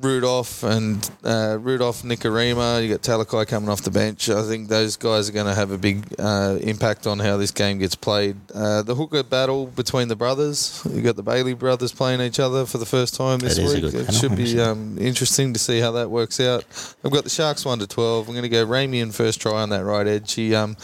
Rudolf, 0.00 0.62
and 0.62 1.10
uh, 1.24 1.58
Rudolf 1.60 2.02
Nicarima. 2.02 2.82
You 2.82 2.90
got 2.90 3.02
Talakai 3.02 3.46
coming 3.48 3.68
off 3.68 3.82
the 3.82 3.90
bench. 3.90 4.28
I 4.28 4.42
think 4.42 4.68
those 4.68 4.96
guys 4.96 5.28
are 5.28 5.32
going 5.32 5.46
to 5.46 5.54
have 5.54 5.70
a 5.70 5.78
big 5.78 6.14
uh, 6.18 6.58
impact 6.60 7.06
on 7.06 7.18
how 7.18 7.36
this 7.36 7.50
game 7.50 7.78
gets 7.78 7.94
played. 7.94 8.36
Uh, 8.54 8.82
the 8.82 8.94
hooker 8.94 9.22
battle 9.22 9.66
between 9.66 10.08
the 10.08 10.16
brothers. 10.16 10.86
You 10.90 11.02
got 11.02 11.16
the 11.16 11.24
Brailey 11.24 11.58
brothers 11.58 11.92
playing 11.92 12.20
each 12.20 12.38
other 12.38 12.66
for 12.66 12.78
the 12.78 12.86
first 12.86 13.14
time 13.14 13.40
this 13.40 13.56
That 13.56 13.62
is 13.62 13.74
a 13.74 13.80
week. 13.86 13.94
It 13.94 14.14
should 14.14 14.36
be 14.36 14.60
um, 14.60 14.98
interesting 14.98 15.52
to 15.52 15.58
see 15.58 15.80
how 15.80 15.92
that 15.92 16.10
works 16.10 16.40
out. 16.40 16.64
I've 17.04 17.12
got 17.12 17.24
the 17.24 17.30
Sharks 17.30 17.64
one 17.64 17.78
to 17.80 17.86
twelve. 17.86 18.28
I'm 18.28 18.34
going 18.34 18.42
to 18.42 18.48
go 18.48 18.64
Ramien 18.66 19.12
first 19.12 19.40
try 19.40 19.62
on 19.62 19.70
that 19.70 19.84
right 19.84 20.06
edge. 20.06 20.34
He 20.34 20.54
um, 20.54 20.76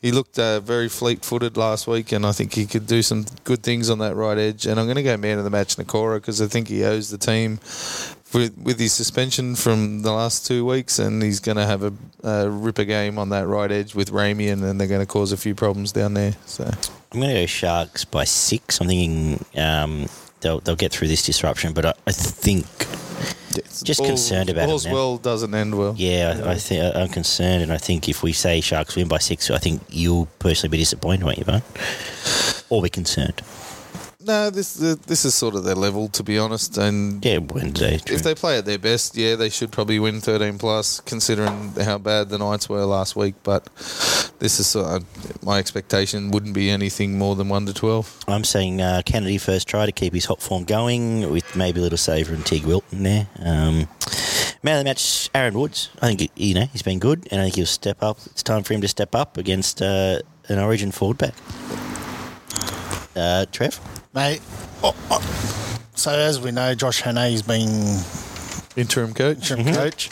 he 0.00 0.10
looked 0.10 0.38
uh, 0.38 0.58
very 0.58 0.88
fleet-footed 0.88 1.56
last 1.56 1.86
week, 1.86 2.10
and 2.10 2.26
I 2.26 2.32
think 2.32 2.54
he 2.54 2.66
could 2.66 2.88
do 2.88 3.02
some 3.02 3.24
good 3.44 3.62
things 3.62 3.88
on 3.88 3.98
that 3.98 4.16
right 4.16 4.36
edge. 4.36 4.66
And 4.66 4.80
I'm 4.80 4.86
going 4.86 4.96
to 4.96 5.02
go 5.04 5.16
man 5.16 5.38
of 5.38 5.44
the 5.44 5.50
match, 5.50 5.76
Nikora, 5.76 6.16
because 6.16 6.42
I 6.42 6.48
think 6.48 6.66
he 6.66 6.82
owes 6.82 7.10
the 7.10 7.18
team 7.18 7.60
with, 8.34 8.56
with 8.58 8.78
his 8.78 8.92
suspension 8.92 9.54
from 9.54 10.02
the 10.02 10.12
last 10.12 10.46
two 10.46 10.64
weeks, 10.64 10.98
and 10.98 11.22
he's 11.22 11.40
going 11.40 11.56
to 11.56 11.66
have 11.66 11.82
a, 11.82 11.92
a 12.22 12.48
ripper 12.50 12.84
game 12.84 13.18
on 13.18 13.28
that 13.30 13.46
right 13.46 13.70
edge 13.70 13.94
with 13.94 14.10
Ramey, 14.10 14.52
and 14.52 14.62
then 14.62 14.78
they're 14.78 14.88
going 14.88 15.00
to 15.00 15.06
cause 15.06 15.32
a 15.32 15.36
few 15.36 15.54
problems 15.54 15.92
down 15.92 16.14
there. 16.14 16.34
So 16.46 16.64
I'm 16.64 17.20
going 17.20 17.34
to 17.34 17.40
go 17.42 17.46
Sharks 17.46 18.04
by 18.04 18.24
six. 18.24 18.80
I'm 18.80 18.86
thinking 18.86 19.44
um, 19.56 20.06
they'll 20.40 20.60
they'll 20.60 20.76
get 20.76 20.92
through 20.92 21.08
this 21.08 21.24
disruption, 21.24 21.72
but 21.72 21.84
I, 21.86 21.94
I 22.06 22.12
think 22.12 22.66
Just 23.84 24.04
concerned 24.04 24.48
about 24.50 24.68
all's 24.68 24.86
now. 24.86 24.94
well 24.94 25.16
doesn't 25.18 25.54
end 25.54 25.76
well. 25.76 25.94
yeah, 25.96 26.40
I, 26.44 26.52
I 26.52 26.54
think 26.56 26.96
I'm 26.96 27.08
concerned, 27.08 27.62
and 27.62 27.72
I 27.72 27.78
think 27.78 28.08
if 28.08 28.22
we 28.22 28.32
say 28.32 28.60
Sharks 28.60 28.96
win 28.96 29.08
by 29.08 29.18
six, 29.18 29.50
I 29.50 29.58
think 29.58 29.82
you'll 29.88 30.26
personally 30.38 30.70
be 30.72 30.78
disappointed, 30.78 31.24
won't 31.24 31.38
you, 31.38 31.44
Vaughn? 31.44 31.62
Or 32.70 32.82
be 32.82 32.88
concerned. 32.88 33.42
No, 34.24 34.50
this 34.50 34.74
this 34.74 35.24
is 35.24 35.34
sort 35.34 35.54
of 35.54 35.64
their 35.64 35.74
level, 35.74 36.08
to 36.08 36.22
be 36.22 36.38
honest, 36.38 36.78
and 36.78 37.24
Yeah, 37.24 37.38
Wednesday. 37.38 37.98
True. 37.98 38.14
If 38.14 38.22
they 38.22 38.34
play 38.34 38.58
at 38.58 38.64
their 38.64 38.78
best, 38.78 39.16
yeah, 39.16 39.34
they 39.36 39.48
should 39.48 39.72
probably 39.72 39.98
win 39.98 40.20
13 40.20 40.58
plus, 40.58 41.00
considering 41.00 41.72
how 41.80 41.98
bad 41.98 42.28
the 42.28 42.38
Knights 42.38 42.68
were 42.68 42.84
last 42.84 43.16
week. 43.16 43.34
But 43.42 43.64
this 44.38 44.60
is 44.60 44.66
sort 44.66 44.86
of, 44.86 45.42
my 45.44 45.58
expectation 45.58 46.30
wouldn't 46.30 46.54
be 46.54 46.70
anything 46.70 47.18
more 47.18 47.34
than 47.36 47.48
1 47.48 47.66
to 47.66 47.74
12. 47.74 48.24
I'm 48.28 48.44
saying 48.44 48.80
uh, 48.80 49.02
Kennedy 49.04 49.38
first 49.38 49.68
try 49.68 49.86
to 49.86 49.92
keep 49.92 50.14
his 50.14 50.24
hot 50.26 50.40
form 50.40 50.64
going 50.64 51.30
with 51.30 51.56
maybe 51.56 51.80
a 51.80 51.82
little 51.82 51.98
saver 51.98 52.34
and 52.34 52.44
Teig 52.44 52.64
Wilton 52.64 53.02
there. 53.02 53.28
Um, 53.38 53.88
man 54.62 54.78
of 54.78 54.80
the 54.80 54.84
match, 54.84 55.30
Aaron 55.34 55.54
Woods. 55.54 55.90
I 56.00 56.14
think 56.14 56.30
you 56.36 56.54
know 56.54 56.66
he's 56.66 56.82
been 56.82 56.98
good, 56.98 57.26
and 57.30 57.40
I 57.40 57.44
think 57.44 57.56
he'll 57.56 57.66
step 57.66 58.02
up. 58.02 58.18
It's 58.26 58.42
time 58.42 58.62
for 58.62 58.74
him 58.74 58.80
to 58.82 58.88
step 58.88 59.14
up 59.14 59.36
against 59.36 59.82
uh, 59.82 60.20
an 60.48 60.58
Origin 60.58 60.92
forward 60.92 61.18
back. 61.18 61.34
Uh, 63.14 63.44
Trev, 63.52 63.78
Mate, 64.14 64.42
oh, 64.82 64.94
oh. 65.10 65.86
so 65.94 66.10
as 66.10 66.38
we 66.38 66.50
know, 66.50 66.74
Josh 66.74 67.00
Hannay's 67.00 67.40
been 67.40 67.98
Interim 68.76 69.14
coach. 69.14 69.50
interim 69.50 69.74
coach. 69.74 70.10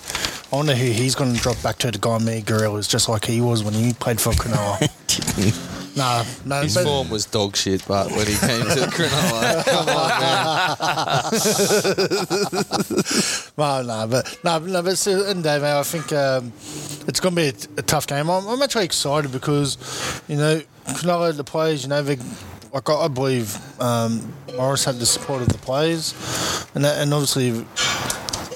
I 0.51 0.57
wonder 0.57 0.75
who 0.75 0.87
he's 0.87 1.15
going 1.15 1.35
to 1.35 1.41
drop 1.41 1.63
back 1.63 1.77
to 1.79 1.91
the 1.91 1.99
Guy 1.99 2.41
Gorillas, 2.41 2.89
just 2.89 3.11
like 3.11 3.27
he 3.27 3.43
was 3.43 3.63
when 3.63 3.75
he 3.75 3.93
played 3.93 4.19
for 4.19 4.33
Cronulla. 4.33 4.89
nah, 5.97 6.25
no, 6.47 6.63
His 6.63 6.83
form 6.83 7.11
was 7.11 7.27
dog 7.27 7.55
shit, 7.57 7.85
but 7.87 8.11
when 8.13 8.27
he 8.27 8.37
came 8.39 8.63
to 8.63 8.87
Cronulla, 8.91 9.65
come 9.67 9.89
on, 9.91 10.09
man. 13.45 13.53
well, 13.57 13.85
no, 13.85 14.07
but 14.09 14.39
no, 14.43 14.59
no, 14.61 14.83
but 14.83 14.97
still, 14.97 15.27
and 15.27 15.45
Dave, 15.45 15.63
I 15.63 15.83
think 15.83 16.11
um, 16.15 16.55
it's 17.07 17.21
going 17.21 17.35
to 17.35 17.41
be 17.41 17.49
a, 17.49 17.81
a 17.81 17.83
tough 17.83 18.07
game. 18.07 18.31
I'm, 18.31 18.49
I'm 18.49 18.63
actually 18.63 18.87
excited 18.87 19.31
because 19.31 19.77
you 20.27 20.37
know 20.37 20.63
Cronulla, 20.87 21.37
the 21.37 21.45
players, 21.45 21.83
you 21.83 21.91
know, 21.91 22.03
they, 22.03 22.17
like 22.73 22.89
I, 22.89 22.95
I 22.95 23.09
believe 23.09 23.57
um, 23.81 24.33
Morris 24.57 24.85
had 24.85 24.97
the 24.97 25.07
support 25.07 25.43
of 25.43 25.49
the 25.49 25.59
players, 25.59 26.15
and 26.75 26.85
that, 26.85 26.99
and 27.01 27.13
obviously, 27.13 27.49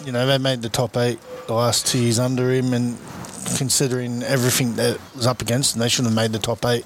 you 0.05 0.13
know, 0.13 0.27
they 0.27 0.39
made 0.39 0.63
the 0.63 0.69
top 0.69 0.97
eight 0.97 1.19
the 1.47 1.55
last 1.55 1.87
two 1.87 1.99
years 1.99 2.19
under 2.19 2.51
him, 2.53 2.73
and 2.73 2.97
considering 3.57 4.23
everything 4.23 4.75
that 4.77 4.99
was 5.15 5.27
up 5.27 5.43
against 5.43 5.75
them, 5.75 5.81
they 5.81 5.89
shouldn't 5.89 6.15
have 6.15 6.17
made 6.17 6.33
the 6.33 6.39
top 6.39 6.65
eight. 6.65 6.85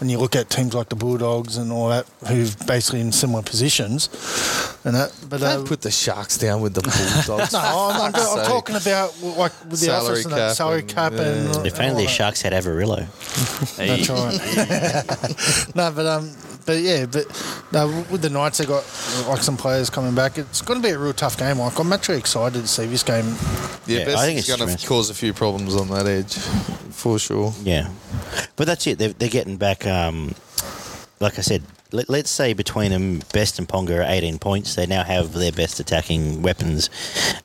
When 0.00 0.10
you 0.10 0.18
look 0.18 0.34
at 0.34 0.50
teams 0.50 0.74
like 0.74 0.88
the 0.88 0.96
Bulldogs 0.96 1.56
and 1.56 1.70
all 1.70 1.88
that, 1.90 2.06
who've 2.26 2.56
basically 2.66 3.00
in 3.00 3.12
similar 3.12 3.42
positions, 3.42 4.08
and 4.84 4.96
that, 4.96 5.14
but 5.28 5.42
uh, 5.42 5.56
Don't 5.56 5.68
put 5.68 5.82
the 5.82 5.90
Sharks 5.92 6.36
down 6.38 6.60
with 6.60 6.74
the 6.74 6.82
Bulldogs. 6.82 7.52
no, 7.52 7.60
I'm, 7.60 8.00
I'm, 8.00 8.14
I'm 8.14 8.36
sake. 8.38 8.46
talking 8.46 8.76
about 8.76 9.22
like 9.22 9.52
with 9.60 9.70
the 9.70 9.76
Salary 9.76 10.10
office 10.10 10.24
and 10.24 10.34
that 10.34 10.48
cap 10.48 10.56
salary 10.56 10.80
and- 10.80 10.88
cap 10.88 11.12
and, 11.12 11.20
yeah. 11.20 11.56
and 11.58 11.66
if 11.66 11.80
only 11.80 12.04
the. 12.04 12.10
Sharks 12.10 12.42
had 12.42 12.52
Avarillo. 12.52 13.06
That's 13.76 14.08
right. 14.08 15.74
no, 15.76 15.92
but 15.92 16.06
um, 16.06 16.34
but 16.66 16.78
yeah, 16.78 17.06
but 17.06 17.26
no, 17.72 17.86
with 18.10 18.22
the 18.22 18.30
Knights, 18.30 18.58
they 18.58 18.64
got 18.64 18.84
like 19.28 19.42
some 19.42 19.56
players 19.56 19.90
coming 19.90 20.14
back. 20.14 20.38
It's 20.38 20.62
going 20.62 20.80
to 20.80 20.86
be 20.86 20.92
a 20.92 20.98
real 20.98 21.12
tough 21.12 21.38
game. 21.38 21.58
Like 21.58 21.78
I'm 21.78 21.92
actually 21.92 22.18
excited 22.18 22.60
to 22.60 22.68
see 22.68 22.86
this 22.86 23.02
game. 23.02 23.24
Yeah, 23.86 24.00
Yeah, 24.00 24.04
Best 24.06 24.18
I 24.18 24.26
think 24.26 24.38
it's 24.38 24.56
going 24.56 24.76
to 24.76 24.86
cause 24.86 25.10
a 25.10 25.14
few 25.14 25.32
problems 25.32 25.76
on 25.76 25.88
that 25.88 26.06
edge, 26.06 26.36
for 26.90 27.18
sure. 27.18 27.52
Yeah, 27.62 27.90
but 28.56 28.66
that's 28.66 28.86
it. 28.86 28.98
They're, 28.98 29.12
they're 29.12 29.28
getting 29.28 29.56
back. 29.56 29.86
Um, 29.86 30.34
like 31.20 31.38
I 31.38 31.42
said, 31.42 31.62
let, 31.92 32.08
let's 32.08 32.30
say 32.30 32.52
between 32.52 32.90
them, 32.90 33.22
Best 33.32 33.58
and 33.58 33.68
Ponga 33.68 34.00
are 34.00 34.10
18 34.10 34.38
points. 34.38 34.74
They 34.74 34.86
now 34.86 35.04
have 35.04 35.32
their 35.32 35.52
best 35.52 35.78
attacking 35.78 36.42
weapons. 36.42 36.90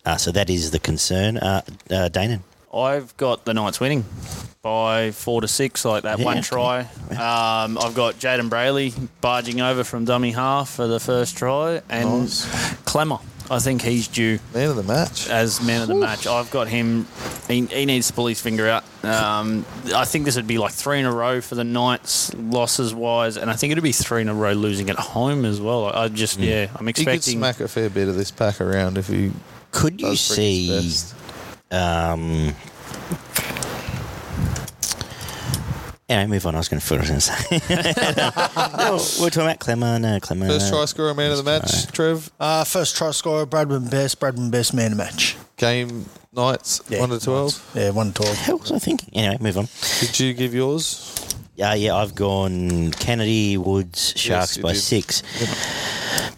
Uh, 0.06 0.18
so 0.18 0.32
that 0.32 0.50
is 0.50 0.72
the 0.72 0.80
concern. 0.80 1.38
Uh, 1.38 1.62
uh, 1.92 2.10
Danon. 2.10 2.42
I've 2.74 3.16
got 3.18 3.46
the 3.46 3.54
Knights 3.54 3.80
winning 3.80 4.06
by 4.68 5.12
four 5.12 5.40
to 5.40 5.48
six, 5.48 5.86
like 5.86 6.04
that 6.04 6.20
Yeah, 6.20 6.26
one 6.26 6.38
okay. 6.40 6.46
try. 6.46 6.80
Um, 7.12 7.78
I've 7.78 7.94
got 7.96 8.16
Jayden 8.16 8.50
Brailey 8.50 8.94
barging 9.22 9.62
over 9.62 9.86
from 9.86 10.04
dummy 10.04 10.32
half 10.32 10.70
for 10.72 10.88
the 10.88 11.00
first 11.00 11.38
try, 11.38 11.82
and 11.90 12.22
Nice. 12.24 12.46
Klemmer. 12.84 13.22
I 13.50 13.60
think 13.60 13.82
he's 13.82 14.10
due 14.10 14.40
Man 14.54 14.72
of 14.72 14.76
the 14.76 14.84
match. 14.84 15.30
as 15.30 15.62
man 15.62 15.82
of 15.84 15.88
the 15.88 15.96
match. 15.96 16.28
I've 16.28 16.52
got 16.52 16.68
him. 16.68 17.08
He, 17.48 17.66
he 17.68 17.86
needs 17.86 18.08
to 18.08 18.14
pull 18.14 18.28
his 18.28 18.42
finger 18.42 18.68
out. 18.68 18.84
Um, 19.06 19.66
I 19.96 20.04
think 20.04 20.26
this 20.26 20.36
would 20.36 20.48
be 20.48 20.58
like 20.58 20.74
three 20.74 21.00
in 21.00 21.06
a 21.06 21.14
row 21.14 21.40
for 21.40 21.56
the 21.56 21.64
Knights 21.64 22.34
losses 22.34 22.94
wise, 22.94 23.38
and 23.38 23.50
I 23.50 23.54
think 23.54 23.72
it'd 23.72 23.82
be 23.82 23.94
three 23.94 24.20
in 24.22 24.28
a 24.28 24.34
row 24.34 24.52
losing 24.52 24.90
at 24.90 24.98
home 25.00 25.46
as 25.46 25.62
well. 25.62 25.86
I 25.86 26.10
just 26.10 26.40
yeah, 26.40 26.68
I'm 26.76 26.86
He 26.88 26.92
could 26.92 27.08
expecting. 27.08 27.38
smack 27.40 27.62
a 27.62 27.70
fair 27.70 27.90
bit 27.90 28.10
of 28.10 28.16
this 28.16 28.32
pack 28.32 28.60
around 28.60 28.98
if 28.98 29.10
you. 29.10 29.32
Could 29.72 30.02
you 30.02 30.08
does 30.10 30.28
bring 30.36 30.42
his 30.82 31.14
see? 31.14 31.16
Um, 31.72 32.54
anyway, 36.10 36.28
move 36.36 36.46
on. 36.48 36.56
I 36.56 36.58
was 36.60 36.70
going 36.70 36.80
to 36.80 36.94
what 36.94 37.00
I 37.10 37.14
was 37.14 37.30
going 37.30 37.60
say. 37.62 37.76
no, 38.78 38.94
we're 39.22 39.30
talking 39.30 39.42
about 39.50 39.60
Klemmer. 39.60 40.00
No, 40.02 40.20
Klemmer. 40.20 40.48
First 40.48 40.70
try 40.70 40.86
scorer, 40.86 41.14
man 41.14 41.32
of 41.32 41.38
the 41.38 41.44
match, 41.44 41.88
Trev. 41.88 42.32
Uh, 42.40 42.64
first 42.64 42.96
try 42.96 43.12
scorer, 43.12 43.46
Bradman 43.46 43.90
Best. 43.90 44.20
Bradman 44.20 44.52
Best 44.52 44.74
man 44.74 44.92
of 44.92 44.98
the 44.98 45.04
match. 45.04 45.36
Game 45.58 46.06
Knights, 46.34 46.82
1 46.90 47.10
to 47.10 47.20
12. 47.20 47.72
Yeah, 47.76 47.90
one 47.90 48.14
to 48.14 48.22
twelve. 48.22 48.38
What 48.48 48.62
was 48.62 48.72
I 48.72 48.78
thinking? 48.80 49.10
Anyway, 49.14 49.38
move 49.42 49.58
on. 49.58 49.68
Did 50.00 50.20
you 50.20 50.34
give 50.36 50.54
yours? 50.54 51.14
Yeah, 51.56 51.74
yeah, 51.74 51.96
I've 51.96 52.14
gone 52.14 52.92
Kennedy, 52.92 53.58
Woods, 53.58 54.14
Sharks 54.16 54.58
you 54.58 54.64
by 54.64 54.74
did. 54.74 54.80
six. 54.80 55.24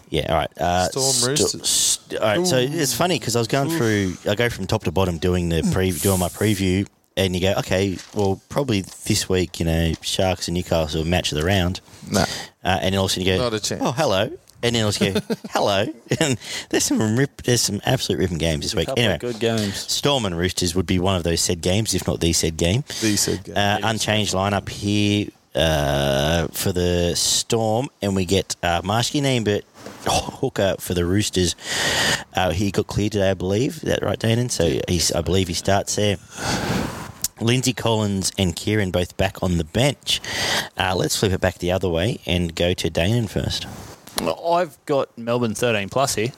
Yeah, 0.08 0.32
all 0.32 0.36
right. 0.38 0.58
Uh, 0.58 0.88
Storm 0.88 1.12
st- 1.12 1.28
Roosters. 1.38 1.68
st- 1.68 2.20
all 2.20 2.26
right, 2.38 2.46
so 2.46 2.56
it's 2.56 2.94
funny 2.94 3.18
because 3.18 3.36
I 3.36 3.38
was 3.40 3.46
going 3.48 3.68
through, 3.68 4.16
I 4.26 4.34
go 4.34 4.48
from 4.48 4.66
top 4.66 4.84
to 4.84 4.92
bottom 4.92 5.18
doing 5.18 5.50
the 5.50 5.68
pre, 5.72 5.90
doing 5.92 6.18
my 6.18 6.28
preview, 6.28 6.88
and 7.16 7.34
you 7.34 7.40
go, 7.40 7.54
okay, 7.58 7.98
well, 8.14 8.40
probably 8.48 8.82
this 8.82 9.28
week, 9.28 9.60
you 9.60 9.66
know, 9.66 9.92
Sharks 10.02 10.48
and 10.48 10.54
Newcastle 10.56 11.04
match 11.04 11.32
of 11.32 11.38
the 11.38 11.44
round, 11.44 11.80
No. 12.10 12.20
uh, 12.22 12.26
and 12.64 12.94
then 12.94 13.00
also 13.00 13.20
you 13.20 13.26
go, 13.26 13.38
Not 13.38 13.54
a 13.54 13.60
chance. 13.60 13.82
Oh, 13.84 13.92
hello, 13.92 14.30
and 14.62 14.74
then 14.74 14.84
I'll 14.84 14.92
just 14.92 15.00
go, 15.28 15.34
hello. 15.50 15.86
And 16.20 16.38
there's 16.70 16.84
some 16.84 17.16
rip, 17.18 17.42
there's 17.42 17.62
some 17.62 17.80
absolute 17.84 18.18
ripping 18.18 18.38
games 18.38 18.64
this 18.64 18.74
week. 18.74 18.86
Couple 18.86 19.02
Anyway, 19.02 19.14
of 19.14 19.20
good 19.20 19.38
games. 19.40 19.76
Storm 19.76 20.24
and 20.24 20.36
Roosters 20.36 20.74
would 20.74 20.86
be 20.86 20.98
one 20.98 21.16
of 21.16 21.24
those 21.24 21.40
said 21.40 21.60
games, 21.62 21.94
if 21.94 22.06
not 22.06 22.20
the 22.20 22.32
said 22.32 22.56
game. 22.56 22.84
The 23.00 23.16
said 23.16 23.44
game. 23.44 23.56
Uh, 23.56 23.78
unchanged 23.82 24.34
lineup 24.34 24.68
here 24.68 25.28
uh, 25.54 26.46
for 26.48 26.72
the 26.72 27.14
Storm, 27.16 27.88
and 28.02 28.14
we 28.14 28.24
get 28.24 28.54
uh, 28.62 28.82
Marshky 28.82 29.20
name, 29.20 29.44
but 29.44 29.64
hooker 30.06 30.76
for 30.78 30.92
the 30.94 31.04
Roosters. 31.06 31.56
Uh, 32.34 32.50
he 32.50 32.70
got 32.70 32.86
cleared 32.86 33.12
today, 33.12 33.30
I 33.30 33.34
believe. 33.34 33.76
Is 33.76 33.82
that 33.82 34.02
right, 34.02 34.18
Danon? 34.18 34.50
So 34.50 34.78
he's, 34.88 35.10
I 35.12 35.22
believe 35.22 35.48
he 35.48 35.54
starts 35.54 35.96
there. 35.96 36.16
Lindsay 37.40 37.72
Collins 37.72 38.32
and 38.38 38.54
Kieran 38.54 38.90
both 38.90 39.16
back 39.16 39.42
on 39.42 39.56
the 39.56 39.64
bench. 39.64 40.20
Uh, 40.78 40.94
let's 40.96 41.16
flip 41.16 41.32
it 41.32 41.40
back 41.40 41.58
the 41.58 41.72
other 41.72 41.88
way 41.88 42.20
and 42.26 42.54
go 42.54 42.74
to 42.74 42.90
Danon 42.90 43.28
first. 43.28 43.66
Well, 44.20 44.54
I've 44.54 44.84
got 44.84 45.16
Melbourne 45.16 45.54
13 45.54 45.88
plus 45.88 46.14
here. 46.14 46.32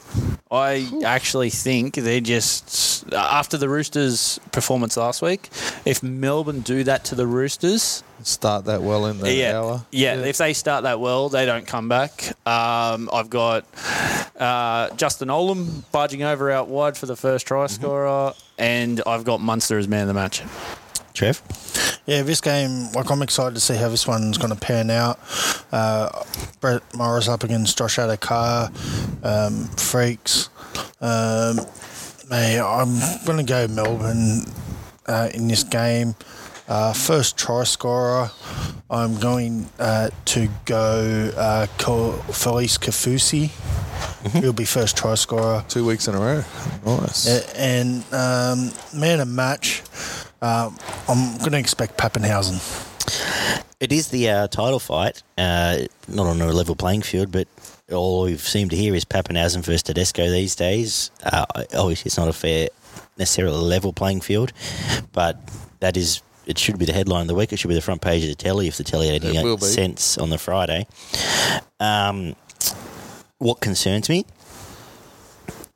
I 0.50 0.88
actually 1.04 1.50
think 1.50 1.94
they're 1.94 2.20
just 2.20 3.10
after 3.12 3.56
the 3.56 3.68
Roosters' 3.68 4.38
performance 4.52 4.96
last 4.96 5.20
week. 5.22 5.48
If 5.84 6.02
Melbourne 6.02 6.60
do 6.60 6.84
that 6.84 7.04
to 7.06 7.14
the 7.14 7.26
Roosters, 7.26 8.04
Start 8.22 8.66
that 8.66 8.82
well 8.82 9.06
in 9.06 9.18
the 9.18 9.32
yeah, 9.34 9.58
hour. 9.58 9.84
yeah, 9.90 10.14
if 10.14 10.38
they 10.38 10.52
start 10.52 10.84
that 10.84 11.00
well, 11.00 11.28
they 11.28 11.44
don't 11.44 11.66
come 11.66 11.88
back. 11.88 12.28
Um, 12.46 13.10
I've 13.12 13.30
got 13.30 13.64
uh, 14.38 14.90
Justin 14.94 15.26
Olam 15.28 15.82
barging 15.90 16.22
over 16.22 16.50
out 16.50 16.68
wide 16.68 16.96
for 16.96 17.06
the 17.06 17.16
first 17.16 17.48
try 17.48 17.66
scorer, 17.66 18.32
and 18.58 19.02
I've 19.06 19.24
got 19.24 19.40
Munster 19.40 19.76
as 19.78 19.88
man 19.88 20.02
of 20.02 20.08
the 20.08 20.14
match. 20.14 20.42
Trev? 21.12 21.42
Yeah, 22.06 22.22
this 22.22 22.40
game, 22.40 22.90
like 22.92 23.10
I'm 23.10 23.22
excited 23.22 23.54
to 23.54 23.60
see 23.60 23.76
how 23.76 23.88
this 23.88 24.06
one's 24.06 24.38
going 24.38 24.52
to 24.52 24.58
pan 24.58 24.90
out. 24.90 25.18
Uh, 25.70 26.08
Brett 26.60 26.82
Morris 26.94 27.28
up 27.28 27.44
against 27.44 27.78
Josh 27.78 27.96
Addo-Carr, 27.96 28.70
um, 29.22 29.64
Freaks. 29.76 30.48
Um, 31.00 31.56
mate, 32.28 32.60
I'm 32.60 32.98
going 33.24 33.38
to 33.38 33.44
go 33.44 33.68
Melbourne 33.68 34.44
uh, 35.06 35.28
in 35.34 35.48
this 35.48 35.62
game. 35.64 36.14
Uh, 36.68 36.92
first 36.92 37.36
try 37.36 37.64
scorer, 37.64 38.30
I'm 38.88 39.18
going 39.18 39.68
uh, 39.78 40.10
to 40.26 40.48
go 40.64 41.30
uh, 41.36 41.66
Felise 41.78 42.78
Kaufusi. 42.78 43.50
He'll 44.40 44.52
be 44.52 44.64
first 44.64 44.96
try 44.96 45.14
scorer. 45.16 45.64
Two 45.68 45.84
weeks 45.84 46.08
in 46.08 46.14
a 46.14 46.20
row. 46.20 46.44
Nice. 46.86 47.54
And 47.54 48.04
um, 48.12 48.70
man 48.98 49.20
of 49.20 49.28
match, 49.28 49.82
um, 50.42 50.76
I'm 51.08 51.38
going 51.38 51.52
to 51.52 51.58
expect 51.58 51.96
Papenhuyzen. 51.96 52.58
It 53.80 53.92
is 53.92 54.08
the 54.08 54.28
uh, 54.28 54.48
title 54.48 54.78
fight, 54.78 55.22
uh, 55.38 55.78
not 56.08 56.26
on 56.26 56.40
a 56.40 56.52
level 56.52 56.76
playing 56.76 57.02
field, 57.02 57.32
but 57.32 57.48
all 57.90 58.24
we've 58.24 58.40
seemed 58.40 58.70
to 58.70 58.76
hear 58.76 58.94
is 58.94 59.04
Papenhuyzen 59.04 59.64
versus 59.64 59.82
Tedesco 59.82 60.30
these 60.30 60.54
days. 60.54 61.10
Uh, 61.22 61.46
obviously, 61.74 62.08
it's 62.08 62.16
not 62.16 62.28
a 62.28 62.32
fair, 62.32 62.68
necessarily 63.18 63.56
level 63.56 63.92
playing 63.92 64.20
field, 64.20 64.52
but 65.12 65.38
that 65.80 65.96
is. 65.96 66.20
It 66.44 66.58
should 66.58 66.76
be 66.76 66.86
the 66.86 66.92
headline 66.92 67.22
of 67.22 67.28
the 67.28 67.36
week. 67.36 67.52
It 67.52 67.60
should 67.60 67.68
be 67.68 67.74
the 67.76 67.80
front 67.80 68.00
page 68.00 68.24
of 68.24 68.28
the 68.28 68.34
telly 68.34 68.66
if 68.66 68.76
the 68.76 68.82
telly 68.82 69.06
had 69.08 69.24
any 69.24 69.56
sense 69.58 70.18
on 70.18 70.30
the 70.30 70.38
Friday. 70.38 70.88
Um, 71.78 72.34
what 73.38 73.60
concerns 73.60 74.08
me 74.08 74.26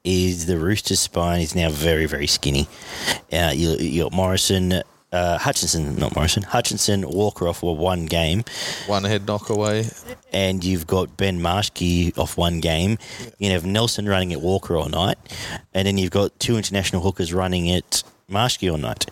is 0.07 0.47
the 0.47 0.59
Roosters 0.59 1.01
spine 1.01 1.41
is 1.43 1.55
now 1.55 1.69
very, 1.69 2.07
very 2.07 2.27
skinny. 2.27 2.69
Uh, 3.33 3.53
you, 3.55 3.71
you 3.77 4.05
got 4.05 4.13
Morrison, 4.13 4.83
uh, 5.13 5.39
Hutchison, 5.39 5.97
not 5.97 6.15
Morrison, 6.15 6.43
Hutchison, 6.45 7.09
Walker 7.09 7.49
off 7.49 7.59
for 7.59 7.77
one 7.77 8.07
game, 8.07 8.45
One 8.87 9.05
head 9.05 9.27
knock 9.27 9.51
away. 9.51 9.87
and 10.33 10.63
you've 10.65 10.87
got 10.87 11.17
Ben 11.17 11.41
Marschke 11.41 12.17
off 12.17 12.37
one 12.37 12.61
game. 12.61 12.99
You 13.39 13.51
have 13.51 13.67
Nelson 13.67 14.09
running 14.09 14.33
at 14.33 14.41
Walker 14.41 14.77
all 14.77 14.89
night, 14.89 15.19
and 15.75 15.87
then 15.87 15.99
you've 15.99 16.11
got 16.13 16.39
two 16.39 16.57
international 16.57 17.03
hookers 17.03 17.33
running 17.33 17.71
at 17.71 18.03
Marschke 18.31 18.71
all 18.71 18.79
night. 18.79 19.07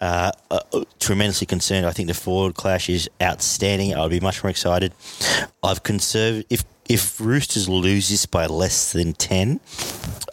Uh, 0.00 0.30
uh, 0.50 0.60
tremendously 1.00 1.46
concerned. 1.46 1.86
I 1.86 1.90
think 1.90 2.08
the 2.08 2.14
forward 2.14 2.54
clash 2.54 2.88
is 2.88 3.08
outstanding. 3.20 3.94
I 3.94 4.02
would 4.02 4.10
be 4.10 4.20
much 4.20 4.42
more 4.42 4.50
excited. 4.50 4.92
I've 5.62 5.82
conserved 5.82 6.46
if 6.50 6.64
if 6.88 7.20
Roosters 7.20 7.68
lose 7.68 8.08
this 8.08 8.26
by 8.26 8.46
less 8.46 8.92
than 8.92 9.12
ten. 9.14 9.60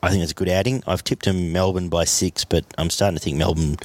I 0.02 0.10
think 0.10 0.24
it's 0.24 0.32
a 0.32 0.36
good 0.36 0.50
outing. 0.50 0.82
I've 0.88 1.04
tipped 1.04 1.26
them 1.26 1.52
Melbourne 1.52 1.90
by 1.90 2.06
six, 2.06 2.46
but 2.46 2.64
I'm 2.78 2.90
starting 2.90 3.18
to 3.18 3.24
think 3.24 3.38
Melbourne, 3.38 3.78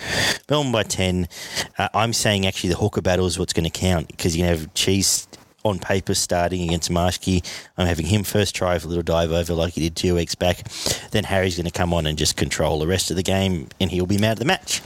Melbourne 0.49 0.73
by 0.73 0.85
ten. 0.85 1.29
Uh, 1.77 1.89
I'm 1.93 2.13
saying 2.13 2.47
actually 2.47 2.71
the 2.71 2.77
hooker 2.77 3.03
battle 3.03 3.27
is 3.27 3.39
what's 3.39 3.53
going 3.53 3.65
to 3.65 3.71
count 3.71 4.09
because 4.09 4.37
you 4.37 4.45
can 4.45 4.57
have 4.57 4.73
Cheese 4.75 5.27
on 5.65 5.79
paper 5.79 6.15
starting 6.15 6.63
against 6.63 6.91
Marschke. 6.91 7.45
I'm 7.79 7.87
having 7.87 8.07
him 8.07 8.23
first 8.23 8.55
try 8.55 8.79
for 8.79 8.87
a 8.87 8.89
little 8.89 9.03
dive 9.03 9.33
over 9.33 9.55
like 9.55 9.73
he 9.73 9.81
did 9.81 9.97
two 9.97 10.15
weeks 10.15 10.35
back. 10.35 10.69
Then 11.11 11.25
Harry's 11.25 11.57
going 11.57 11.65
to 11.65 11.73
come 11.73 11.93
on 11.95 12.07
and 12.07 12.19
just 12.19 12.37
control 12.37 12.79
the 12.79 12.87
rest 12.87 13.11
of 13.11 13.17
the 13.17 13.23
game, 13.23 13.69
and 13.81 13.91
he'll 13.91 14.07
be 14.07 14.19
mad 14.19 14.33
at 14.33 14.39
the 14.39 14.45
match. 14.45 14.83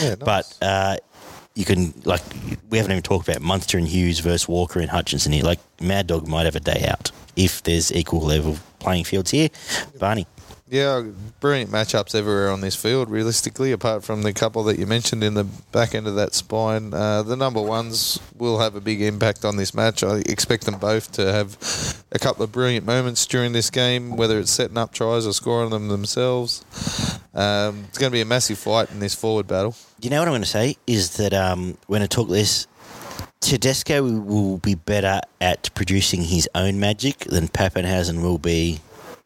Yeah, 0.00 0.10
nice. 0.10 0.18
But 0.18 0.58
uh, 0.62 0.96
you 1.54 1.64
can 1.64 1.92
like 2.04 2.22
we 2.70 2.78
haven't 2.78 2.92
even 2.92 3.02
talked 3.02 3.28
about 3.28 3.42
Munster 3.42 3.78
and 3.78 3.86
Hughes 3.86 4.20
versus 4.20 4.48
Walker 4.48 4.80
and 4.80 4.90
Hutchison 4.90 5.32
here. 5.32 5.44
Like 5.44 5.60
Mad 5.80 6.06
Dog 6.06 6.26
might 6.26 6.44
have 6.44 6.56
a 6.56 6.60
day 6.60 6.86
out 6.88 7.10
if 7.36 7.62
there's 7.62 7.92
equal 7.92 8.20
level 8.20 8.58
playing 8.78 9.04
fields 9.04 9.30
here. 9.30 9.48
Barney. 9.98 10.26
Yeah, 10.68 11.02
brilliant 11.40 11.70
matchups 11.70 12.14
everywhere 12.14 12.50
on 12.50 12.62
this 12.62 12.74
field, 12.74 13.10
realistically, 13.10 13.72
apart 13.72 14.04
from 14.04 14.22
the 14.22 14.32
couple 14.32 14.64
that 14.64 14.78
you 14.78 14.86
mentioned 14.86 15.22
in 15.22 15.34
the 15.34 15.44
back 15.44 15.94
end 15.94 16.06
of 16.06 16.14
that 16.14 16.32
spine. 16.32 16.94
Uh, 16.94 17.22
the 17.22 17.36
number 17.36 17.60
ones 17.60 18.18
will 18.38 18.58
have 18.58 18.74
a 18.74 18.80
big 18.80 19.02
impact 19.02 19.44
on 19.44 19.58
this 19.58 19.74
match. 19.74 20.02
I 20.02 20.20
expect 20.20 20.64
them 20.64 20.78
both 20.78 21.12
to 21.12 21.30
have 21.30 21.58
a 22.10 22.18
couple 22.18 22.42
of 22.42 22.52
brilliant 22.52 22.86
moments 22.86 23.26
during 23.26 23.52
this 23.52 23.68
game, 23.68 24.16
whether 24.16 24.38
it's 24.38 24.50
setting 24.50 24.78
up 24.78 24.94
tries 24.94 25.26
or 25.26 25.34
scoring 25.34 25.68
them 25.68 25.88
themselves. 25.88 26.64
Um, 27.34 27.84
it's 27.88 27.98
going 27.98 28.10
to 28.10 28.16
be 28.16 28.22
a 28.22 28.24
massive 28.24 28.56
fight 28.56 28.90
in 28.92 28.98
this 28.98 29.14
forward 29.14 29.46
battle. 29.46 29.76
You 30.02 30.10
know 30.10 30.18
what 30.18 30.26
I'm 30.26 30.32
going 30.32 30.42
to 30.42 30.48
say 30.48 30.76
is 30.84 31.18
that 31.18 31.32
um, 31.32 31.78
when 31.86 32.02
I 32.02 32.06
talk 32.06 32.28
this, 32.28 32.66
Tedesco 33.38 34.02
will 34.02 34.58
be 34.58 34.74
better 34.74 35.20
at 35.40 35.72
producing 35.76 36.22
his 36.22 36.48
own 36.56 36.80
magic 36.80 37.18
than 37.18 37.46
Papenhuyzen 37.46 38.20
will 38.20 38.38
be. 38.38 38.80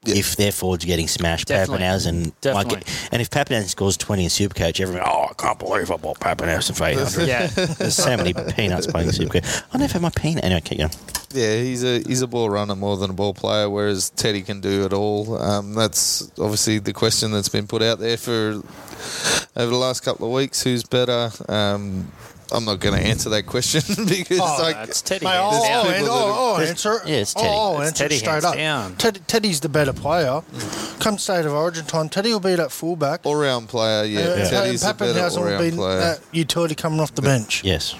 If 0.08 0.36
their 0.36 0.52
forwards 0.52 0.84
are 0.84 0.86
getting 0.86 1.08
smashed, 1.08 1.48
Definitely. 1.48 1.84
Papenhuyzen 1.86 2.24
might 2.24 2.40
Definitely. 2.40 2.76
get. 2.80 3.08
And 3.12 3.22
if 3.22 3.30
Papenhuyzen 3.30 3.68
scores 3.68 3.96
20 3.96 4.24
in 4.24 4.28
Supercoach, 4.30 4.80
everyone, 4.80 5.06
oh, 5.06 5.28
I 5.30 5.34
can't 5.34 5.58
believe 5.58 5.90
I 5.90 5.96
bought 5.96 6.18
Papenhuyzen 6.20 6.76
for 6.76 6.84
800. 6.84 7.26
Yeah, 7.28 7.46
There's 7.46 7.96
so 7.96 8.16
many 8.16 8.32
peanuts 8.32 8.86
playing 8.86 9.08
Supercoach. 9.10 9.64
I 9.72 9.78
never 9.78 9.92
had 9.94 10.02
my 10.02 10.10
peanut. 10.10 10.44
Anyway, 10.44 10.60
keep 10.62 10.78
going. 10.78 10.90
Yeah, 11.32 11.56
he's 11.56 11.84
a 11.84 11.98
he's 12.06 12.22
a 12.22 12.26
ball 12.26 12.48
runner 12.48 12.76
more 12.76 12.96
than 12.96 13.10
a 13.10 13.12
ball 13.12 13.34
player, 13.34 13.68
whereas 13.68 14.10
Teddy 14.10 14.42
can 14.42 14.60
do 14.60 14.84
it 14.86 14.92
all. 14.92 15.36
Um, 15.36 15.74
that's 15.74 16.30
obviously 16.38 16.78
the 16.78 16.92
question 16.92 17.32
that's 17.32 17.48
been 17.48 17.66
put 17.66 17.82
out 17.82 17.98
there 17.98 18.16
for 18.16 18.62
over 19.56 19.70
the 19.70 19.76
last 19.76 20.00
couple 20.00 20.28
of 20.28 20.32
weeks. 20.32 20.62
Who's 20.62 20.84
better? 20.84 21.30
Um, 21.48 22.10
I'm 22.52 22.64
not 22.64 22.78
going 22.80 22.98
to 22.98 23.04
answer 23.04 23.28
that 23.30 23.44
question 23.46 23.82
because 24.06 24.38
Oh, 24.40 24.58
like, 24.62 24.76
that's 24.76 25.02
Teddy. 25.02 25.24
Mate, 25.24 25.32
hands 25.32 25.54
I'll, 25.56 25.62
down. 25.62 25.72
I'll, 25.72 25.82
people 25.82 25.96
an- 25.98 26.04
that 26.04 26.10
I'll, 26.10 26.26
have- 26.26 26.36
I'll 26.36 26.54
There's- 26.56 26.70
answer 26.70 26.92
it. 26.94 27.08
yeah, 27.08 27.14
it's 27.16 27.34
Teddy. 27.34 27.48
I'll, 27.48 27.54
I'll 27.58 27.80
It's 27.80 27.88
answer 27.88 28.04
Teddy 28.04 28.16
straight 28.16 28.32
hands 28.32 28.44
up. 28.44 28.54
down. 28.56 28.96
Teddy, 28.96 29.20
Teddy's 29.26 29.60
the 29.60 29.68
better 29.68 29.92
player. 29.92 30.42
Come 31.00 31.18
state 31.18 31.44
of 31.44 31.52
origin 31.52 31.84
time, 31.86 32.08
Teddy 32.08 32.32
will 32.32 32.40
be 32.40 32.54
that 32.54 32.70
fullback. 32.72 33.20
all 33.24 33.34
round 33.36 33.68
player. 33.68 34.04
Yeah, 34.04 34.20
Uh, 34.20 34.48
Teddy's 34.50 34.84
a 34.84 34.94
better 34.94 35.12
Papenhuyzen 35.18 35.36
all 35.38 35.42
will 35.44 35.58
be 35.58 35.64
round 35.64 35.76
player. 35.76 35.98
that 36.00 36.20
utility 36.32 36.74
coming 36.74 37.00
off 37.00 37.14
the 37.14 37.22
bench. 37.22 37.62
Yes. 37.64 37.94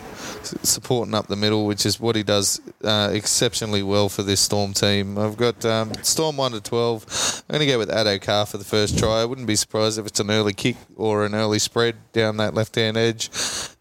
Supporting 0.66 1.14
up 1.14 1.26
the 1.26 1.36
middle, 1.36 1.66
which 1.66 1.86
is 1.86 2.00
what 2.00 2.16
he 2.16 2.22
does 2.22 2.60
uh, 2.84 3.10
exceptionally 3.12 3.82
well 3.82 4.08
for 4.08 4.22
this 4.22 4.40
Storm 4.40 4.72
team. 4.72 5.18
I've 5.18 5.36
got 5.36 5.64
um, 5.64 5.92
Storm 6.02 6.36
1 6.36 6.52
to 6.52 6.60
12. 6.60 7.44
I'm 7.48 7.54
going 7.54 7.66
to 7.66 7.72
go 7.72 7.78
with 7.78 7.90
Addo 7.90 8.20
Carr 8.20 8.46
for 8.46 8.58
the 8.58 8.64
first 8.64 8.98
try. 8.98 9.20
I 9.20 9.24
wouldn't 9.24 9.46
be 9.46 9.56
surprised 9.56 9.98
if 9.98 10.06
it's 10.06 10.20
an 10.20 10.30
early 10.30 10.52
kick 10.52 10.76
or 10.96 11.24
an 11.24 11.34
early 11.34 11.58
spread 11.58 11.96
down 12.12 12.36
that 12.38 12.54
left 12.54 12.74
hand 12.74 12.96
edge. 12.96 13.30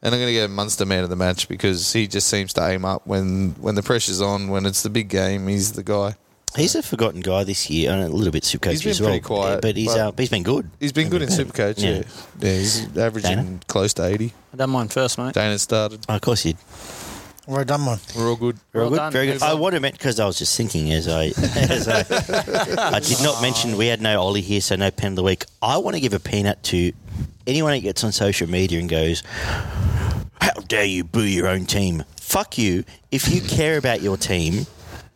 And 0.01 0.13
I'm 0.13 0.21
going 0.21 0.33
to 0.33 0.39
go 0.39 0.47
Munster 0.47 0.85
man 0.85 1.03
of 1.03 1.09
the 1.09 1.15
match 1.15 1.47
because 1.47 1.93
he 1.93 2.07
just 2.07 2.27
seems 2.27 2.53
to 2.53 2.67
aim 2.67 2.85
up 2.85 3.05
when, 3.07 3.51
when 3.59 3.75
the 3.75 3.83
pressure's 3.83 4.21
on, 4.21 4.49
when 4.49 4.65
it's 4.65 4.83
the 4.83 4.89
big 4.89 5.09
game. 5.09 5.47
He's 5.47 5.73
the 5.73 5.83
guy. 5.83 6.15
He's 6.55 6.75
a 6.75 6.81
forgotten 6.83 7.19
guy 7.21 7.43
this 7.43 7.69
year, 7.69 7.91
and 7.91 8.01
a 8.03 8.07
little 8.07 8.31
bit 8.31 8.43
Supercoach 8.43 8.71
He's 8.71 8.81
been 8.83 8.91
as 8.91 9.01
well. 9.01 9.09
pretty 9.11 9.23
quiet, 9.23 9.61
but 9.61 9.75
he's 9.75 9.87
but- 9.87 9.99
uh, 9.99 10.11
he's 10.17 10.29
been 10.29 10.43
good. 10.43 10.69
He's 10.79 10.93
been 10.93 11.09
good 11.09 11.21
in 11.21 11.29
Supercoach, 11.29 11.81
yeah. 11.81 11.89
Yeah. 11.89 12.03
Yeah, 12.39 12.57
he's 12.59 12.97
averaging 12.97 13.35
Dana? 13.35 13.59
close 13.67 13.93
to 13.95 14.05
80. 14.05 14.33
I 14.53 14.57
done 14.57 14.69
mine 14.69 14.87
first, 14.87 15.17
mate. 15.17 15.33
Dana 15.33 15.59
started. 15.59 16.05
Oh, 16.07 16.15
of 16.15 16.21
course, 16.21 16.43
he. 16.43 16.55
Well 17.47 17.63
done, 17.63 17.85
man. 17.85 17.99
We're 18.17 18.29
all 18.29 18.35
good. 18.37 18.57
Very 18.73 18.83
Well 18.85 18.89
good. 18.89 18.95
done. 18.97 19.11
Very 19.11 19.27
good. 19.27 19.43
I 19.43 19.51
on. 19.51 19.59
would 19.59 19.73
have 19.73 19.81
meant 19.81 19.93
because 19.95 20.19
I 20.19 20.25
was 20.25 20.39
just 20.39 20.57
thinking 20.57 20.91
as 20.93 21.07
I, 21.07 21.25
as 21.55 21.87
I, 21.87 21.99
I 22.95 22.99
did 22.99 23.21
not 23.21 23.39
mention 23.41 23.77
we 23.77 23.85
had 23.87 24.01
no 24.01 24.19
Ollie 24.19 24.41
here, 24.41 24.61
so 24.61 24.75
no 24.75 24.89
pen 24.89 25.11
of 25.11 25.15
the 25.17 25.23
week. 25.23 25.45
I 25.61 25.77
want 25.77 25.95
to 25.95 25.99
give 25.99 26.13
a 26.13 26.19
peanut 26.19 26.63
to 26.63 26.91
anyone 27.45 27.73
that 27.73 27.81
gets 27.81 28.03
on 28.03 28.11
social 28.13 28.49
media 28.49 28.79
and 28.79 28.89
goes, 28.89 29.21
"How 30.41 30.53
dare 30.67 30.85
you 30.85 31.03
boo 31.03 31.21
your 31.23 31.47
own 31.47 31.65
team?" 31.65 32.03
Fuck 32.19 32.57
you. 32.57 32.83
If 33.11 33.29
you 33.31 33.41
care 33.41 33.77
about 33.77 34.01
your 34.01 34.17
team. 34.17 34.65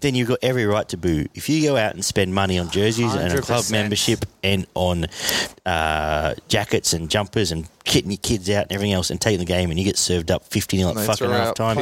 Then 0.02 0.16
you've 0.16 0.28
got 0.30 0.39
every 0.41 0.66
right 0.66 0.88
to 0.89 0.97
boo. 0.97 1.26
If 1.34 1.50
you 1.50 1.62
go 1.62 1.76
out 1.76 1.93
and 1.93 2.04
spend 2.06 2.34
money 2.34 2.58
on 2.58 2.70
jerseys 2.70 3.14
and 3.14 3.34
a 3.34 3.41
club 3.41 3.64
membership 3.72 4.26
and 4.43 4.66
on 4.74 5.08
uh, 5.66 6.36
jackets 6.47 6.93
and 6.93 7.10
jumpers 7.10 7.52
and 7.52 7.68
kitting 7.84 8.08
your 8.12 8.18
kids 8.18 8.50
out 8.50 8.64
and 8.64 8.72
everything 8.72 8.93
else 8.93 9.10
and 9.10 9.20
taking 9.20 9.39
the 9.39 9.45
game 9.45 9.70
and 9.72 9.80
you 9.80 9.84
get 9.86 9.97
served 9.97 10.32
up 10.32 10.45
50 10.45 10.78
nil 10.78 10.89
at 10.89 10.95
fucking 11.06 11.28
half 11.47 11.56
time, 11.56 11.78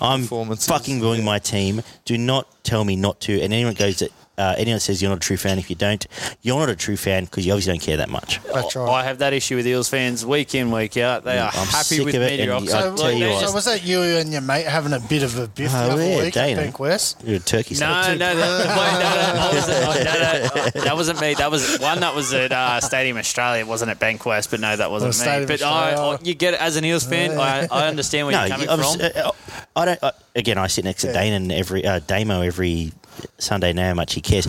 I'm 0.00 0.26
fucking 0.68 1.00
booing 1.00 1.24
my 1.24 1.38
team. 1.38 1.82
Do 2.04 2.16
not 2.16 2.46
tell 2.62 2.84
me 2.84 2.94
not 2.96 3.20
to. 3.22 3.40
And 3.42 3.52
anyone 3.52 3.74
goes 3.74 3.98
that 4.00 4.10
Uh, 4.38 4.54
anyone 4.58 4.80
says 4.80 5.00
you're 5.00 5.08
not 5.08 5.16
a 5.16 5.20
true 5.20 5.36
fan 5.36 5.58
if 5.58 5.70
you 5.70 5.76
don't, 5.76 6.06
you're 6.42 6.58
not 6.58 6.68
a 6.68 6.76
true 6.76 6.96
fan 6.96 7.24
because 7.24 7.46
you 7.46 7.52
obviously 7.52 7.72
don't 7.72 7.80
care 7.82 7.96
that 7.96 8.08
much. 8.10 8.40
That's 8.52 8.76
I 8.76 9.02
have 9.04 9.18
that 9.18 9.32
issue 9.32 9.56
with 9.56 9.66
Eels 9.66 9.88
fans 9.88 10.24
week 10.26 10.54
in, 10.54 10.70
week 10.70 10.96
out. 10.98 11.24
They 11.24 11.38
are 11.38 11.48
I'm 11.48 11.66
happy 11.66 11.96
sick 11.96 12.04
with 12.06 12.14
of 12.14 12.22
it, 12.22 12.38
mediocre. 12.38 12.64
I 12.64 12.68
So, 12.68 12.96
tell 12.96 13.12
you 13.12 13.32
so 13.40 13.52
was 13.52 13.64
that 13.64 13.84
you 13.84 14.00
and 14.02 14.32
your 14.32 14.42
mate 14.42 14.66
having 14.66 14.92
a 14.92 15.00
bit 15.00 15.22
of 15.22 15.38
a 15.38 15.46
biff 15.48 15.70
Oh, 15.74 15.86
the 15.86 15.92
other 15.92 16.06
yeah, 16.06 16.22
week 16.24 16.34
Dana. 16.34 16.60
at 16.62 16.78
West? 16.78 17.22
You're 17.24 17.36
a 17.36 17.38
turkey 17.40 17.76
No, 17.76 18.14
no, 18.14 18.34
that, 18.34 18.36
wait, 18.76 18.92
no, 19.00 19.08
no, 19.10 19.32
that 19.32 19.54
wasn't, 19.54 19.78
oh, 19.86 20.04
no, 20.04 20.74
no, 20.74 20.84
that 20.84 20.96
wasn't 20.96 21.20
me. 21.20 21.34
That 21.34 21.50
was 21.50 21.78
one 21.78 22.00
that 22.00 22.14
was 22.14 22.32
at 22.34 22.52
uh, 22.52 22.80
Stadium 22.80 23.16
Australia. 23.16 23.60
It 23.60 23.66
wasn't 23.66 23.90
at 23.90 23.98
Bankwest, 23.98 24.50
but 24.50 24.60
no, 24.60 24.76
that 24.76 24.90
wasn't 24.90 25.14
Oh, 25.14 25.18
me. 25.18 25.24
Stadium 25.24 25.46
But 25.48 25.62
I, 25.62 25.68
I, 25.68 25.92
Australia. 25.94 26.18
you 26.24 26.34
get 26.34 26.54
it 26.54 26.60
as 26.60 26.76
an 26.76 26.84
Eels 26.84 27.04
fan. 27.06 27.38
I, 27.38 27.66
I 27.70 27.88
understand 27.88 28.26
where 28.26 28.36
No, 28.36 28.40
you're 28.44 28.48
coming 28.50 28.66
you- 28.66 28.72
I'm 28.72 28.78
from. 28.80 29.00
s- 29.00 29.16
uh, 29.16 29.30
I 29.74 29.84
don't. 29.86 30.02
Uh, 30.02 30.10
again, 30.34 30.58
I 30.58 30.66
sit 30.66 30.84
next 30.84 31.02
to 31.02 31.08
Yeah. 31.12 31.20
and 31.22 31.50
every 31.52 31.84
uh, 31.86 32.00
Damo 32.06 32.42
every 32.42 32.92
Sunday. 33.38 33.72
Know 33.72 33.88
how 33.88 33.94
much 33.94 34.14
he 34.14 34.20
cares. 34.20 34.46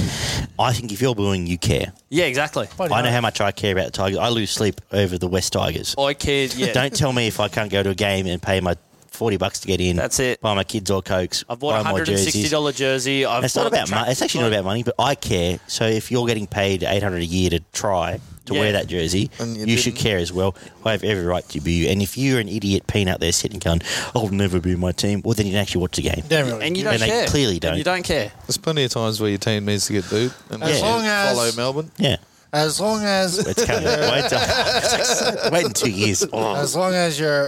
I 0.60 0.74
think 0.74 0.92
if 0.92 1.02
you're 1.02 1.16
booing, 1.16 1.48
you 1.48 1.58
care. 1.58 1.94
yeah, 2.10 2.26
exactly. 2.26 2.68
I 2.80 2.88
know 2.88 2.96
hell. 2.96 3.12
how 3.12 3.22
much 3.22 3.42
I 3.42 3.52
care 3.52 3.74
about 3.74 3.86
the 3.86 3.92
Tigers. 3.92 4.18
I 4.18 4.30
lose 4.30 4.52
sleep 4.52 4.82
over 4.92 5.18
the 5.18 5.28
West 5.28 5.54
Tigers. 5.54 5.96
I 5.98 6.14
care. 6.14 6.46
Yeah, 6.48 6.74
Don't 6.74 6.96
tell 6.96 7.14
me 7.14 7.28
if 7.28 7.40
I 7.40 7.48
can't 7.48 7.72
go 7.72 7.84
to 7.84 7.90
a 7.92 7.96
game 7.96 8.28
and 8.28 8.42
pay 8.42 8.60
my 8.60 8.76
forty 9.12 9.38
bucks 9.38 9.60
to 9.62 9.68
get 9.68 9.82
in. 9.82 9.96
That's 9.96 10.20
it. 10.20 10.40
Buy 10.42 10.54
my 10.54 10.64
kids 10.64 10.92
or 10.92 11.02
cokes. 11.02 11.44
I've 11.50 11.60
bought 11.60 11.82
a 11.82 11.84
hundred 11.84 12.10
and 12.10 12.20
sixty 12.20 12.48
dollar 12.50 12.72
jersey. 12.72 13.26
I've 13.26 13.44
It's 13.44 13.56
not 13.56 13.68
about 13.68 13.90
money. 13.90 14.12
It's 14.12 14.22
actually 14.22 14.42
not 14.42 14.54
about 14.54 14.66
money, 14.66 14.84
but 14.84 14.96
I 15.00 15.16
care. 15.16 15.60
So 15.68 15.86
if 15.86 16.12
you're 16.12 16.28
getting 16.28 16.48
paid 16.48 16.84
eight 16.84 17.04
hundred 17.04 17.24
a 17.24 17.26
year 17.26 17.50
to 17.52 17.60
try 17.74 18.20
to 18.48 18.54
Yeah. 18.56 18.60
wear 18.60 18.72
that 18.74 18.88
jersey, 18.88 19.30
you, 19.40 19.66
you 19.68 19.78
should 19.78 19.96
care 19.96 20.18
as 20.18 20.34
well. 20.34 20.56
I 20.84 20.92
have 20.92 21.04
every 21.04 21.26
right 21.26 21.48
to 21.50 21.62
boo 21.62 21.70
you. 21.72 21.88
And 21.90 22.02
if 22.02 22.18
you're 22.18 22.40
an 22.40 22.50
idiot 22.50 22.88
peanut 22.88 23.14
out 23.16 23.20
there 23.20 23.32
sitting 23.32 23.60
going, 23.60 23.82
"I'll 24.16 24.30
never 24.30 24.60
boo 24.60 24.76
my 24.78 24.92
team," 24.92 25.22
well, 25.24 25.34
then 25.36 25.46
you 25.46 25.54
can 25.54 25.62
actually 25.62 25.82
watch 25.82 25.96
the 25.98 26.02
game. 26.04 26.24
Don't 26.28 26.48
really 26.48 26.66
And 26.66 26.76
you 26.76 26.84
give 26.84 26.92
don't 26.92 27.02
And 27.02 27.02
they 27.04 27.08
care. 27.08 27.28
clearly 27.28 27.60
don't. 27.60 27.78
you 27.78 27.84
don't 27.84 28.04
care. 28.04 28.32
There's 28.48 28.58
plenty 28.58 28.84
of 28.84 28.92
times 28.92 29.20
where 29.22 29.30
your 29.30 29.38
team 29.40 29.66
needs 29.66 29.86
to 29.88 29.94
get 29.94 30.10
booed. 30.10 30.34
And 30.50 30.64
As 30.64 30.78
you 30.80 30.84
long 30.86 31.06
as- 31.06 31.36
follow 31.38 31.52
Melbourne. 31.56 31.92
Yeah, 31.98 32.18
As 32.54 32.80
long 32.80 33.04
as 33.04 33.40
it's 33.40 33.66
coming. 33.66 33.84
wait, 33.86 34.30
till- 34.30 35.52
wait 35.52 35.66
in 35.66 35.74
two 35.74 35.92
years. 35.92 36.26
Oh. 36.32 36.56
as 36.56 36.76
long 36.76 36.94
as 36.94 37.20
you're 37.20 37.48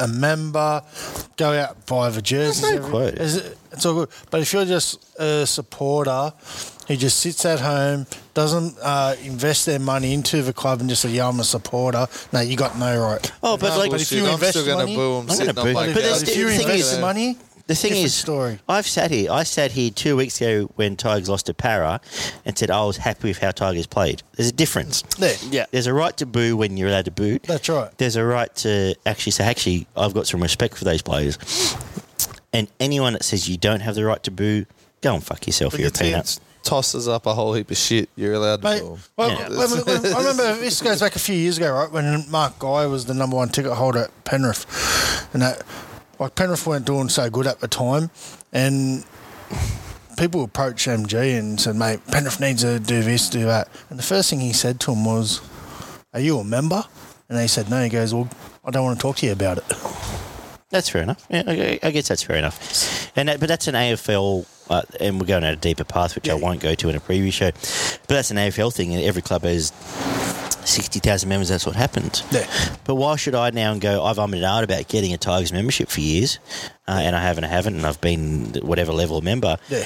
a 0.00 0.08
member, 0.08 0.82
go 1.36 1.52
out 1.52 1.86
buy 1.86 2.10
the 2.10 2.20
jerseys. 2.20 2.62
There's 2.62 2.72
no 2.72 2.78
every- 2.78 2.90
quote. 2.90 3.14
Is 3.14 3.36
it- 3.36 3.58
It's 3.72 3.86
all 3.86 3.94
good. 3.94 4.08
But 4.30 4.40
if 4.40 4.52
you're 4.52 4.64
just 4.64 4.98
a 5.20 5.46
supporter 5.46 6.32
who 6.88 6.96
just 6.96 7.18
sits 7.20 7.44
at 7.44 7.60
home, 7.60 8.06
doesn't 8.34 8.76
uh, 8.82 9.14
invest 9.22 9.66
their 9.66 9.78
money 9.78 10.12
into 10.12 10.42
the 10.42 10.52
club, 10.52 10.80
and 10.80 10.88
just 10.88 11.02
say, 11.02 11.10
"Yeah, 11.10 11.28
I'm 11.28 11.38
a 11.38 11.44
supporter," 11.44 12.06
no, 12.32 12.40
you 12.40 12.56
got 12.56 12.76
no 12.78 12.98
right. 13.00 13.32
Oh, 13.42 13.56
but 13.56 13.70
No 13.70 13.78
like, 13.78 13.90
But 13.92 14.00
if 14.00 14.08
bullshit. 14.10 14.18
you 14.18 14.26
I'm 14.26 14.34
invest 14.34 14.58
still 14.58 14.64
going 14.64 14.78
to 14.78 14.84
money- 14.84 14.96
boo 14.96 15.16
them 15.20 15.30
I'm 15.30 15.38
gonna 15.38 15.54
boo 15.54 15.62
them. 15.62 15.74
But, 15.74 15.94
But 15.94 16.04
if 16.04 16.20
the- 16.26 16.36
you 16.36 16.48
thing 16.48 16.60
invest 16.62 16.92
is- 16.94 16.98
money, 16.98 17.36
The 17.68 17.74
thing 17.74 17.90
Different 17.90 18.06
is, 18.06 18.14
story. 18.14 18.58
I've 18.66 18.86
sat 18.88 19.10
here. 19.10 19.30
I 19.30 19.42
sat 19.42 19.72
here 19.72 19.90
two 19.90 20.16
weeks 20.16 20.40
ago 20.40 20.70
when 20.76 20.96
Tigers 20.96 21.28
lost 21.28 21.44
to 21.46 21.52
Para, 21.54 22.00
and 22.46 22.56
said 22.56 22.70
I 22.70 22.82
was 22.86 22.96
happy 22.96 23.28
with 23.28 23.36
how 23.40 23.50
Tigers 23.50 23.86
played. 23.86 24.22
There's 24.36 24.48
a 24.48 24.52
difference. 24.52 25.02
there. 25.18 25.36
Yeah. 25.50 25.66
There's 25.70 25.86
a 25.86 25.92
right 25.92 26.16
to 26.16 26.24
boo 26.24 26.56
when 26.56 26.78
you're 26.78 26.88
allowed 26.88 27.04
to 27.04 27.10
boo. 27.10 27.38
That's 27.46 27.68
right. 27.68 27.90
There's 27.98 28.16
a 28.16 28.24
right 28.24 28.54
to 28.64 28.94
actually 29.04 29.32
say, 29.32 29.44
actually, 29.44 29.86
I've 29.94 30.14
got 30.14 30.26
some 30.26 30.40
respect 30.42 30.78
for 30.78 30.84
those 30.84 31.02
players. 31.02 31.36
And 32.54 32.68
anyone 32.80 33.12
that 33.12 33.22
says 33.24 33.50
you 33.50 33.58
don't 33.58 33.80
have 33.80 33.94
the 33.94 34.04
right 34.06 34.22
to 34.22 34.30
boo, 34.30 34.64
go 35.02 35.14
and 35.14 35.22
fuck 35.22 35.46
yourself. 35.46 35.72
But 35.74 35.80
You're 35.80 35.90
your 35.90 35.94
a 35.94 35.98
peanut. 36.10 36.40
Team 36.68 36.76
tosses 36.76 37.08
up 37.08 37.26
a 37.26 37.34
whole 37.34 37.54
heap 37.54 37.70
of 37.70 37.76
shit. 37.76 38.08
You're 38.16 38.34
allowed 38.34 38.62
to 38.62 38.68
Mate, 38.68 38.80
boo 38.82 38.92
'em. 38.94 38.98
well, 39.16 39.30
Yeah. 39.30 39.48
when- 39.48 39.70
when- 39.70 40.02
when- 40.02 40.14
I 40.14 40.18
remember 40.18 40.56
this 40.60 40.80
goes 40.82 41.00
back 41.00 41.16
a 41.16 41.18
few 41.18 41.34
years 41.36 41.56
ago, 41.58 41.72
right? 41.72 41.90
When 41.90 42.24
Mark 42.30 42.58
Geyer 42.58 42.88
was 42.88 43.04
the 43.06 43.14
number 43.14 43.36
one 43.36 43.48
ticket 43.48 43.72
holder 43.72 44.00
at 44.04 44.24
Penrith, 44.24 44.66
and 45.32 45.42
that 45.42 45.62
like 46.18 46.34
Penrith 46.34 46.66
weren't 46.66 46.84
doing 46.84 47.08
so 47.08 47.30
good 47.30 47.46
at 47.46 47.60
the 47.60 47.68
time, 47.68 48.10
and 48.52 49.04
people 50.16 50.42
approached 50.42 50.86
MG 50.88 51.36
and 51.38 51.60
said, 51.60 51.76
"Mate, 51.76 52.00
Penrith 52.10 52.40
needs 52.40 52.62
to 52.62 52.78
do 52.80 53.02
this, 53.02 53.28
do 53.28 53.44
that." 53.46 53.68
And 53.90 53.98
the 53.98 54.02
first 54.02 54.28
thing 54.30 54.40
he 54.40 54.52
said 54.52 54.80
to 54.80 54.92
him 54.92 55.04
was, 55.04 55.40
"Are 56.12 56.20
you 56.20 56.38
a 56.40 56.44
member?" 56.44 56.84
And 57.28 57.38
they 57.38 57.46
said, 57.46 57.70
"No." 57.70 57.82
He 57.82 57.88
goes, 57.88 58.12
"Well, 58.12 58.28
I 58.64 58.70
don't 58.70 58.84
want 58.84 58.98
to 58.98 59.02
talk 59.02 59.16
to 59.18 59.26
you 59.26 59.32
about 59.32 59.58
it." 59.58 59.64
That's 60.70 60.88
fair 60.90 61.02
enough. 61.02 61.26
Yeah, 61.30 61.44
I, 61.46 61.78
I 61.82 61.90
guess 61.90 62.08
that's 62.08 62.22
fair 62.22 62.36
enough. 62.36 63.10
And 63.16 63.28
that, 63.28 63.40
but 63.40 63.48
that's 63.48 63.68
an 63.68 63.74
AFL, 63.74 64.46
uh, 64.68 64.82
and 65.00 65.18
we're 65.18 65.26
going 65.26 65.42
down 65.42 65.52
a 65.54 65.56
deeper 65.56 65.84
path, 65.84 66.14
which 66.14 66.28
I 66.28 66.34
won't 66.34 66.60
go 66.60 66.74
to 66.74 66.88
in 66.90 66.94
a 66.96 67.00
preview 67.00 67.32
show. 67.32 67.50
But 67.52 68.08
that's 68.08 68.30
an 68.30 68.36
AFL 68.36 68.74
thing, 68.74 68.92
and 68.94 69.02
every 69.02 69.22
club 69.22 69.42
has 69.44 69.72
sixty 70.68 71.00
thousand 71.00 71.30
members. 71.30 71.48
That's 71.48 71.64
what 71.64 71.74
happens. 71.74 72.22
Yeah. 72.30 72.46
But 72.84 72.96
why 72.96 73.16
should 73.16 73.34
I 73.34 73.48
now 73.50 73.76
go? 73.78 74.04
I've 74.04 74.18
ummed 74.18 74.34
and 74.34 74.42
ahed 74.44 74.62
about 74.64 74.88
getting 74.88 75.14
a 75.14 75.18
Tigers 75.18 75.52
membership 75.54 75.88
for 75.88 76.00
years, 76.00 76.38
uh, 76.86 77.00
and 77.02 77.16
I 77.16 77.22
haven't, 77.22 77.44
I 77.44 77.48
haven't, 77.48 77.76
and 77.76 77.86
I've 77.86 78.00
been 78.02 78.52
whatever 78.62 78.92
level 78.92 79.22
member. 79.22 79.56
Yeah, 79.70 79.84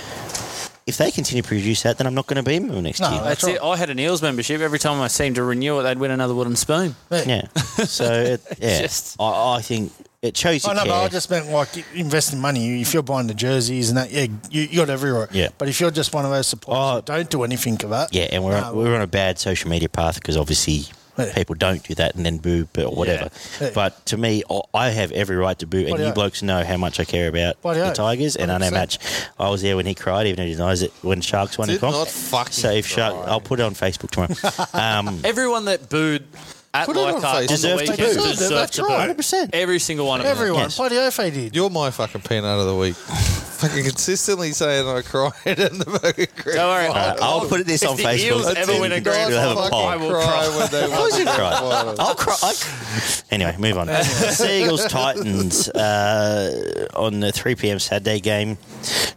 If 0.85 0.97
they 0.99 1.13
continue 1.13 1.43
to 1.43 1.49
produce 1.49 1.85
that, 1.85 1.99
then 1.99 2.09
I'm 2.09 2.15
not 2.15 2.27
going 2.27 2.43
to 2.43 2.49
be 2.49 2.57
a 2.57 2.61
member 2.61 2.83
next 2.83 2.99
No, 2.99 3.09
year. 3.13 3.23
That's 3.23 3.45
right. 3.45 3.55
it. 3.55 3.63
I 3.63 3.77
had 3.77 3.89
an 3.91 4.01
Eels 4.01 4.21
membership. 4.21 4.61
Every 4.61 4.81
time 4.81 5.01
I 5.01 5.07
seemed 5.07 5.37
to 5.37 5.45
renew 5.45 5.79
it, 5.79 5.85
they'd 5.85 5.99
win 5.99 6.11
another 6.11 6.35
wooden 6.35 6.57
spoon. 6.57 6.97
Yeah. 7.13 7.47
So 7.87 8.13
it, 8.13 8.41
yeah, 8.59 8.81
just- 8.83 9.17
I, 9.21 9.59
I 9.59 9.61
think 9.63 9.93
it 10.23 10.37
shows 10.37 10.65
you 10.65 10.71
I 10.71 10.75
know, 10.75 10.83
care. 10.85 10.93
but 10.93 11.03
I 11.03 11.09
just 11.09 11.31
meant 11.31 11.49
like 11.51 11.69
investing 11.97 12.41
money. 12.41 12.81
If 12.81 12.95
you're 12.95 13.03
buying 13.03 13.27
the 13.27 13.35
jerseys 13.35 13.89
and 13.91 13.99
that, 13.99 14.13
yeah, 14.13 14.27
you, 14.51 14.63
you 14.63 14.77
got 14.77 14.89
every 14.89 15.11
right. 15.11 15.29
Yeah. 15.33 15.49
But 15.59 15.69
if 15.69 15.81
you're 15.81 15.91
just 15.91 16.15
one 16.15 16.25
of 16.25 16.31
those 16.31 16.47
supporters 16.47 16.81
Oh. 16.81 16.95
who 16.97 17.03
don't 17.03 17.29
do 17.31 17.43
anything 17.43 17.75
of 17.83 17.91
that, 17.91 18.15
Yeah, 18.15 18.29
and 18.31 18.45
we're 18.45 18.61
No, 18.61 18.73
we're 18.73 18.95
on 18.95 19.03
a 19.03 19.07
bad 19.09 19.41
social 19.41 19.69
media 19.69 19.89
path 19.89 20.15
because 20.15 20.37
obviously 20.37 20.85
Yeah. 21.19 21.33
people 21.35 21.57
don't 21.57 21.83
do 21.83 21.95
that 21.97 22.15
and 22.15 22.25
then 22.25 22.39
boo 22.39 22.69
or 22.79 22.95
whatever. 22.95 23.31
Yeah. 23.61 23.71
But 23.75 24.07
to 24.07 24.17
me, 24.17 24.45
I- 24.49 24.61
I 24.73 24.89
have 24.91 25.11
every 25.11 25.35
right 25.37 25.59
to 25.59 25.67
boo, 25.67 25.79
and 25.79 25.89
Bloody 25.89 26.03
you 26.05 26.09
oath. 26.11 26.15
blokes 26.15 26.41
know 26.43 26.63
how 26.65 26.77
much 26.77 27.01
I 27.01 27.05
care 27.05 27.27
about 27.29 27.61
Bloody 27.61 27.81
the 27.81 27.89
oath. 27.89 27.95
Tigers, 27.95 28.37
and 28.37 28.53
I 28.53 28.59
know 28.59 28.67
100%. 28.71 28.73
much. 28.73 28.99
I 29.41 29.49
was 29.51 29.61
there 29.63 29.75
when 29.77 29.87
he 29.87 29.95
cried, 29.97 30.29
even 30.29 30.37
though 30.37 30.47
he 30.49 30.53
denies 30.55 30.83
it 30.83 30.93
when 31.03 31.21
Sharks 31.21 31.59
won. 31.59 31.69
in 31.69 31.75
Did 31.75 31.81
comp. 31.81 31.95
not 31.97 32.09
fucking 32.09 32.53
So 32.53 32.71
if 32.71 32.87
Shark, 32.87 33.13
cry. 33.15 33.25
I'll 33.33 33.41
put 33.41 33.59
it 33.59 33.65
on 33.65 33.75
Facebook 33.75 34.11
tomorrow. 34.13 34.69
um, 35.09 35.21
Everyone 35.25 35.65
that 35.65 35.89
booed 35.91 36.25
at 36.75 36.87
Put 36.87 36.97
it 36.97 37.01
on 37.01 37.15
Leichhardt 37.15 37.25
on, 37.25 37.35
Facebook. 37.35 37.41
the 37.43 37.47
Deserve 37.49 37.79
to 37.85 37.91
weekend 37.93 37.99
boo. 38.17 38.23
deserved 38.29 38.55
That's 38.55 38.77
to 38.77 38.83
right. 38.85 39.07
boo. 39.09 39.15
100%. 39.23 39.51
Every 39.53 39.79
single 39.79 40.07
one 40.07 40.21
of 40.21 40.27
them. 40.27 40.37
everyone, 40.37 40.63
Yes. 40.63 40.77
bloody 40.77 40.97
oath 40.97 41.17
they 41.19 41.31
did. 41.31 41.55
You're 41.55 41.69
my 41.71 41.91
fucking 41.91 42.23
peanut 42.23 42.59
of 42.59 42.67
the 42.67 42.75
week. 42.75 42.95
fucking 43.63 43.85
consistently 43.85 44.51
saying 44.53 44.89
I 44.89 45.03
cried 45.03 45.33
in 45.47 45.79
the 45.79 45.85
fucking 45.85 46.27
grand 46.35 46.57
Don't 46.57 46.69
worry. 46.69 46.87
uh, 46.89 47.17
I'll 47.21 47.47
put 47.47 47.65
this 47.67 47.83
If 47.83 47.91
on 47.91 47.97
the 47.97 48.03
Facebook. 48.05 48.19
Eels 48.19 48.55
ever 48.55 48.81
win 48.81 48.91
a 48.93 49.01
grand 49.01 49.31
We'll 49.31 49.41
have 49.41 49.51
a 49.57 49.69
final, 49.69 49.71
poll. 49.71 49.87
I 49.87 49.97
will 49.97 50.11
cry 50.11 50.23
cry. 50.25 50.57
when 50.59 50.71
they 50.73 50.85
Of 50.85 50.91
course 50.93 51.19
you 51.19 51.25
the 51.27 51.31
cry. 51.31 51.51
final. 51.61 52.01
I'll 52.01 52.15
cry. 52.15 52.37
I- 52.43 52.55
Anyway, 53.31 53.57
move 53.59 53.79
on. 53.79 53.89
Seagulls 54.05 54.85
Titans 54.87 55.69
uh, 55.71 56.87
on 56.95 57.21
the 57.21 57.33
3 57.33 57.55
p.m. 57.55 57.79
Saturday 57.79 58.21
game. 58.21 58.59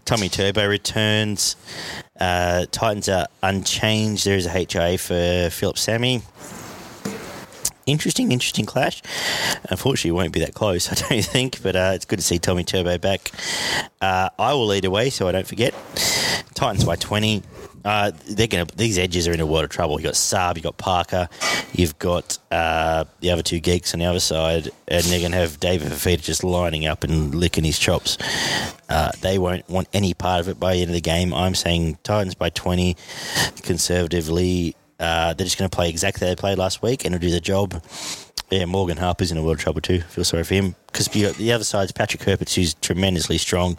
Tommy 0.06 0.30
Turbo 0.30 0.68
returns. 0.68 1.56
Uh, 2.20 2.66
Titans 2.72 3.10
are 3.10 3.28
unchanged. 3.44 4.26
There 4.26 4.38
is 4.38 4.46
a 4.46 4.50
HIA 4.52 4.98
for 4.98 5.50
Phillip 5.52 5.78
Sami. 5.78 6.22
Interesting, 7.86 8.32
interesting 8.32 8.66
clash. 8.66 9.04
Unfortunately, 9.70 10.10
it 10.10 10.14
won't 10.14 10.34
be 10.34 10.40
that 10.40 10.54
close, 10.56 10.92
I 10.92 10.96
don't 10.96 11.24
think, 11.24 11.62
but 11.62 11.76
uh, 11.76 11.92
it's 11.94 12.06
good 12.06 12.18
to 12.20 12.26
see 12.26 12.40
Tommy 12.40 12.64
Turbo 12.64 12.98
back. 12.98 13.32
Uh, 14.02 14.30
I 14.40 14.54
will 14.54 14.68
lead 14.68 14.86
away 14.86 15.10
so 15.10 15.28
I 15.28 15.32
don't 15.32 15.48
forget. 15.48 15.74
Titans 16.56 16.84
by 16.84 16.96
20. 16.96 17.44
Uh, 17.84 18.12
they're 18.30 18.48
gonna. 18.48 18.66
These 18.76 18.98
edges 18.98 19.28
are 19.28 19.32
in 19.32 19.40
a 19.40 19.46
world 19.46 19.66
of 19.66 19.70
trouble. 19.70 20.00
You 20.00 20.08
have 20.08 20.14
got 20.14 20.18
Saab, 20.18 20.56
you 20.56 20.64
have 20.64 20.64
got 20.64 20.78
Parker, 20.78 21.30
you've 21.72 22.00
got 22.00 22.40
uh, 22.50 23.06
the 23.20 23.30
other 23.30 23.44
two 23.44 23.60
geeks 23.60 23.94
on 23.94 24.00
the 24.00 24.08
other 24.08 24.20
side, 24.20 24.72
and 24.88 25.04
they're 25.04 25.22
gonna 25.22 25.36
have 25.36 25.60
David 25.60 25.92
Fifita 25.92 26.24
just 26.24 26.44
lining 26.44 26.88
up 26.88 27.04
and 27.04 27.36
licking 27.36 27.64
his 27.64 27.78
chops. 27.78 28.18
Uh, 28.90 29.12
they 29.22 29.38
won't 29.38 29.70
want 29.70 29.88
any 29.94 30.16
part 30.16 30.40
of 30.40 30.50
it 30.50 30.60
by 30.60 30.74
the 30.74 30.82
end 30.82 30.90
of 30.90 30.96
the 30.96 31.02
game. 31.02 31.32
I'm 31.32 31.54
saying 31.54 32.00
Titans 32.04 32.34
by 32.34 32.50
20, 32.50 32.98
conservatively. 33.62 34.76
Uh, 35.00 35.34
they're 35.34 35.46
just 35.46 35.58
going 35.58 35.70
to 35.70 35.76
play 35.76 35.90
exactly 35.90 36.26
how 36.26 36.32
they 36.32 36.36
played 36.36 36.58
last 36.58 36.82
week 36.82 37.06
and 37.06 37.14
it'll 37.14 37.28
do 37.28 37.32
the 37.32 37.42
job. 37.42 37.82
Yeah, 38.52 38.66
Morgan 38.66 38.98
Harper's 38.98 39.32
in 39.32 39.38
a 39.38 39.42
world 39.42 39.58
of 39.58 39.64
trouble 39.64 39.82
too. 39.82 40.02
Feel 40.02 40.24
sorry 40.24 40.44
for 40.44 40.54
him 40.54 40.76
because 40.88 41.08
the 41.08 41.52
other 41.52 41.64
side's 41.64 41.92
Patrick 41.92 42.22
Herbert's 42.22 42.54
who's 42.54 42.76
tremendously 42.76 43.40
strong. 43.40 43.76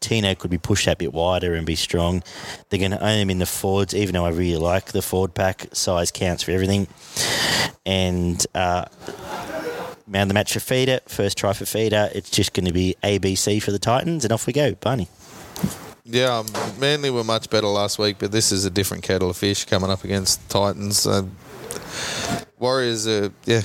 Tino 0.00 0.34
could 0.34 0.50
be 0.50 0.58
pushed 0.58 0.86
that 0.86 0.98
bit 0.98 1.14
wider 1.14 1.54
and 1.54 1.64
be 1.64 1.76
strong. 1.76 2.24
They're 2.68 2.80
going 2.80 2.90
to 2.90 3.02
own 3.02 3.18
him 3.18 3.30
in 3.30 3.38
the 3.38 3.46
forwards, 3.46 3.94
even 3.94 4.14
though 4.14 4.26
I 4.26 4.30
really 4.30 4.58
like 4.58 4.86
the 4.86 5.02
forward 5.02 5.34
pack. 5.34 5.68
Size 5.72 6.10
counts 6.10 6.42
for 6.42 6.50
everything. 6.50 6.88
And 7.86 8.44
uh, 8.56 8.86
man, 10.08 10.26
the 10.26 10.34
match 10.34 10.52
for 10.52 10.60
Feeder, 10.60 10.98
first 11.06 11.38
try 11.38 11.52
for 11.52 11.64
Feeder. 11.64 12.10
It's 12.12 12.30
just 12.30 12.54
going 12.54 12.66
to 12.66 12.72
be 12.72 12.96
ABC 13.04 13.62
for 13.62 13.70
the 13.70 13.78
Titans, 13.78 14.24
and 14.24 14.32
off 14.32 14.48
we 14.48 14.52
go, 14.52 14.74
Barney. 14.74 15.08
Yeah, 16.10 16.38
um, 16.38 16.46
Manly 16.78 17.10
were 17.10 17.22
much 17.22 17.50
better 17.50 17.66
last 17.66 17.98
week, 17.98 18.16
but 18.18 18.32
this 18.32 18.50
is 18.50 18.64
a 18.64 18.70
different 18.70 19.02
kettle 19.02 19.28
of 19.28 19.36
fish 19.36 19.66
coming 19.66 19.90
up 19.90 20.04
against 20.04 20.48
Titans. 20.48 21.06
Uh, 21.06 21.26
Warriors 22.58 23.06
are 23.06 23.30
yeah. 23.44 23.60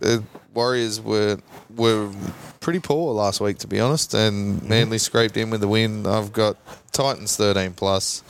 Uh, 0.00 0.18
Warriors 0.62 1.00
were 1.00 1.38
were 1.76 2.10
pretty 2.58 2.80
poor 2.80 3.14
last 3.14 3.40
week, 3.40 3.58
to 3.58 3.68
be 3.68 3.78
honest, 3.78 4.12
and 4.12 4.60
Manly 4.64 4.98
scraped 4.98 5.36
in 5.36 5.50
with 5.50 5.60
the 5.60 5.68
win. 5.68 6.04
I've 6.04 6.32
got 6.32 6.56
Titans 6.90 7.36
thirteen 7.36 7.74
plus. 7.74 8.24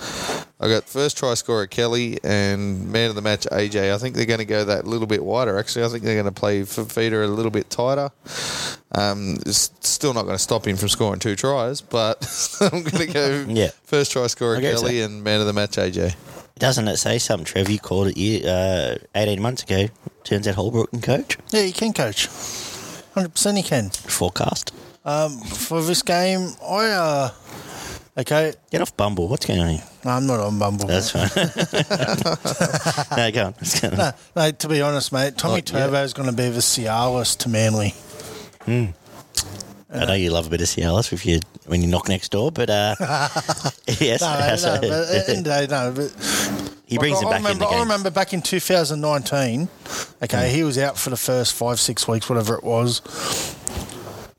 I 0.61 0.69
got 0.69 0.85
first 0.85 1.17
try 1.17 1.33
scorer 1.35 1.67
Kelly 1.67 2.19
and 2.23 2.93
man 2.93 3.09
of 3.09 3.15
the 3.15 3.23
match 3.23 3.47
AJ. 3.51 3.95
I 3.95 3.99
think 3.99 4.15
they're 4.15 4.27
going 4.27 4.41
to 4.41 4.45
go 4.45 4.63
that 4.65 4.87
little 4.87 5.07
bit 5.07 5.25
wider. 5.25 5.57
Actually, 5.59 5.87
I 5.87 5.89
think 5.89 6.03
they're 6.05 6.21
going 6.21 6.27
to 6.35 6.39
play 6.41 6.61
Fifita 6.63 7.25
a 7.25 7.29
little 7.29 7.51
bit 7.51 7.71
tighter. 7.71 8.11
Um, 8.93 9.39
it's 9.47 9.71
still 9.81 10.13
not 10.13 10.25
going 10.25 10.35
to 10.37 10.43
stop 10.43 10.67
him 10.67 10.77
from 10.77 10.89
scoring 10.91 11.21
two 11.21 11.35
tries, 11.37 11.81
but 11.81 12.27
I'm 12.61 12.83
going 12.83 13.07
to 13.07 13.07
go 13.07 13.45
Yeah. 13.49 13.71
first 13.85 14.13
try 14.13 14.27
scorer 14.27 14.57
so- 14.57 14.61
Kelly 14.61 15.01
and 15.01 15.25
man 15.25 15.41
of 15.41 15.47
the 15.47 15.53
match 15.55 15.77
AJ. 15.77 16.15
Doesn't 16.59 16.89
it 16.89 16.97
say 16.97 17.19
something, 17.19 17.45
Trev? 17.45 17.71
You 17.71 17.79
called 17.79 18.09
it 18.09 18.17
year, 18.17 18.43
uh, 18.45 18.97
18 19.15 19.41
months 19.41 19.63
ago. 19.63 19.87
Turns 20.29 20.47
out 20.47 20.57
Holbrook 20.57 20.91
can 20.91 21.01
coach. 21.01 21.39
Yeah, 21.51 21.63
he 21.63 21.73
can 21.73 21.95
coach. 21.95 22.27
100% 22.29 23.57
he 23.57 23.63
can. 23.63 23.89
Forecast. 23.89 24.75
Um, 25.07 25.39
for 25.41 25.81
this 25.81 26.03
game, 26.03 26.51
I, 26.63 26.91
uh, 26.91 27.31
okay, 28.19 28.53
Get 28.71 28.83
off 28.83 28.95
Bumble. 28.95 29.27
What's 29.29 29.47
going 29.47 29.59
on 29.61 29.69
here? 29.71 29.83
no, 30.05 30.11
I'm 30.11 30.27
not 30.27 30.41
on 30.41 30.59
Bumble. 30.59 30.87
That's 30.87 31.15
mate. 31.15 31.31
fine. 31.31 33.17
no, 33.17 33.31
go 33.33 33.45
on. 33.47 33.55
Go 33.81 33.89
on. 33.89 33.97
No, 33.97 34.13
no, 34.37 34.51
to 34.51 34.69
be 34.69 34.83
honest, 34.83 35.13
mate, 35.15 35.39
Tommy 35.39 35.55
yet. 35.57 35.67
Turbo 35.67 36.03
is 36.03 36.13
going 36.13 36.29
to 36.29 36.37
be 36.37 36.51
the 36.51 36.61
Cialis 36.61 37.35
to 37.39 37.49
Manly. 37.49 37.95
I 39.91 40.05
know 40.05 40.13
you 40.13 40.31
love 40.31 40.47
a 40.47 40.51
bit 40.51 40.61
of 40.61 40.67
Cialis 40.67 41.11
if 41.15 41.25
you 41.25 41.41
when 41.65 41.81
you 41.81 41.89
knock 41.89 42.07
next 42.11 42.31
door, 42.33 42.53
but 42.53 42.69
uh, 42.69 42.95
yes, 43.87 44.21
No, 44.21 44.37
that's- 44.37 44.63
no, 44.65 44.79
but 44.83 44.91
at 44.91 45.27
the 45.27 45.33
end 45.35 45.47
of 45.47 45.53
the 45.55 45.67
day, 45.67 45.67
no. 45.71 45.93
But 45.93 46.68
he 46.89 46.97
brings 46.97 47.19
I, 47.19 47.21
him 47.21 47.29
I 47.29 47.31
back 47.33 47.39
remember, 47.41 47.53
in 47.53 47.59
the 47.59 47.67
game. 47.67 47.79
I 47.79 47.83
remember 47.83 48.11
back 48.11 48.33
in 48.33 48.41
2019, 48.41 49.69
okay, 50.23 50.51
he 50.51 50.65
was 50.65 50.79
out 50.79 50.97
for 50.97 51.11
the 51.11 51.19
first 51.19 51.53
five, 51.55 51.79
six 51.79 52.09
weeks, 52.09 52.29
whatever 52.31 52.55
it 52.55 52.65
was. 52.65 53.03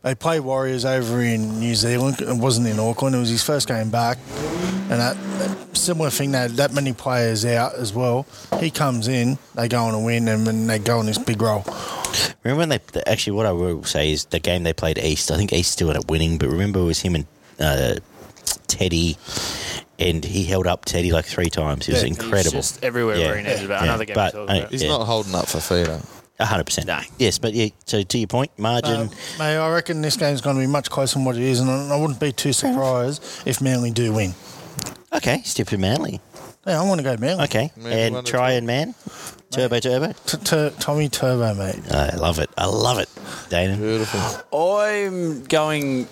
They 0.02 0.16
played 0.16 0.40
Warriors 0.40 0.84
over 0.84 1.22
in 1.22 1.60
New 1.60 1.76
Zealand. 1.76 2.22
It 2.22 2.38
wasn't 2.38 2.68
in 2.68 2.80
Auckland. 2.80 3.16
It 3.16 3.20
was 3.20 3.30
his 3.30 3.44
first 3.44 3.68
game 3.68 3.92
back. 3.92 4.18
And 4.90 5.00
that, 5.00 5.16
that 5.38 5.78
similar 5.78 6.10
thing, 6.10 6.32
they 6.32 6.40
had 6.40 6.52
that 6.52 6.74
many 6.74 6.94
players 6.94 7.46
out 7.46 7.76
as 7.76 7.94
well. 7.94 8.26
He 8.60 8.72
comes 8.72 9.08
in, 9.08 9.38
they 9.54 9.68
go 9.68 9.84
on 9.84 9.94
a 9.94 10.00
win, 10.00 10.28
and 10.28 10.48
then 10.48 10.66
they 10.66 10.80
go 10.80 10.98
on 10.98 11.06
this 11.06 11.20
big 11.20 11.42
roll. 11.42 11.64
Remember 12.44 12.60
when 12.60 12.70
they 12.70 12.80
actually 13.06 13.34
what 13.34 13.46
I 13.46 13.52
will 13.52 13.84
say 13.84 14.12
is 14.12 14.26
the 14.26 14.40
game 14.40 14.64
they 14.64 14.74
played 14.74 14.98
East. 14.98 15.30
I 15.30 15.38
think 15.38 15.54
East 15.54 15.74
still 15.74 15.90
ended 15.90 16.06
up 16.06 16.10
winning, 16.10 16.40
but 16.40 16.50
remember 16.50 16.80
it 16.80 16.86
was 16.86 17.02
him 17.02 17.14
and 17.14 17.26
uh, 17.60 17.96
Teddy, 18.68 19.18
and 20.00 20.24
he 20.24 20.44
held 20.46 20.66
up 20.68 20.86
Teddy 20.86 21.12
like 21.12 21.26
three 21.26 21.50
times. 21.50 21.88
It 21.88 21.94
was 21.94 22.02
Yeah. 22.04 22.08
He's 22.10 22.18
incredible. 22.18 22.52
just 22.52 22.84
everywhere 22.84 23.18
Yeah. 23.18 23.28
where 23.28 23.38
he 23.38 23.44
needed. 23.44 23.68
But 23.68 23.74
Yeah. 23.82 23.84
another 23.84 24.06
game 24.06 24.16
But, 24.16 24.32
to 24.32 24.38
talk 24.38 24.50
uh, 24.50 24.58
about. 24.58 24.72
He's 24.72 24.84
Yeah. 24.84 24.90
not 24.90 25.06
holding 25.06 25.36
up 25.36 25.48
for 25.48 25.58
Fifita. 25.60 26.02
A 26.42 26.46
hundred 26.46 26.64
percent. 26.68 26.88
No. 26.88 27.00
Yes, 27.18 27.38
but 27.38 27.54
yeah. 27.54 27.68
So 27.86 28.02
to 28.02 28.18
your 28.18 28.28
point, 28.28 28.52
margin. 28.58 28.96
Um, 28.96 29.10
mate, 29.38 29.58
I 29.58 29.70
reckon 29.74 30.02
this 30.02 30.16
game's 30.16 30.40
going 30.40 30.56
to 30.56 30.62
be 30.62 30.68
much 30.68 30.90
closer 30.90 31.16
than 31.16 31.26
what 31.26 31.36
it 31.36 31.42
is, 31.44 31.60
and 31.60 31.70
I 31.70 31.94
I 31.94 31.98
wouldn't 31.98 32.20
be 32.22 32.32
too 32.32 32.54
surprised 32.54 33.22
if 33.46 33.60
Manly 33.60 33.92
do 33.92 34.14
win. 34.14 34.36
okay, 35.14 35.42
step 35.44 35.74
in 35.74 35.82
Manly. 35.82 36.22
Yeah, 36.66 36.80
I 36.82 36.86
want 36.86 37.00
to 37.00 37.04
go 37.04 37.18
Manly. 37.20 37.44
Okay, 37.44 37.72
Man, 37.76 38.14
one 38.14 38.20
and 38.20 38.26
to 38.26 38.32
try 38.32 38.52
and 38.54 38.66
man, 38.66 38.96
turbo 39.52 39.80
turbo. 39.82 40.14
T- 40.26 40.38
t- 40.38 40.70
Tommy 40.80 41.10
Turbo, 41.10 41.54
mate. 41.56 41.76
I 41.92 42.16
love 42.16 42.40
it. 42.40 42.50
I 42.58 42.68
love 42.68 43.00
it, 43.00 43.10
Dana. 43.50 43.76
Beautiful. 43.76 44.22
I'm 44.58 45.44
going 45.44 46.08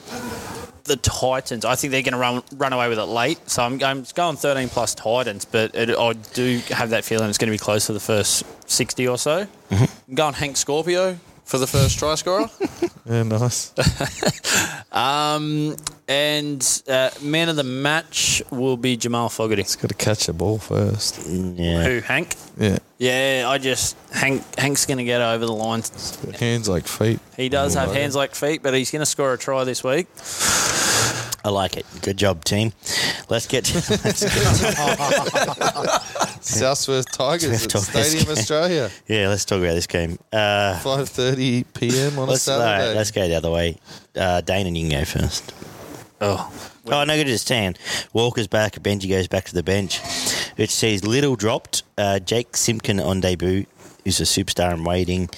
the 0.88 0.96
Titans. 0.98 1.64
I 1.66 1.76
think 1.76 1.92
they're 1.92 2.02
going 2.02 2.14
to 2.14 2.18
run 2.20 2.42
run 2.56 2.74
away 2.74 2.90
with 2.90 2.98
it 3.00 3.06
late. 3.06 3.38
So 3.50 3.64
I'm, 3.64 3.82
I'm 3.84 4.04
going 4.16 4.36
13 4.38 4.70
plus 4.70 4.96
Titans, 4.96 5.46
but 5.46 5.76
it, 5.76 5.90
I 5.98 6.14
do 6.14 6.60
have 6.70 6.90
that 6.92 7.06
feeling 7.06 7.30
it's 7.30 7.38
going 7.38 7.50
to 7.52 7.54
be 7.54 7.58
close 7.60 7.86
to 7.88 7.94
the 7.94 8.00
first 8.00 8.44
60 8.70 9.08
or 9.08 9.18
so. 9.18 9.46
I'm 9.72 10.16
going 10.16 10.34
Hank 10.34 10.58
Scorpio 10.58 11.18
for 11.46 11.58
the 11.60 11.68
first 11.68 12.00
try 12.00 12.16
scorer. 12.16 12.50
Yeah, 13.10 13.24
nice. 13.24 13.72
um, 14.92 15.78
and 16.10 16.82
uh, 16.90 17.10
man 17.22 17.48
of 17.48 17.56
the 17.56 17.64
match 17.64 18.44
will 18.52 18.76
be 18.76 18.98
Jamal 18.98 19.30
Fogarty. 19.30 19.62
He's 19.62 19.78
got 19.78 19.88
to 19.88 19.94
catch 19.96 20.26
the 20.26 20.34
ball 20.34 20.58
first. 20.58 21.26
Yeah. 21.26 21.84
Who, 21.84 22.00
Hank? 22.02 22.36
Yeah. 22.58 22.80
Yeah, 22.98 23.46
I 23.48 23.60
just 23.60 23.96
Hank. 24.12 24.44
Hank's 24.58 24.86
going 24.86 24.98
to 24.98 25.06
get 25.06 25.22
over 25.22 25.46
the 25.46 25.54
line. 25.54 25.84
Hands 26.38 26.68
like 26.68 26.86
feet. 26.86 27.22
He 27.38 27.48
does 27.48 27.78
Oh, 27.78 27.80
have 27.80 27.90
okay. 27.92 28.02
hands 28.02 28.14
like 28.18 28.36
feet, 28.36 28.62
but 28.62 28.74
he's 28.74 28.92
going 28.92 29.02
to 29.02 29.06
score 29.06 29.32
a 29.32 29.38
try 29.38 29.64
this 29.64 29.86
week. 29.86 30.08
I 31.48 31.50
like 31.50 31.78
it. 31.78 31.86
Good 32.02 32.18
job, 32.18 32.44
team. 32.44 32.74
Let's 33.30 33.48
get. 33.48 33.74
let's 33.74 34.22
get 34.22 34.34
Southwest 36.42 37.08
Tigers 37.14 37.64
at 37.64 37.70
Talk 37.70 37.84
this 37.84 38.10
Stadium 38.10 38.26
game. 38.26 38.38
Australia. 38.38 38.92
yeah, 39.08 39.30
let's 39.30 39.46
talk 39.46 39.60
about 39.60 39.74
this 39.74 39.88
game. 39.88 40.20
Uh, 40.34 40.78
5.30 40.84 41.64
p.m. 41.74 42.20
on 42.20 42.28
a 42.28 42.32
let's, 42.32 42.46
all 42.50 42.60
Saturday. 42.60 42.88
right, 42.90 42.96
let's 42.98 43.12
go 43.12 43.26
the 43.30 43.36
other 43.36 43.50
way. 43.50 43.78
Uh, 44.14 44.42
Dana, 44.42 44.70
you 44.72 44.90
can 44.90 45.00
go 45.00 45.06
first. 45.06 45.54
Oh, 46.20 46.52
Oh, 46.90 47.04
no 47.06 47.16
good 47.16 47.28
to 47.28 47.38
stand. 47.38 47.80
Walker's 48.12 48.48
back. 48.48 48.74
Benji 48.74 49.08
goes 49.10 49.30
back 49.30 49.46
to 49.46 49.54
the 49.54 49.64
bench. 49.64 50.02
It 50.58 50.70
says 50.70 51.06
Liddle 51.06 51.38
dropped. 51.38 51.84
Uh, 51.98 52.20
Jake 52.20 52.58
Simpkin 52.58 53.00
on 53.00 53.22
debut, 53.22 53.66
who's 54.04 54.20
a 54.20 54.24
superstar 54.24 54.74
in 54.74 54.84
waiting. 54.84 55.30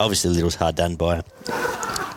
Obviously, 0.00 0.30
Liddle's 0.30 0.54
hard 0.54 0.76
done 0.76 0.96
by. 0.96 1.22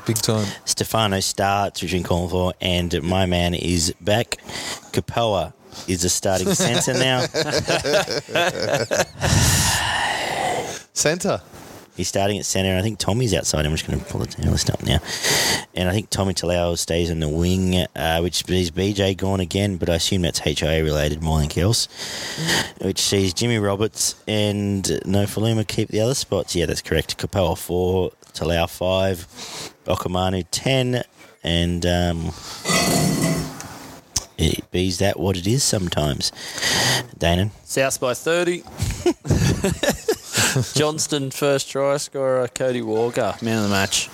Big 0.06 0.18
time. 0.18 0.48
Stefano 0.66 1.20
starts, 1.20 1.82
which 1.82 1.92
we've 1.92 2.02
been 2.02 2.08
calling 2.08 2.30
for, 2.30 2.54
and 2.60 3.02
my 3.04 3.26
man 3.26 3.54
is 3.54 3.94
back. 4.02 4.38
Kapoa 4.92 5.54
is 5.88 6.04
a 6.04 6.10
starting 6.10 6.54
centre 6.54 6.94
now. 6.94 7.26
Centre. 10.94 11.42
He's 11.96 12.08
starting 12.08 12.38
at 12.38 12.46
centre, 12.46 12.70
and 12.70 12.80
I 12.80 12.82
think 12.82 13.00
Tommy's 13.00 13.34
outside. 13.34 13.66
I'm 13.66 13.74
just 13.74 13.86
going 13.86 14.00
to 14.00 14.06
pull 14.06 14.22
the 14.22 14.50
list 14.50 14.70
up 14.70 14.82
now. 14.84 15.00
And 15.76 15.90
I 15.90 15.94
think 15.94 16.10
Tommy 16.10 16.34
Talau 16.34 16.78
stays 16.78 17.12
on 17.12 17.20
the 17.20 17.30
wing, 17.30 17.76
uh, 17.96 18.20
which 18.22 18.50
is 18.50 18.72
BJ 18.72 19.16
gone 19.18 19.40
again, 19.40 19.78
but 19.78 19.90
I 19.90 19.96
assume 19.96 20.22
that's 20.22 20.40
HIA 20.40 20.84
related 20.84 21.22
more 21.22 21.40
than 21.40 21.52
else. 21.60 21.88
Which 22.82 23.00
sees 23.00 23.34
Jimmy 23.34 23.58
Roberts 23.58 24.16
and 24.28 24.84
Nofoaluma 24.84 25.68
keep 25.68 25.90
the 25.90 26.00
other 26.00 26.16
spots. 26.16 26.56
Yeah, 26.56 26.66
that's 26.66 26.82
correct. 26.82 27.18
Kapoa 27.18 27.58
4, 27.58 28.12
Talau 28.34 28.70
5, 28.70 29.74
Okamanu 29.86 30.46
10, 30.50 31.04
and 31.44 31.86
um, 31.86 32.32
it 34.38 34.70
bees 34.72 35.00
that 35.00 35.20
what 35.20 35.36
it 35.36 35.46
is 35.46 35.64
sometimes. 35.64 36.32
Danon. 37.18 37.52
South 37.64 38.00
by 38.00 38.14
30. 38.14 38.64
Johnston 40.74 41.32
first 41.32 41.70
try 41.70 41.98
scorer, 41.98 42.48
Cody 42.48 42.82
Walker, 42.82 43.36
man 43.42 43.58
of 43.58 43.64
the 43.64 43.70
match. 43.70 44.10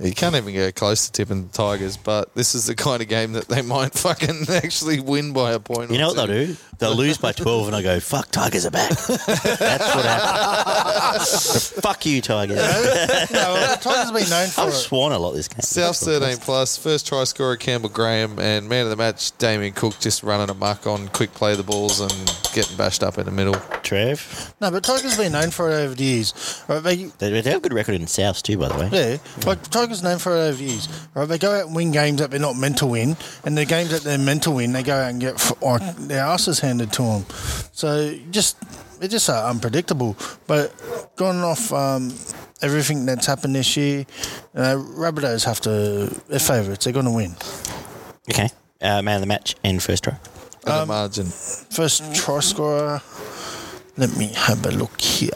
You 0.00 0.14
can't 0.14 0.36
even 0.36 0.54
go 0.54 0.70
close 0.70 1.06
to 1.06 1.12
tipping 1.12 1.48
the 1.48 1.52
Tigers, 1.52 1.96
but 1.96 2.32
this 2.34 2.54
is 2.54 2.66
the 2.66 2.76
kind 2.76 3.02
of 3.02 3.08
game 3.08 3.32
that 3.32 3.48
they 3.48 3.62
might 3.62 3.92
fucking 3.94 4.44
actually 4.48 5.00
win 5.00 5.32
by 5.32 5.52
a 5.52 5.58
point. 5.58 5.90
You 5.90 5.96
or 5.96 5.98
know 5.98 6.08
what 6.08 6.16
they'll 6.28 6.46
do? 6.46 6.56
They'll 6.78 6.94
lose 6.94 7.18
by 7.18 7.32
12 7.32 7.66
and 7.66 7.74
I 7.76 7.82
go, 7.82 7.98
fuck, 7.98 8.30
Tigers 8.30 8.64
are 8.64 8.70
back. 8.70 8.90
That's 8.90 9.94
what 9.94 10.04
happens. 10.04 11.70
fuck 11.80 12.06
you, 12.06 12.20
Tigers. 12.20 12.56
no, 12.56 12.62
the 12.62 13.78
Tigers 13.80 14.04
have 14.04 14.14
been 14.14 14.28
known 14.30 14.48
for 14.48 14.60
I've 14.60 14.68
it. 14.68 14.72
sworn 14.72 15.12
a 15.12 15.18
lot 15.18 15.32
this 15.32 15.48
game. 15.48 15.60
South 15.62 15.96
13 15.96 16.36
plus, 16.38 16.76
first 16.76 17.06
try 17.08 17.24
scorer 17.24 17.56
Campbell 17.56 17.88
Graham, 17.88 18.38
and 18.38 18.68
man 18.68 18.84
of 18.84 18.90
the 18.90 18.96
match 18.96 19.36
Damien 19.38 19.72
Cook 19.72 19.98
just 19.98 20.22
running 20.22 20.50
amok 20.50 20.86
on 20.86 21.08
quick 21.08 21.32
play 21.34 21.56
the 21.56 21.64
balls 21.64 21.98
and 22.00 22.12
getting 22.54 22.76
bashed 22.76 23.02
up 23.02 23.18
in 23.18 23.24
the 23.24 23.32
middle. 23.32 23.54
Trev. 23.82 24.54
No, 24.60 24.70
but 24.70 24.84
Tigers 24.84 25.16
have 25.16 25.18
been 25.18 25.32
known 25.32 25.50
for 25.50 25.70
it 25.70 25.74
over 25.74 25.94
the 25.96 26.04
years. 26.04 26.62
Right, 26.68 26.80
they, 26.82 26.96
They, 27.06 27.40
they 27.40 27.50
have 27.50 27.58
a 27.58 27.62
good 27.62 27.72
record 27.72 27.96
in 27.96 28.06
South 28.06 28.40
too, 28.42 28.56
by 28.56 28.68
the 28.68 28.78
way. 28.78 28.88
yeah, 28.92 29.46
like 29.46 29.62
Tigers 29.70 30.02
known 30.04 30.18
for 30.18 30.36
it 30.36 30.40
over 30.48 30.56
the 30.58 30.64
years. 30.64 30.88
Right, 31.14 31.26
they 31.26 31.38
go 31.38 31.50
out 31.58 31.66
and 31.66 31.74
win 31.74 31.90
games 31.90 32.20
that 32.20 32.30
they're 32.30 32.38
not 32.38 32.54
meant 32.56 32.78
to 32.78 32.86
win, 32.86 33.16
and 33.44 33.58
the 33.58 33.64
games 33.64 33.90
that 33.90 34.02
they're 34.02 34.16
meant 34.16 34.44
to 34.44 34.52
win, 34.52 34.72
they 34.72 34.84
go 34.84 34.94
out 34.94 35.10
and 35.10 35.20
get 35.20 35.34
f- 35.34 35.96
their 35.98 36.20
asses 36.24 36.60
handed 36.60 36.67
to 36.76 37.02
them. 37.02 37.24
So 37.72 38.14
just 38.30 38.56
they're 39.00 39.08
just 39.08 39.30
uh, 39.30 39.46
unpredictable. 39.48 40.16
But 40.46 40.74
going 41.16 41.38
off 41.38 41.72
um, 41.72 42.12
everything 42.60 43.06
that's 43.06 43.26
happened 43.26 43.54
this 43.54 43.76
year, 43.76 43.98
you 44.00 44.06
know, 44.60 44.84
Rabbitohs 44.98 45.44
have 45.44 45.60
to. 45.62 46.12
They're 46.28 46.38
favourites. 46.38 46.84
They're 46.84 46.92
going 46.92 47.06
to 47.06 47.12
win. 47.12 47.34
Okay. 48.30 48.50
Uh, 48.80 49.00
man 49.02 49.16
of 49.16 49.20
the 49.22 49.26
match 49.26 49.56
and 49.64 49.82
first 49.82 50.04
try. 50.04 50.16
And 50.66 50.74
Um, 50.74 50.80
the 50.80 50.86
margin. 50.86 51.26
First 51.26 52.14
try 52.14 52.40
scorer. 52.40 53.00
Let 53.96 54.16
me 54.16 54.26
have 54.34 54.64
a 54.66 54.70
look 54.70 55.00
here. 55.00 55.30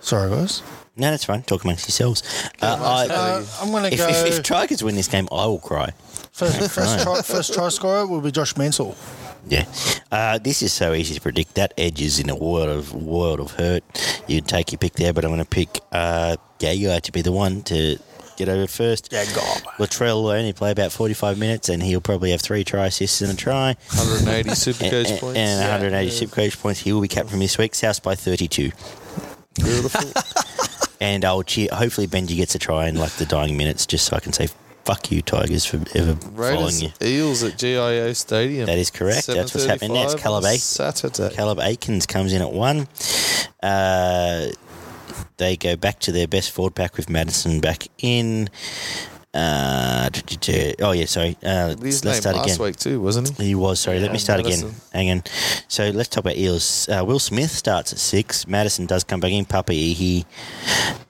Sorry, 0.00 0.30
guys. 0.30 0.62
No, 1.00 1.10
that's 1.10 1.24
fine. 1.24 1.42
Talk 1.42 1.64
amongst 1.64 1.88
yourselves. 1.88 2.22
Uh, 2.62 2.66
I, 2.80 3.06
Uh, 3.12 3.46
I'm 3.60 3.70
going 3.70 3.84
to 3.84 3.92
if, 3.92 3.98
go. 3.98 4.08
if, 4.08 4.38
if 4.38 4.42
Tigers 4.44 4.82
win 4.84 4.94
this 4.94 5.08
game, 5.08 5.26
I 5.32 5.46
will 5.46 5.58
cry. 5.58 5.92
first, 6.32 6.70
first, 6.70 7.02
try, 7.02 7.22
first 7.22 7.54
try 7.54 7.68
scorer 7.70 8.06
will 8.06 8.20
be 8.20 8.30
Josh 8.30 8.56
Mansour. 8.56 8.94
Yeah, 9.48 9.64
uh, 10.12 10.36
this 10.38 10.60
is 10.60 10.70
so 10.74 10.92
easy 10.92 11.14
to 11.14 11.20
predict. 11.20 11.54
That 11.54 11.72
edge 11.78 12.02
is 12.02 12.18
in 12.18 12.28
a 12.28 12.36
world 12.36 12.68
of 12.68 12.92
world 12.92 13.40
of 13.40 13.52
hurt. 13.52 13.82
You 14.28 14.40
can 14.42 14.46
take 14.48 14.70
your 14.72 14.78
pick 14.78 14.92
there, 14.92 15.14
but 15.14 15.24
I'm 15.24 15.30
going 15.30 15.40
to 15.42 15.48
pick 15.48 15.80
uh, 15.90 16.36
Gagai 16.58 17.00
to 17.00 17.10
be 17.12 17.22
the 17.22 17.32
one 17.32 17.62
to 17.62 17.98
get 18.36 18.50
over 18.50 18.66
first. 18.66 19.08
Yeah, 19.10 19.24
go. 19.34 19.40
Latrell 19.78 20.22
will 20.22 20.28
only 20.28 20.52
play 20.52 20.70
about 20.72 20.92
45 20.92 21.38
minutes, 21.38 21.70
and 21.70 21.82
he'll 21.82 22.02
probably 22.02 22.32
have 22.32 22.42
three 22.42 22.62
try 22.64 22.86
assists 22.88 23.22
and 23.22 23.32
a 23.32 23.34
try. 23.34 23.76
180 23.94 24.54
super 24.54 24.84
and, 24.84 24.90
coach 24.90 25.08
and- 25.10 25.20
points. 25.20 25.38
and 25.38 25.60
180 25.60 26.10
super 26.10 26.36
coach 26.36 26.60
points. 26.60 26.80
He 26.80 26.92
will 26.92 27.00
be 27.00 27.08
captain 27.08 27.38
this 27.38 27.56
week. 27.56 27.74
South 27.74 28.02
by 28.02 28.14
32. 28.14 28.70
Beautiful. 29.54 30.12
And 31.00 31.24
I'll 31.24 31.42
cheer. 31.42 31.68
Hopefully, 31.72 32.06
Benji 32.06 32.36
gets 32.36 32.54
a 32.54 32.58
try 32.58 32.88
in 32.88 32.96
like 32.96 33.12
the 33.12 33.26
dying 33.26 33.56
minutes, 33.56 33.86
just 33.86 34.04
so 34.06 34.16
I 34.16 34.20
can 34.20 34.32
say 34.32 34.48
"fuck 34.84 35.10
you, 35.10 35.22
Tigers" 35.22 35.64
for 35.64 35.76
ever 35.94 36.14
following 36.14 36.36
Raiders 36.36 36.82
you. 36.82 36.90
Eels 37.02 37.42
at 37.42 37.58
GIO 37.58 38.12
Stadium. 38.12 38.66
That 38.66 38.78
is 38.78 38.90
correct. 38.90 39.26
That's 39.26 39.54
what's 39.54 39.66
happening 39.66 39.94
next. 39.94 40.16
7:35 40.16 40.22
Caleb 40.22 40.44
A. 40.44 40.58
Saturday. 40.58 41.34
Caleb 41.34 41.58
Aekins 41.58 42.06
comes 42.06 42.32
in 42.32 42.42
at 42.42 42.52
one. 42.52 42.86
Uh, 43.62 44.48
they 45.38 45.56
go 45.56 45.74
back 45.76 46.00
to 46.00 46.12
their 46.12 46.28
best 46.28 46.50
forward 46.50 46.74
pack 46.74 46.96
with 46.96 47.08
Madison 47.08 47.60
back 47.60 47.88
in. 47.98 48.50
Uh, 49.32 50.10
oh 50.80 50.90
yeah, 50.92 51.04
sorry. 51.04 51.36
Uh, 51.42 51.76
let's 51.78 51.98
start 51.98 52.24
last 52.24 52.56
again. 52.56 52.66
week 52.66 52.76
too, 52.76 53.00
wasn't 53.00 53.36
he? 53.36 53.46
He 53.46 53.54
was 53.54 53.78
sorry. 53.78 54.00
Let 54.00 54.10
me 54.10 54.18
start 54.18 54.40
again. 54.40 54.74
Hang 54.92 55.10
on. 55.10 55.22
So 55.68 55.90
let's 55.90 56.08
talk 56.08 56.24
about 56.24 56.36
Eels. 56.36 56.88
Uh, 56.88 57.04
Will 57.04 57.20
Smith 57.20 57.50
starts 57.50 57.92
at 57.92 57.98
six. 57.98 58.48
Madison 58.48 58.86
does 58.86 59.04
come 59.04 59.20
back 59.20 59.30
in. 59.30 59.44
Papalii 59.44 60.24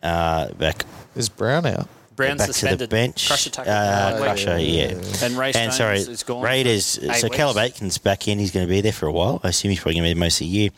uh, 0.02 0.52
back 0.52 0.84
Is 1.16 1.30
Brown 1.30 1.64
out? 1.64 1.88
Brown 2.20 2.36
back 2.36 2.50
to 2.50 2.76
the 2.76 2.88
bench. 2.88 3.26
Crusher 3.26 3.50
tackle. 3.50 3.72
Uh, 3.72 4.18
Crusher, 4.22 4.58
yeah. 4.58 4.92
And 5.22 5.36
Ray 5.36 5.52
And 5.54 5.72
Stones 5.72 5.76
sorry, 5.76 5.98
is 5.98 6.22
gone. 6.22 6.42
Raiders. 6.42 6.84
So 6.84 7.08
weeks. 7.08 7.36
Caleb 7.36 7.56
Aekins 7.56 8.02
back 8.02 8.28
in. 8.28 8.38
He's 8.38 8.50
going 8.50 8.66
to 8.66 8.70
be 8.70 8.80
there 8.80 8.92
for 8.92 9.06
a 9.06 9.12
while. 9.12 9.40
I 9.42 9.48
assume 9.48 9.70
he's 9.70 9.80
probably 9.80 10.00
going 10.00 10.10
to 10.10 10.14
be 10.14 10.20
most 10.20 10.40
of 10.40 10.46
the 10.46 10.46
year. 10.46 10.70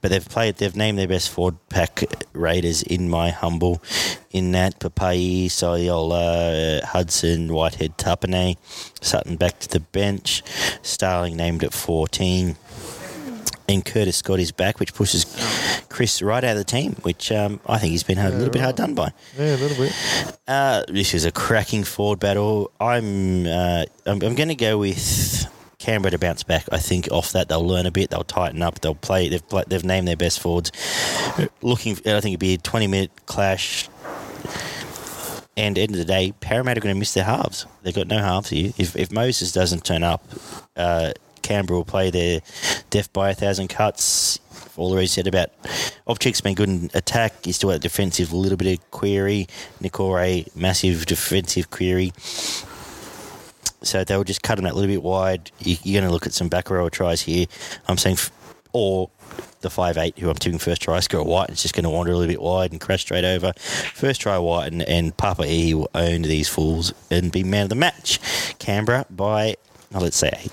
But 0.00 0.10
they've 0.10 0.28
played. 0.28 0.56
They've 0.56 0.74
named 0.74 0.98
their 0.98 1.08
best 1.08 1.30
forward 1.30 1.56
pack 1.68 2.04
Raiders 2.32 2.82
in 2.82 3.08
my 3.08 3.30
humble. 3.30 3.82
In 4.32 4.52
that, 4.52 4.80
Papalii, 4.80 5.46
Soliola, 5.46 6.82
Hudson, 6.82 7.52
Whitehead, 7.52 7.98
Tapine, 7.98 8.56
Sutton 9.00 9.36
back 9.36 9.58
to 9.60 9.68
the 9.68 9.80
bench. 9.80 10.42
Starling 10.82 11.36
named 11.36 11.62
at 11.64 11.72
fourteen. 11.72 12.56
And 13.68 13.84
Curtis 13.84 14.16
Scott 14.16 14.40
is 14.40 14.52
back, 14.52 14.80
which 14.80 14.94
pushes 14.94 15.24
Chris 15.88 16.20
right 16.20 16.42
out 16.42 16.52
of 16.52 16.58
the 16.58 16.64
team, 16.64 16.94
which 17.02 17.30
um, 17.30 17.60
I 17.66 17.78
think 17.78 17.92
he's 17.92 18.02
been 18.02 18.18
a 18.18 18.28
little 18.28 18.50
bit 18.50 18.62
hard 18.62 18.76
done 18.76 18.94
by. 18.94 19.12
Yeah, 19.38 19.54
a 19.54 19.56
little 19.56 19.76
bit. 19.76 20.38
Uh, 20.48 20.82
this 20.88 21.14
is 21.14 21.24
a 21.24 21.30
cracking 21.30 21.84
forward 21.84 22.18
battle. 22.18 22.70
I'm 22.80 23.46
uh, 23.46 23.84
I'm, 24.06 24.22
I'm 24.22 24.34
going 24.34 24.48
to 24.48 24.54
go 24.54 24.78
with 24.78 25.46
Canberra 25.78 26.12
to 26.12 26.18
bounce 26.18 26.42
back. 26.44 26.64
I 26.70 26.78
think 26.78 27.10
off 27.10 27.32
that 27.32 27.48
they'll 27.48 27.66
learn 27.66 27.86
a 27.86 27.90
bit. 27.90 28.10
They'll 28.10 28.24
tighten 28.24 28.62
up. 28.62 28.80
They'll 28.80 28.94
play. 28.94 29.28
They've 29.28 29.46
play, 29.46 29.64
they've 29.66 29.84
named 29.84 30.06
their 30.06 30.16
best 30.16 30.40
forwards. 30.40 30.70
Looking, 31.60 31.92
I 31.92 32.20
think 32.20 32.26
it'd 32.26 32.40
be 32.40 32.54
a 32.54 32.58
20 32.58 32.86
minute 32.86 33.10
clash. 33.26 33.88
And 35.56 35.76
end 35.76 35.90
of 35.90 35.98
the 35.98 36.04
day, 36.04 36.32
Parramatta 36.40 36.78
are 36.78 36.82
going 36.82 36.94
to 36.94 36.98
miss 36.98 37.12
their 37.12 37.24
halves. 37.24 37.66
They've 37.82 37.94
got 37.94 38.06
no 38.06 38.18
halves 38.18 38.48
here. 38.48 38.72
If, 38.78 38.96
if 38.96 39.12
Moses 39.12 39.52
doesn't 39.52 39.84
turn 39.84 40.02
up, 40.02 40.24
uh, 40.76 41.12
Canberra 41.42 41.78
will 41.78 41.84
play 41.84 42.10
their 42.10 42.40
death 42.90 43.12
by 43.12 43.30
a 43.30 43.34
thousand 43.34 43.68
cuts. 43.68 44.38
All 44.76 44.90
the 44.90 44.96
reason 44.96 45.24
said 45.24 45.26
about 45.26 45.50
Opacic's 46.06 46.40
been 46.40 46.54
good 46.54 46.68
in 46.68 46.90
attack. 46.94 47.44
He's 47.44 47.56
still 47.56 47.70
got 47.70 47.76
a 47.76 47.80
defensive 47.80 48.32
little 48.32 48.56
bit 48.56 48.78
of 48.78 48.90
query. 48.90 49.46
Niukore, 49.82 50.54
massive 50.56 51.04
defensive 51.06 51.70
query. 51.70 52.12
So 53.82 54.04
they'll 54.04 54.24
just 54.24 54.42
cut 54.42 54.58
him 54.58 54.64
that 54.64 54.74
little 54.76 54.90
bit 54.90 55.02
wide. 55.02 55.50
You- 55.58 55.76
You're 55.82 56.00
going 56.00 56.08
to 56.08 56.12
look 56.12 56.26
at 56.26 56.32
some 56.32 56.48
back 56.48 56.70
row 56.70 56.88
tries 56.88 57.20
here. 57.22 57.46
I'm 57.88 57.98
saying, 57.98 58.16
or 58.72 59.10
the 59.60 59.70
five 59.70 59.98
eight 59.98 60.18
who 60.18 60.28
I'm 60.30 60.36
tipping 60.36 60.58
first 60.58 60.82
try 60.82 60.98
score 61.00 61.22
White 61.24 61.50
is 61.50 61.62
just 61.62 61.74
going 61.74 61.84
to 61.84 61.90
wander 61.90 62.12
a 62.12 62.16
little 62.16 62.32
bit 62.32 62.40
wide 62.40 62.72
and 62.72 62.80
crash 62.80 63.02
straight 63.02 63.24
over. 63.24 63.52
First 63.94 64.20
try 64.20 64.38
White 64.38 64.72
and, 64.72 64.82
and 64.82 65.16
Papa 65.16 65.44
E 65.46 65.74
will 65.74 65.90
own 65.94 66.22
these 66.22 66.48
fools 66.48 66.92
and 67.10 67.30
be 67.30 67.44
man 67.44 67.64
of 67.64 67.68
the 67.68 67.74
match. 67.74 68.18
Canberra 68.58 69.04
by, 69.10 69.56
oh, 69.94 69.98
let's 70.00 70.16
say 70.16 70.30
eight. 70.32 70.52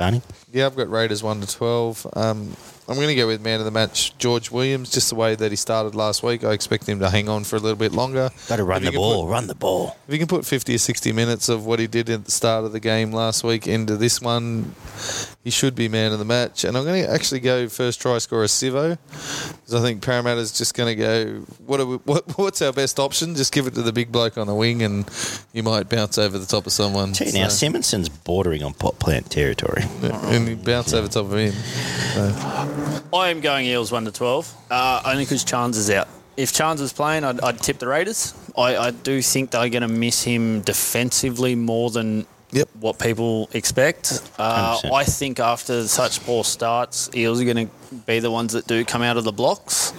Barney? 0.00 0.22
Yeah, 0.50 0.64
I've 0.64 0.76
got 0.76 0.88
Raiders 0.88 1.22
one 1.22 1.42
to 1.42 1.46
twelve. 1.46 2.06
Um, 2.14 2.56
I'm 2.90 2.96
going 2.96 3.06
to 3.08 3.14
go 3.14 3.28
with 3.28 3.40
man 3.40 3.60
of 3.60 3.64
the 3.64 3.70
match, 3.70 4.18
George 4.18 4.50
Williams. 4.50 4.90
Just 4.90 5.10
the 5.10 5.14
way 5.14 5.36
that 5.36 5.52
he 5.52 5.56
started 5.56 5.94
last 5.94 6.24
week, 6.24 6.42
I 6.42 6.52
expect 6.52 6.88
him 6.88 6.98
to 6.98 7.08
hang 7.08 7.28
on 7.28 7.44
for 7.44 7.54
a 7.54 7.60
little 7.60 7.78
bit 7.78 7.92
longer. 7.92 8.30
Got 8.48 8.56
to 8.56 8.64
run 8.64 8.82
the 8.84 8.90
ball, 8.90 9.24
put- 9.26 9.30
run 9.30 9.46
the 9.46 9.54
ball. 9.54 9.96
If 10.08 10.12
you 10.12 10.18
can 10.18 10.26
put 10.26 10.44
50 10.44 10.74
or 10.74 10.78
60 10.78 11.12
minutes 11.12 11.48
of 11.48 11.64
what 11.64 11.78
he 11.78 11.86
did 11.86 12.10
at 12.10 12.24
the 12.24 12.32
start 12.32 12.64
of 12.64 12.72
the 12.72 12.80
game 12.80 13.12
last 13.12 13.44
week 13.44 13.68
into 13.68 13.96
this 13.96 14.20
one, 14.20 14.74
he 15.44 15.50
should 15.50 15.76
be 15.76 15.86
man 15.88 16.10
of 16.12 16.18
the 16.18 16.24
match. 16.24 16.64
And 16.64 16.76
I'm 16.76 16.82
going 16.84 17.04
to 17.04 17.08
actually 17.10 17.38
go 17.38 17.68
first 17.68 18.00
try 18.02 18.18
scorer 18.18 18.46
Sivo, 18.46 18.98
because 19.06 19.74
I 19.74 19.80
think 19.82 20.02
Parramatta's 20.02 20.50
just 20.50 20.74
going 20.74 20.88
to 20.88 21.00
go. 21.00 21.44
What, 21.64 21.78
are 21.78 21.86
we, 21.86 21.96
what 21.98 22.24
What's 22.38 22.60
our 22.60 22.72
best 22.72 22.98
option? 22.98 23.36
Just 23.36 23.52
give 23.52 23.68
it 23.68 23.74
to 23.74 23.82
the 23.82 23.92
big 23.92 24.10
bloke 24.10 24.36
on 24.36 24.48
the 24.48 24.54
wing, 24.54 24.82
and 24.82 25.08
you 25.52 25.62
might 25.62 25.88
bounce 25.88 26.18
over 26.18 26.38
the 26.38 26.46
top 26.46 26.66
of 26.66 26.72
someone. 26.72 27.12
Tell 27.12 27.28
you 27.28 27.34
now, 27.34 27.48
So- 27.48 27.66
Simonsson's 27.66 28.08
bordering 28.08 28.64
on 28.64 28.74
pot 28.74 28.98
plant 28.98 29.30
territory. 29.30 29.84
and 30.02 30.48
you 30.48 30.56
bounce 30.56 30.92
over 30.92 31.06
top 31.06 31.26
of 31.26 31.38
him. 31.38 31.52
So, 31.52 32.79
I 33.12 33.28
am 33.28 33.40
going 33.40 33.66
Eels 33.66 33.90
1 33.92 34.04
to 34.04 34.12
12, 34.12 34.54
uh, 34.70 35.02
only 35.04 35.24
because 35.24 35.44
Chance 35.44 35.76
is 35.76 35.90
out. 35.90 36.08
If 36.36 36.52
Chance 36.52 36.80
was 36.80 36.92
playing, 36.92 37.24
I'd, 37.24 37.40
I'd 37.40 37.58
tip 37.58 37.78
the 37.78 37.88
Raiders. 37.88 38.34
I, 38.56 38.76
I 38.76 38.90
do 38.92 39.20
think 39.20 39.50
they're 39.50 39.68
going 39.68 39.82
to 39.82 39.88
miss 39.88 40.22
him 40.22 40.60
defensively 40.62 41.54
more 41.54 41.90
than 41.90 42.26
Yep. 42.52 42.68
what 42.80 42.98
people 42.98 43.48
expect. 43.52 44.28
Uh, 44.36 44.76
I 44.92 45.04
think 45.04 45.38
after 45.38 45.86
such 45.86 46.24
poor 46.24 46.42
starts, 46.42 47.08
Eels 47.14 47.40
are 47.40 47.44
going 47.44 47.68
to 47.68 47.94
be 48.06 48.18
the 48.18 48.30
ones 48.30 48.54
that 48.54 48.66
do 48.66 48.84
come 48.84 49.02
out 49.02 49.16
of 49.16 49.22
the 49.22 49.30
blocks. 49.30 49.92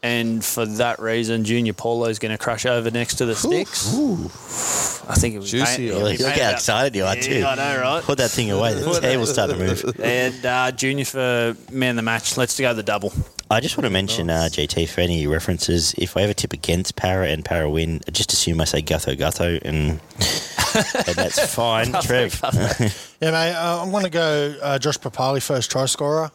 And 0.00 0.44
for 0.44 0.64
that 0.64 1.00
reason, 1.00 1.44
Junior 1.44 1.72
Paulo 1.72 2.06
is 2.06 2.20
going 2.20 2.30
to 2.30 2.38
crush 2.38 2.66
over 2.66 2.90
next 2.92 3.16
to 3.16 3.24
the 3.26 3.34
sticks. 3.34 4.91
I 5.08 5.14
think 5.16 5.34
it 5.34 5.38
was 5.38 5.50
Juicy, 5.50 5.76
pain- 5.76 5.86
I 5.86 5.88
it'll 5.90 6.02
like 6.02 6.18
be 6.18 6.24
Look 6.24 6.32
how 6.34 6.40
about- 6.40 6.52
excited 6.54 6.96
you 6.96 7.04
are, 7.04 7.16
Yeah, 7.16 7.22
too. 7.22 7.44
I 7.44 7.54
know, 7.56 7.80
right? 7.80 8.02
Put 8.04 8.18
that 8.18 8.30
thing 8.30 8.50
away. 8.50 8.74
The 8.74 9.00
table's 9.00 9.32
starting 9.32 9.58
to 9.58 9.64
move. 9.64 9.96
And 10.00 10.46
uh, 10.46 10.70
Junior 10.72 11.04
for 11.04 11.56
man 11.70 11.90
of 11.90 11.96
the 11.96 12.02
match. 12.02 12.36
Let's 12.36 12.58
go 12.58 12.72
the 12.74 12.82
double. 12.82 13.12
I 13.50 13.60
just 13.60 13.76
want 13.76 13.84
to 13.84 13.90
mention, 13.90 14.30
uh, 14.30 14.48
JT, 14.50 14.88
for 14.88 15.02
any 15.02 15.26
references, 15.26 15.92
if 15.98 16.16
I 16.16 16.22
ever 16.22 16.32
tip 16.32 16.54
against 16.54 16.96
Para 16.96 17.28
and 17.28 17.44
Para 17.44 17.68
win, 17.68 18.00
just 18.10 18.32
assume 18.32 18.60
I 18.62 18.64
say 18.64 18.80
Gutho 18.80 19.14
Gutho, 19.14 19.60
and, 19.62 20.00
and 21.06 21.16
that's 21.16 21.54
fine. 21.54 21.92
Trev. 22.02 22.40
Yeah, 23.20 23.30
mate. 23.30 23.52
Uh, 23.54 23.82
I'm 23.82 23.90
going 23.92 24.02
to 24.04 24.10
go 24.10 24.56
uh, 24.62 24.78
Josh 24.80 24.98
Papalii 24.98 25.40
first 25.42 25.70
try 25.70 25.84
scorer. 25.86 26.32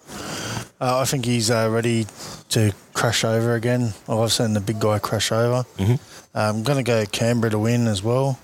Uh, 0.80 1.00
I 1.00 1.06
think 1.06 1.26
he's 1.26 1.50
uh, 1.52 1.68
ready 1.72 2.06
to 2.50 2.72
crash 2.94 3.26
over 3.26 3.56
again. 3.56 3.94
Well, 4.08 4.24
I've 4.24 4.32
seen 4.32 4.54
the 4.54 4.62
big 4.62 4.80
guy 4.80 5.00
crash 5.00 5.32
over. 5.34 5.66
Mm-hmm. 5.78 5.96
I'm 6.38 6.64
going 6.64 6.78
to 6.78 6.84
go 6.84 7.06
Canberra 7.06 7.52
to 7.52 7.60
win 7.60 7.88
as 7.88 8.04
well. 8.04 8.38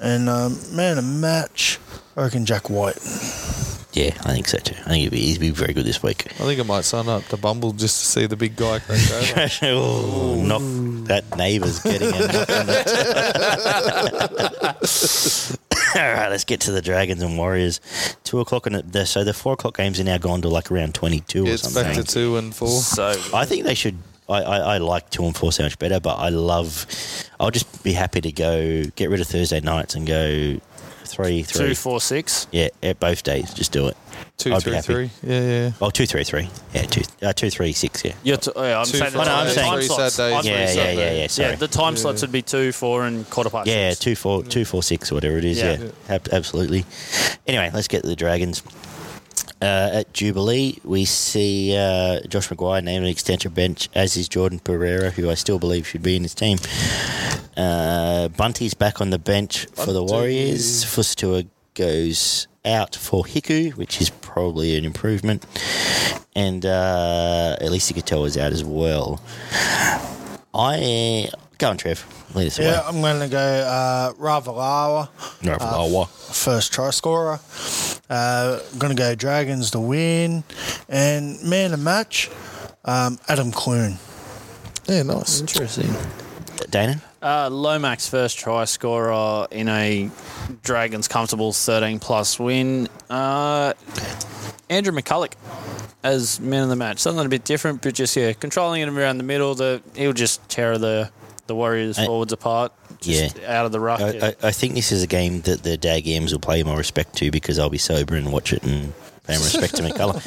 And 0.00 0.28
um, 0.28 0.58
man, 0.72 0.96
a 0.96 1.02
match. 1.02 1.78
I 2.16 2.22
reckon 2.22 2.46
Jack 2.46 2.70
Wighton. 2.70 3.02
yeah, 3.92 4.14
I 4.24 4.32
think 4.32 4.48
so 4.48 4.58
too. 4.58 4.74
I 4.86 4.88
think 4.88 5.02
he'll 5.02 5.10
be, 5.10 5.20
he'll 5.20 5.40
be 5.40 5.50
very 5.50 5.74
good 5.74 5.84
this 5.84 6.02
week. 6.02 6.26
I 6.40 6.44
think 6.44 6.58
I 6.58 6.62
might 6.62 6.84
sign 6.84 7.08
up 7.08 7.24
to 7.26 7.36
Bumble 7.36 7.72
just 7.72 8.00
to 8.00 8.06
see 8.06 8.26
the 8.26 8.36
big 8.36 8.56
guy 8.56 8.78
crash 8.78 9.62
over. 9.62 9.62
oh, 9.80 10.42
knock 10.42 10.62
that 11.08 11.36
neighbour's 11.36 11.80
getting 11.80 12.08
a 12.08 12.12
knock 12.12 12.48
on 12.50 12.66
the 12.66 13.90
All 15.96 16.02
right, 16.02 16.28
let's 16.28 16.44
get 16.44 16.60
to 16.62 16.72
the 16.72 16.80
Dragons 16.80 17.20
and 17.20 17.36
Warriors. 17.36 17.80
Two 18.24 18.40
o'clock, 18.40 18.66
and 18.66 18.76
the, 18.76 19.06
so 19.06 19.24
the 19.24 19.34
four 19.34 19.54
o'clock 19.54 19.76
games 19.76 19.98
are 19.98 20.04
now 20.04 20.18
gone 20.18 20.40
to 20.42 20.48
like 20.48 20.70
around 20.70 20.94
twenty-two 20.94 21.46
or 21.46 21.56
something. 21.56 21.84
it's 21.84 21.96
back 21.96 22.06
to 22.06 22.12
two 22.12 22.36
and 22.36 22.54
four. 22.54 22.68
So 22.68 23.08
I 23.34 23.44
think 23.44 23.64
they 23.64 23.74
should. 23.74 23.96
I, 24.30 24.40
I, 24.42 24.56
I 24.74 24.78
like 24.78 25.10
two 25.10 25.24
and 25.24 25.36
four 25.36 25.52
so 25.52 25.62
much 25.64 25.78
better, 25.78 26.00
but 26.00 26.16
I 26.16 26.28
love. 26.28 26.86
I'll 27.38 27.50
just 27.50 27.82
be 27.82 27.92
happy 27.92 28.20
to 28.20 28.32
go 28.32 28.84
get 28.96 29.10
rid 29.10 29.20
of 29.20 29.26
Thursday 29.26 29.60
nights 29.60 29.94
and 29.94 30.06
go 30.06 30.58
three, 31.04 31.42
three. 31.42 31.68
two, 31.68 31.74
four, 31.74 32.00
six. 32.00 32.46
Yeah, 32.52 32.68
at 32.82 33.00
both 33.00 33.22
days. 33.22 33.52
Just 33.54 33.72
do 33.72 33.88
it. 33.88 33.96
Two, 34.36 34.52
I'd 34.54 34.58
be 34.58 34.62
three, 34.62 34.74
happy. 34.74 34.86
three. 34.86 35.10
Yeah, 35.22 35.40
yeah. 35.40 35.70
Oh, 35.82 35.90
two, 35.90 36.06
three, 36.06 36.24
three. 36.24 36.48
Yeah, 36.74 36.82
two, 36.82 37.02
uh, 37.22 37.32
two, 37.32 37.50
three, 37.50 37.72
six. 37.72 38.04
Yeah. 38.04 38.14
You're 38.22 38.36
t- 38.38 38.50
yeah, 38.56 38.78
I'm 38.78 38.84
Two 38.86 38.96
saying 38.98 39.10
for 39.10 39.18
the 39.18 39.22
Oh, 39.22 39.24
no, 39.24 39.30
I'm 39.32 39.46
time, 39.46 39.54
saying- 39.54 39.66
time 39.68 39.78
Three 39.78 39.86
slots. 39.86 40.14
Saturdays, 40.14 40.36
I'm 40.36 40.42
three 40.42 40.50
Yeah, 40.52 40.72
yeah, 40.72 40.92
yeah, 40.92 41.12
yeah. 41.20 41.26
Sorry. 41.26 41.48
Yeah, 41.50 41.56
the 41.56 41.68
time 41.68 41.96
slots 41.96 42.22
would 42.22 42.32
be 42.32 42.42
two, 42.42 42.72
four, 42.72 43.04
and 43.06 43.28
quarter 43.28 43.50
past. 43.50 43.66
Yeah, 43.66 43.90
six. 43.90 44.00
two, 44.00 44.16
four, 44.16 44.42
two, 44.42 44.64
four, 44.64 44.82
six, 44.82 45.10
or 45.12 45.16
whatever 45.16 45.36
it 45.38 45.44
is. 45.44 45.58
Yeah. 45.58 45.78
Yeah, 45.78 45.90
Ab- 46.08 46.28
absolutely. 46.32 46.84
Anyway, 47.46 47.70
let's 47.74 47.88
get 47.88 48.02
to 48.02 48.08
the 48.08 48.16
Dragons. 48.16 48.62
Uh, 49.62 49.90
at 49.92 50.12
Jubilee, 50.14 50.78
we 50.84 51.04
see 51.04 51.76
uh, 51.76 52.20
Josh 52.28 52.48
McGuire 52.48 52.82
named 52.82 53.04
an 53.04 53.10
extension 53.10 53.52
bench, 53.52 53.88
as 53.94 54.16
is 54.16 54.26
Jordan 54.28 54.58
Pereira, 54.58 55.10
who 55.10 55.28
I 55.30 55.34
still 55.34 55.58
believe 55.58 55.86
should 55.86 56.02
be 56.02 56.16
in 56.16 56.22
his 56.22 56.34
team. 56.34 56.58
Uh, 57.56 58.28
Bunty's 58.28 58.72
back 58.74 59.00
on 59.02 59.10
the 59.10 59.18
bench 59.18 59.66
for 59.74 59.92
the 59.92 60.00
Bunty. 60.00 60.12
Warriors. 60.12 60.84
Fusitu'a 60.84 61.46
goes 61.74 62.46
out 62.64 62.96
for 62.96 63.24
Hiku, 63.24 63.74
which 63.76 64.00
is 64.00 64.08
probably 64.08 64.76
an 64.78 64.84
improvement. 64.86 65.44
And 66.34 66.64
uh, 66.64 67.56
Eliesa 67.60 67.92
Katoa 67.92 68.26
is 68.28 68.38
out 68.38 68.52
as 68.52 68.64
well. 68.64 69.20
I 70.54 71.28
go 71.58 71.68
on, 71.70 71.76
Trev. 71.76 72.06
Lead 72.34 72.46
us 72.46 72.58
Yeah, 72.58 72.80
away. 72.80 72.82
I'm 72.86 73.00
going 73.02 73.20
to 73.20 73.28
go 73.28 73.38
uh, 73.38 74.12
Ravalawa. 74.14 75.08
No, 75.42 75.52
Uh, 75.60 76.04
first 76.06 76.72
try 76.72 76.90
scorer. 76.90 77.40
Uh, 78.10 78.58
going 78.78 78.94
to 78.94 79.00
go 79.00 79.14
Dragons 79.14 79.70
to 79.70 79.80
win. 79.80 80.44
And 80.88 81.40
man 81.42 81.72
of 81.72 81.80
match, 81.80 82.28
um, 82.84 83.18
Adam 83.28 83.52
Clune. 83.52 83.96
Yeah, 84.86 85.04
nice. 85.04 85.40
Interesting. 85.40 85.94
Dana? 86.70 87.00
Uh, 87.22 87.48
Lomax 87.50 88.08
first 88.08 88.38
try 88.38 88.64
scorer 88.64 89.46
in 89.50 89.68
a 89.68 90.10
Dragons 90.62 91.06
comfortable 91.06 91.52
13 91.52 92.00
plus 92.00 92.38
win. 92.40 92.88
Uh, 93.08 93.74
Andrew 94.68 94.92
McCullough. 94.92 95.32
as 96.02 96.40
man 96.40 96.62
of 96.64 96.68
the 96.68 96.76
match. 96.76 96.98
Something 96.98 97.24
a 97.24 97.28
bit 97.28 97.44
different, 97.44 97.82
but 97.82 97.94
just 97.94 98.16
yeah, 98.16 98.32
controlling 98.32 98.82
him 98.82 98.98
around 98.98 99.18
the 99.18 99.24
middle. 99.24 99.54
The 99.54 99.82
he'll 99.94 100.12
just 100.12 100.46
tear 100.48 100.78
the 100.78 101.10
the 101.46 101.54
Warriors 101.54 101.98
I- 101.98 102.06
forwards 102.06 102.32
apart. 102.32 102.72
Just 103.00 103.40
out 103.44 103.66
of 103.66 103.72
the 103.72 103.80
ruck. 103.80 104.00
I, 104.00 104.10
yeah. 104.10 104.30
I, 104.42 104.48
I 104.48 104.50
think 104.52 104.74
this 104.74 104.92
is 104.92 105.02
a 105.02 105.06
game 105.06 105.40
that 105.42 105.62
the 105.62 105.76
Dag 105.76 106.06
Ams 106.08 106.32
will 106.32 106.40
play 106.40 106.62
more 106.62 106.76
respect 106.76 107.16
to 107.16 107.30
because 107.30 107.58
I'll 107.58 107.70
be 107.70 107.78
sober 107.78 108.14
and 108.14 108.32
watch 108.32 108.52
it 108.52 108.62
and 108.62 108.92
pay 109.26 109.36
more 109.36 109.44
respect 109.44 109.76
to 109.76 109.82
McCullough. 109.82 110.20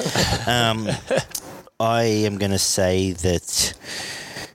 Um, 0.46 0.88
I 1.80 2.02
am 2.02 2.38
going 2.38 2.52
to 2.52 2.58
say 2.58 3.12
that 3.12 3.74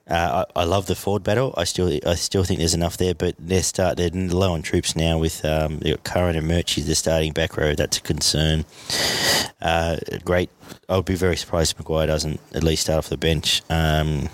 uh, 0.09 0.45
I, 0.55 0.61
I 0.61 0.63
love 0.63 0.87
the 0.87 0.95
Ford 0.95 1.23
battle. 1.23 1.53
I 1.55 1.65
still 1.65 1.99
I 2.05 2.15
still 2.15 2.43
think 2.43 2.59
there's 2.59 2.73
enough 2.73 2.97
there, 2.97 3.13
but 3.13 3.35
they're 3.37 3.61
start 3.61 3.97
they're 3.97 4.09
low 4.09 4.53
on 4.53 4.61
troops 4.61 4.95
now 4.95 5.19
with 5.19 5.45
um, 5.45 5.79
Curran 6.03 6.35
and 6.35 6.49
Murchie, 6.49 6.85
the 6.85 6.95
starting 6.95 7.33
back 7.33 7.57
row. 7.57 7.75
That's 7.75 7.97
a 7.97 8.01
concern. 8.01 8.65
Uh, 9.61 9.97
great. 10.25 10.49
I 10.87 10.95
would 10.95 11.05
be 11.05 11.15
very 11.15 11.35
surprised 11.37 11.75
if 11.77 11.85
McGuire 11.85 12.07
doesn't 12.07 12.39
at 12.53 12.63
least 12.63 12.83
start 12.83 12.97
off 12.97 13.09
the 13.09 13.17
bench. 13.17 13.61
Um, 13.69 14.29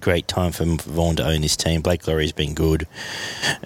great 0.00 0.26
time 0.28 0.52
for 0.52 0.64
Vaughan 0.64 1.16
to 1.16 1.26
own 1.26 1.42
this 1.42 1.56
team. 1.56 1.80
Blake 1.80 2.06
Lawrie's 2.06 2.32
been 2.32 2.54
good. 2.54 2.86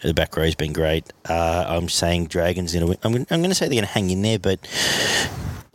The 0.02 0.14
back 0.14 0.36
row's 0.36 0.54
been 0.54 0.72
great. 0.72 1.12
Uh, 1.28 1.64
I'm 1.66 1.88
saying 1.88 2.26
Dragons 2.26 2.72
going 2.72 2.82
to 2.82 2.88
win. 2.88 2.98
I'm, 3.02 3.14
I'm 3.30 3.40
going 3.40 3.50
to 3.50 3.54
say 3.54 3.66
they're 3.66 3.76
going 3.76 3.86
to 3.86 3.92
hang 3.92 4.10
in 4.10 4.22
there, 4.22 4.38
but 4.38 4.58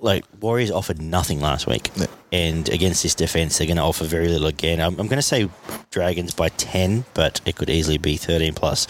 like 0.02 0.24
Warriors 0.40 0.72
offered 0.72 1.02
nothing 1.02 1.40
last 1.42 1.68
week, 1.68 1.90
Yeah. 1.96 2.08
and 2.32 2.70
against 2.70 3.04
this 3.04 3.16
defense, 3.16 3.58
they're 3.58 3.68
going 3.68 3.78
to 3.78 3.84
offer 3.84 4.06
very 4.06 4.28
little 4.30 4.48
again. 4.48 4.80
I'm, 4.80 5.00
I'm 5.00 5.08
going 5.08 5.18
to 5.18 5.22
say 5.22 5.50
Dragons 5.92 6.34
by 6.34 6.50
ten, 6.50 7.04
but 7.14 7.42
it 7.46 7.56
could 7.56 7.70
easily 7.70 7.98
be 7.98 8.16
13 8.18 8.54
plus. 8.54 8.88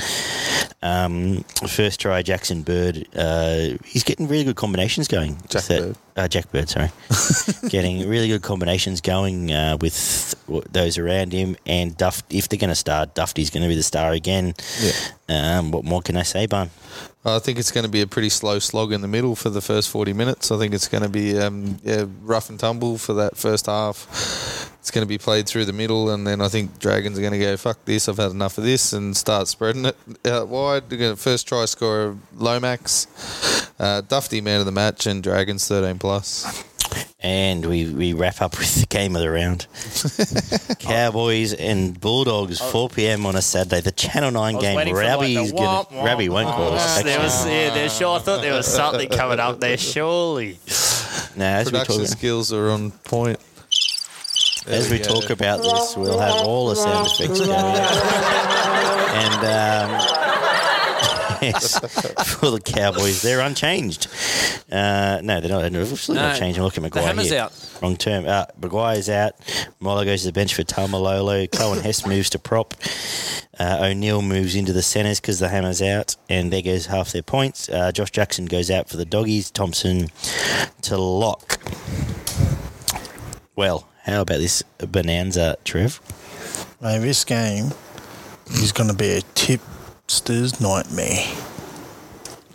Um, 0.81 1.43
first 1.67 1.99
try, 1.99 2.21
Jackson 2.21 2.61
Bird. 2.61 3.05
Uh, 3.15 3.77
he's 3.85 4.03
getting 4.03 4.27
really 4.27 4.43
good 4.45 4.55
combinations 4.55 5.07
going. 5.07 5.37
Jack 5.49 5.63
That- 5.63 5.79
Bird. 5.81 5.95
Uh, 6.17 6.27
Jack 6.27 6.51
Bird, 6.51 6.67
sorry. 6.67 6.91
getting 7.69 8.07
really 8.09 8.27
good 8.27 8.41
combinations 8.41 8.99
going 8.99 9.53
uh, 9.53 9.77
with 9.79 10.35
those 10.71 10.97
around 10.97 11.31
him. 11.31 11.55
And 11.65 11.95
Duff, 11.95 12.23
if 12.29 12.49
they're 12.49 12.59
going 12.59 12.69
to 12.71 12.75
start, 12.75 13.15
Dufty's 13.15 13.49
going 13.49 13.63
to 13.63 13.69
be 13.69 13.75
the 13.75 13.83
star 13.83 14.11
again. 14.11 14.53
Yeah. 14.81 14.91
Um, 15.59 15.71
what 15.71 15.85
more 15.85 16.01
can 16.01 16.17
I 16.17 16.23
say, 16.23 16.45
Bun? 16.45 16.71
I 17.25 17.39
think 17.39 17.59
it's 17.59 17.71
going 17.71 17.83
to 17.83 17.91
be 17.91 18.01
a 18.01 18.07
pretty 18.07 18.29
slow 18.29 18.59
slog 18.59 18.93
in 18.93 19.01
the 19.01 19.07
middle 19.07 19.35
for 19.35 19.49
the 19.49 19.59
first 19.59 19.89
40 19.89 20.13
minutes. 20.13 20.51
I 20.51 20.57
think 20.57 20.73
it's 20.73 20.87
going 20.87 21.03
to 21.03 21.09
be 21.09 21.37
um, 21.37 21.77
yeah, 21.83 22.05
rough 22.21 22.49
and 22.49 22.57
tumble 22.57 22.97
for 22.97 23.13
that 23.15 23.35
first 23.35 23.65
half. 23.65 24.07
It's 24.79 24.89
going 24.89 25.05
to 25.05 25.09
be 25.09 25.17
played 25.17 25.45
through 25.45 25.65
the 25.65 25.73
middle, 25.73 26.09
and 26.09 26.25
then 26.25 26.39
I 26.39 26.47
think 26.47 26.79
Dragons 26.79 27.19
are 27.19 27.21
going 27.21 27.33
to 27.33 27.39
go, 27.39 27.57
fuck 27.57 27.83
this, 27.83 28.07
I've 28.07 28.17
had 28.17 28.31
enough 28.31 28.57
of 28.57 28.63
this, 28.63 28.93
and 28.93 29.15
start 29.15 29.49
spreading 29.49 29.85
it 29.85 29.97
out 30.25 30.47
wide. 30.47 30.83
First 31.19 31.45
try 31.45 31.65
scorer, 31.65 32.15
Lomax, 32.35 33.07
uh, 33.77 34.01
Dufty 34.01 34.41
man 34.41 34.61
of 34.61 34.65
the 34.65 34.71
match, 34.71 35.05
and 35.05 35.21
Dragons 35.21 35.67
13 35.67 35.99
plus. 35.99 36.68
And 37.21 37.65
we, 37.65 37.89
we 37.89 38.13
wrap 38.13 38.41
up 38.41 38.57
with 38.57 38.75
the 38.79 38.85
game 38.85 39.13
of 39.13 39.21
the 39.21 39.29
round. 39.29 39.67
Cowboys 40.79 41.53
and 41.53 41.99
Bulldogs, 41.99 42.61
4 42.61 42.87
p.m. 42.89 43.25
on 43.25 43.35
a 43.35 43.41
Saturday. 43.41 43.81
The 43.81 43.91
Channel 43.91 44.31
9 44.31 44.59
game. 44.59 44.75
waiting 44.77 44.95
for, 44.95 45.03
like, 45.03 45.11
Robbie 45.11 45.33
gonna, 45.35 45.51
womp, 45.51 46.05
Robbie 46.05 46.29
won't 46.29 46.47
call 46.47 46.73
us. 46.75 47.03
there 47.03 47.19
was 47.19 47.45
yeah, 47.45 47.73
there 47.73 47.89
sure. 47.89 48.17
I 48.17 48.19
thought 48.19 48.41
there 48.41 48.53
was 48.53 48.67
something 48.73 49.09
coming 49.09 49.39
up 49.39 49.59
there. 49.59 49.77
Surely. 49.77 50.59
No, 51.35 51.45
as 51.45 51.65
we, 51.65 51.71
Production 51.71 51.97
talk, 51.97 52.07
skills 52.07 52.53
are 52.53 52.69
on 52.69 52.91
point. 52.91 53.39
There 54.65 54.77
as 54.79 54.89
we 54.89 54.99
go. 54.99 55.19
talk 55.19 55.29
about 55.29 55.61
this, 55.61 55.97
we'll 55.97 56.19
have 56.19 56.45
all 56.45 56.69
the 56.69 56.75
sound 56.75 57.07
effects 57.07 57.39
going. 57.39 57.49
and 59.11 59.43
um, 59.45 60.18
yes, 61.41 61.79
for 62.39 62.49
the 62.51 62.59
Cowboys, 62.59 63.21
they're 63.21 63.39
unchanged. 63.39 64.07
Uh, 64.71 65.19
no, 65.23 65.39
they're 65.41 65.49
not. 65.49 65.71
They're 65.71 65.81
absolutely 65.81 66.25
not 66.27 66.37
changing. 66.37 66.63
Look 66.63 66.73
at 66.73 66.75
the 66.75 66.81
Maguire. 66.81 67.03
hammer's 67.07 67.29
here. 67.29 67.41
out. 67.41 67.77
Wrong 67.81 67.95
term. 67.95 68.25
Uh, 68.27 68.45
Maguire's 68.61 69.09
out. 69.09 69.33
Molo 69.79 70.03
goes 70.05 70.21
to 70.21 70.27
the 70.27 70.33
bench 70.33 70.55
for 70.55 70.63
Taumalolo. 70.63 71.47
Coen 71.49 71.81
Hess 71.81 72.05
moves 72.05 72.29
to 72.31 72.39
prop. 72.39 72.73
Uh, 73.59 73.79
O'Neill 73.81 74.21
moves 74.21 74.55
into 74.55 74.71
the 74.73 74.81
centres 74.81 75.19
because 75.19 75.39
the 75.39 75.49
hammer's 75.49 75.81
out, 75.81 76.15
and 76.29 76.51
there 76.51 76.61
goes 76.61 76.85
half 76.85 77.11
their 77.11 77.21
points. 77.23 77.67
Uh, 77.69 77.91
Josh 77.91 78.11
Jackson 78.11 78.45
goes 78.45 78.71
out 78.71 78.89
for 78.89 78.97
the 78.97 79.05
doggies. 79.05 79.51
Thompson 79.51 80.07
to 80.83 80.97
lock. 80.97 81.59
Well, 83.55 83.87
how 84.03 84.21
about 84.21 84.37
this 84.37 84.63
bonanza, 84.77 85.57
Trev? 85.65 85.99
Mate, 86.81 86.99
this 86.99 87.25
game 87.25 87.71
is 88.51 88.71
going 88.71 88.89
to 88.89 88.95
be 88.95 89.09
a 89.17 89.21
tipster's 90.09 90.59
nightmare. 90.59 91.23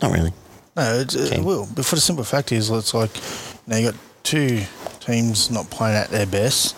Not 0.01 0.11
really. 0.11 0.33
No, 0.75 0.99
it, 0.99 1.15
Okay. 1.15 1.37
it 1.37 1.43
will. 1.43 1.69
But 1.73 1.85
for 1.85 1.95
the 1.95 2.01
simple 2.01 2.25
fact 2.25 2.51
is, 2.51 2.69
it's 2.69 2.93
like, 2.93 3.15
you 3.15 3.21
know, 3.67 3.77
you 3.77 3.91
got 3.91 3.99
two 4.23 4.63
teams 4.99 5.49
not 5.49 5.69
playing 5.69 5.95
at 5.95 6.09
their 6.09 6.25
best. 6.25 6.75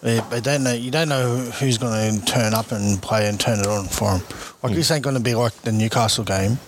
They, 0.00 0.18
they 0.30 0.40
don't 0.40 0.64
know. 0.64 0.72
You 0.72 0.90
don't 0.90 1.08
know 1.08 1.36
who's 1.36 1.78
going 1.78 2.18
to 2.18 2.26
turn 2.26 2.52
up 2.52 2.72
and 2.72 3.00
play 3.00 3.28
and 3.28 3.38
turn 3.38 3.60
it 3.60 3.66
on 3.68 3.86
for 3.86 4.18
them. 4.18 4.26
Like 4.64 4.74
this 4.74 4.90
ain't 4.90 5.04
going 5.04 5.14
to 5.14 5.22
be 5.22 5.36
like 5.36 5.52
the 5.62 5.70
Newcastle 5.70 6.24
game. 6.24 6.58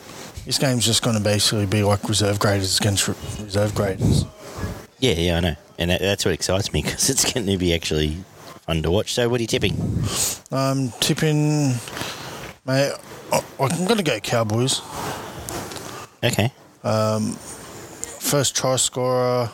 This 0.47 0.59
game's 0.59 0.87
just 0.87 1.03
going 1.03 1.17
to 1.17 1.23
basically 1.23 1.67
be 1.67 1.83
like 1.83 2.09
reserve 2.09 2.39
graders 2.39 2.79
against 2.79 3.09
reserve 3.09 3.75
graders. 3.75 4.27
Yeah, 5.01 5.15
yeah, 5.15 5.37
I 5.39 5.41
know, 5.41 5.57
and 5.79 5.91
that, 5.91 6.01
that's 6.01 6.25
what 6.25 6.33
excites 6.35 6.73
me 6.73 6.83
because 6.83 7.11
it's 7.11 7.33
going 7.33 7.47
to 7.47 7.57
be 7.57 7.75
actually 7.75 8.19
fun 8.67 8.83
to 8.83 8.91
watch. 8.93 9.13
So, 9.13 9.29
what 9.29 9.41
are 9.41 9.43
you 9.43 9.49
tipping? 9.49 9.77
I'm 10.53 10.79
um, 10.79 10.93
tipping, 11.01 11.75
mate. 12.67 12.93
I, 13.33 13.41
I'm 13.61 13.85
going 13.85 13.99
to 13.99 14.03
go 14.03 14.19
Cowboys. 14.21 14.81
Okay, 16.23 16.51
First 18.21 18.57
try 18.57 18.77
scorer, 18.77 19.51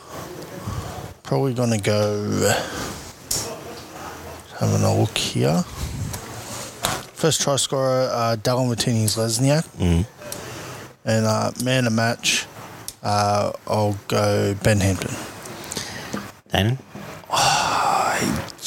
probably 1.23 1.53
going 1.53 1.71
to 1.71 1.81
go. 1.81 2.53
Having 4.59 4.83
a 4.83 4.95
look 4.99 5.17
here. 5.17 5.63
First 7.13 7.41
try 7.41 7.55
scorer, 7.57 8.09
uh, 8.11 8.35
Dallin 8.41 8.69
Watene-Zelezniak. 8.73 9.65
Mhm. 9.77 10.05
And 11.03 11.25
uh, 11.25 11.51
man 11.63 11.87
of 11.87 11.93
match, 11.93 12.45
uh, 13.03 13.51
I'll 13.67 13.97
go 14.07 14.53
Ben 14.63 14.79
Hampton. 14.79 15.11
Danon. 16.49 16.77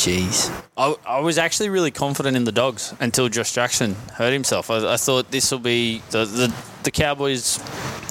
Jeez. 0.05 0.51
I, 0.77 0.95
I 1.07 1.21
was 1.21 1.39
actually 1.39 1.71
really 1.71 1.91
confident 1.91 2.37
in 2.37 2.45
the 2.45 2.53
dogs 2.53 2.93
until 3.01 3.31
Josh 3.31 3.53
Jackson 3.53 3.95
hurt 4.13 4.35
himself. 4.35 4.71
I, 4.71 4.93
I 4.93 4.97
thought 4.99 5.31
this 5.31 5.51
will 5.51 5.61
be 5.61 6.03
the, 6.11 6.27
the 6.27 6.55
the 6.83 6.91
Cowboys. 6.91 7.59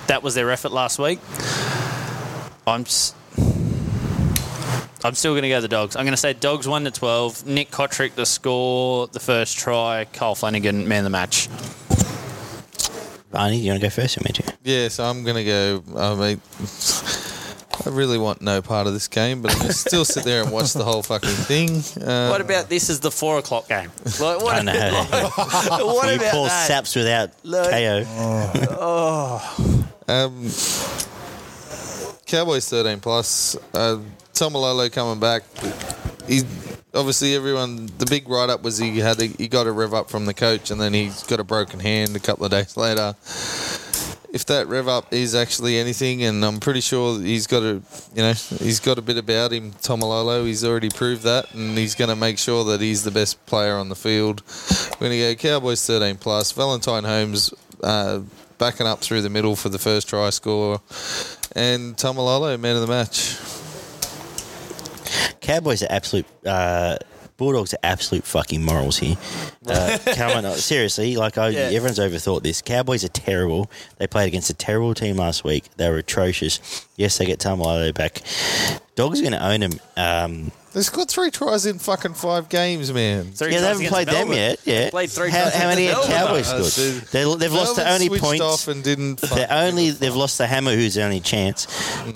That 0.08 0.24
was 0.24 0.34
their 0.34 0.50
effort 0.50 0.72
last 0.72 0.98
week. 0.98 1.20
I'm 2.66 2.82
s- 2.82 3.14
I'm 5.06 5.14
still 5.14 5.34
going 5.34 5.44
to 5.44 5.50
go 5.50 5.62
the 5.62 5.68
dogs. 5.68 5.96
I'm 5.96 6.04
going 6.06 6.14
to 6.14 6.18
say 6.18 6.34
dogs 6.34 6.68
one 6.68 6.84
to 6.86 6.92
twelve. 6.92 7.46
Nick 7.46 7.70
Cotric 7.70 8.16
the 8.16 8.26
score, 8.26 9.06
the 9.08 9.20
first 9.20 9.58
try. 9.60 10.06
Cole 10.14 10.34
Flanagan 10.34 10.88
man 10.88 11.00
of 11.00 11.04
the 11.04 11.10
match. 11.12 11.48
Barney, 13.30 13.58
do 13.58 13.64
you 13.64 13.72
want 13.72 13.82
to 13.82 13.86
go 13.86 13.92
first 13.92 14.18
or 14.18 14.22
me 14.26 14.32
too? 14.32 14.44
Yeah, 14.64 14.88
so 14.88 15.04
I'm 15.04 15.24
going 15.24 15.36
to 15.36 15.44
go. 15.44 15.84
I 15.96 16.16
mean, 16.16 16.42
I 17.86 17.90
really 17.90 18.18
want 18.18 18.42
no 18.42 18.62
part 18.62 18.88
of 18.88 18.94
this 18.94 19.08
game, 19.08 19.42
but 19.42 19.52
I'm 19.52 19.58
going 19.58 19.68
to 19.70 19.74
still 19.74 20.06
sit 20.06 20.24
there 20.24 20.42
and 20.42 20.52
watch 20.52 20.74
the 20.74 20.84
whole 20.86 21.04
fucking 21.04 21.30
thing. 21.30 21.70
Uh, 22.02 22.30
What 22.30 22.40
about 22.42 22.70
this 22.70 22.90
is 22.90 23.02
the 23.02 23.12
four 23.12 23.38
o'clock 23.40 23.68
game? 23.68 23.92
Like, 24.20 24.42
what, 24.42 24.56
I 24.56 24.62
know. 24.62 24.74
what 25.86 26.10
you 26.10 26.16
about 26.16 26.32
poor 26.32 26.48
that? 26.48 26.68
saps 26.68 26.96
without 26.96 27.32
Look. 27.44 27.70
KO. 27.70 28.04
Um, 30.08 30.50
Cowboys 32.26 32.70
13 32.70 33.00
plus. 33.00 33.56
Uh, 33.74 34.00
Taumalolo 34.34 34.92
coming 34.92 35.20
back. 35.20 35.44
He's 36.28 36.46
obviously 36.94 37.36
everyone. 37.36 37.88
The 37.98 38.06
big 38.06 38.28
write 38.30 38.50
up 38.50 38.64
was 38.64 38.78
he 38.78 39.00
had 39.00 39.22
a, 39.22 39.26
he 39.26 39.48
got 39.48 39.68
a 39.68 39.72
rev 39.72 39.94
up 39.94 40.10
from 40.10 40.26
the 40.26 40.34
coach, 40.34 40.72
and 40.72 40.80
then 40.82 40.94
he's 40.94 41.24
got 41.24 41.40
a 41.40 41.44
broken 41.44 41.80
hand 41.80 42.16
a 42.16 42.20
couple 42.20 42.46
of 42.46 42.52
days 42.52 42.76
later. 42.78 43.16
If 44.34 44.46
that 44.48 44.68
rev 44.68 44.88
up 44.88 45.14
is 45.14 45.36
actually 45.36 45.78
anything, 45.78 46.24
and 46.24 46.44
I'm 46.44 46.60
pretty 46.60 46.82
sure 46.82 47.22
he's 47.22 47.46
got 47.46 47.62
a, 47.62 47.82
you 48.16 48.24
know, 48.24 48.34
he's 48.34 48.80
got 48.80 48.98
a 48.98 49.02
bit 49.02 49.18
about 49.18 49.54
him, 49.54 49.72
Taumalolo. 49.74 50.46
He's 50.46 50.66
already 50.66 50.90
proved 50.90 51.22
that, 51.22 51.54
and 51.54 51.78
he's 51.78 51.94
going 51.94 52.10
to 52.10 52.16
make 52.16 52.40
sure 52.40 52.64
that 52.66 52.82
he's 52.82 53.04
the 53.04 53.12
best 53.12 53.46
player 53.46 53.76
on 53.76 53.90
the 53.90 53.96
field. 53.96 54.42
We're 54.94 55.08
going 55.08 55.12
to 55.12 55.36
go 55.36 55.36
Cowboys 55.36 55.86
13 55.86 56.18
plus. 56.18 56.52
Valentine 56.52 57.04
Holmes 57.04 57.54
uh, 57.84 58.22
backing 58.58 58.88
up 58.88 59.02
through 59.02 59.22
the 59.22 59.30
middle 59.30 59.56
for 59.56 59.70
the 59.70 59.80
first 59.80 60.10
try 60.10 60.32
score, 60.32 60.82
and 61.56 61.96
Taumalolo 61.96 62.60
man 62.60 62.76
of 62.76 62.82
the 62.82 62.88
match. 62.88 63.38
Cowboys 65.42 65.84
are 65.84 65.92
absolute. 65.92 66.26
Uh, 66.44 66.98
Bulldogs 67.38 67.74
are 67.74 67.80
absolute 67.84 68.24
fucking 68.24 68.64
morals 68.64 69.00
here. 69.00 69.18
Uh, 69.66 69.98
come 70.16 70.46
on, 70.46 70.54
seriously, 70.58 71.16
like 71.16 71.38
I, 71.38 71.48
Yeah. 71.48 71.60
everyone's 71.72 71.98
overthought 71.98 72.44
this. 72.44 72.62
Cowboys 72.62 73.06
are 73.06 73.10
terrible. 73.10 73.72
They 73.98 74.08
played 74.08 74.28
against 74.28 74.50
a 74.50 74.54
terrible 74.54 74.94
team 74.94 75.16
last 75.16 75.46
week. 75.46 75.64
They 75.78 75.90
were 75.90 76.00
atrocious. 76.00 76.60
Yes, 76.98 77.18
they 77.18 77.26
get 77.26 77.40
Taumalolo 77.40 77.94
back. 77.94 78.22
Dogs 78.96 79.20
are 79.20 79.24
going 79.24 79.32
to 79.34 79.46
own 79.48 79.62
them. 79.62 79.80
Um, 79.96 80.52
They 80.74 80.82
scored 80.82 81.08
three 81.10 81.30
tries 81.30 81.66
in 81.68 81.78
fucking 81.78 82.16
five 82.16 82.50
games, 82.50 82.92
man. 82.92 83.26
Three 83.32 83.52
Yeah, 83.54 83.60
they 83.62 83.68
haven't 83.68 83.82
against 83.86 83.94
played 83.94 84.08
them 84.08 84.34
yet. 84.34 84.60
Yeah. 84.66 84.86
They 84.86 84.90
played 84.90 85.12
three 85.12 85.30
how, 85.30 85.50
how 85.52 85.68
many 85.68 85.86
have 85.86 85.98
Melbourne. 85.98 86.12
Cowboys 86.12 86.50
Uh, 86.50 86.64
scored? 86.64 86.72
so- 86.72 87.00
They, 87.12 87.36
they've 87.38 87.54
lost 87.54 87.76
the 87.76 87.88
only 87.92 88.08
switched 88.08 88.24
points. 88.24 88.42
off 88.42 88.68
and 88.68 88.84
didn't. 88.84 89.22
They're 89.22 89.48
only 89.52 89.92
they've 89.92 90.16
lost 90.16 90.40
the 90.40 90.48
hammer, 90.48 90.74
who's 90.76 90.96
the 90.96 91.04
only 91.04 91.20
chance. 91.20 91.68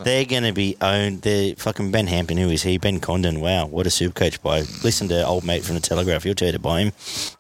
They're 0.04 0.26
going 0.26 0.44
to 0.44 0.54
be 0.54 0.76
owned. 0.82 1.22
They're 1.22 1.54
fucking 1.56 1.92
Ben 1.92 2.08
Hampton. 2.08 2.38
Who 2.38 2.50
is 2.50 2.64
he? 2.64 2.78
Ben 2.80 3.00
Condon. 3.00 3.42
Wow, 3.42 3.68
what 3.68 3.86
a 3.86 3.92
super 3.92 4.14
coach 4.14 4.42
by. 4.42 4.62
Listen 4.84 5.08
to 5.10 5.26
old 5.26 5.44
mate 5.44 5.64
from 5.64 5.76
the 5.76 5.82
Telegraph. 5.82 6.26
You'll 6.26 6.34
tell 6.36 6.48
you 6.48 6.54
to 6.54 6.60
buy 6.60 6.82
him. 6.82 6.94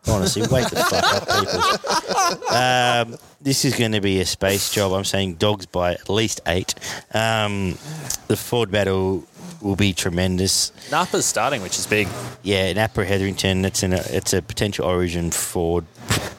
Honestly, 0.07 0.43
wake 0.43 0.69
the 0.69 0.75
fuck 0.75 1.03
up, 1.03 1.27
people. 1.27 2.55
Um, 2.55 3.17
this 3.41 3.65
is 3.65 3.75
going 3.75 3.91
to 3.93 4.01
be 4.01 4.19
a 4.19 4.25
space 4.25 4.71
job. 4.71 4.91
I'm 4.93 5.03
saying 5.03 5.35
dogs 5.35 5.65
by 5.65 5.93
at 5.93 6.09
least 6.09 6.41
eight. 6.47 6.75
Um, 7.13 7.77
the 8.27 8.35
Ford 8.37 8.69
battle 8.71 9.23
will 9.61 9.75
be 9.75 9.93
tremendous. 9.93 10.71
Napa's 10.91 11.25
starting, 11.25 11.61
which 11.61 11.77
is 11.77 11.87
big. 11.87 12.07
Yeah, 12.43 12.73
Napa 12.73 13.05
Hetherington. 13.05 13.65
It's 13.65 13.83
an 13.83 13.93
it's 13.93 14.33
a 14.33 14.41
potential 14.41 14.85
Origin 14.85 15.31
Ford 15.31 15.85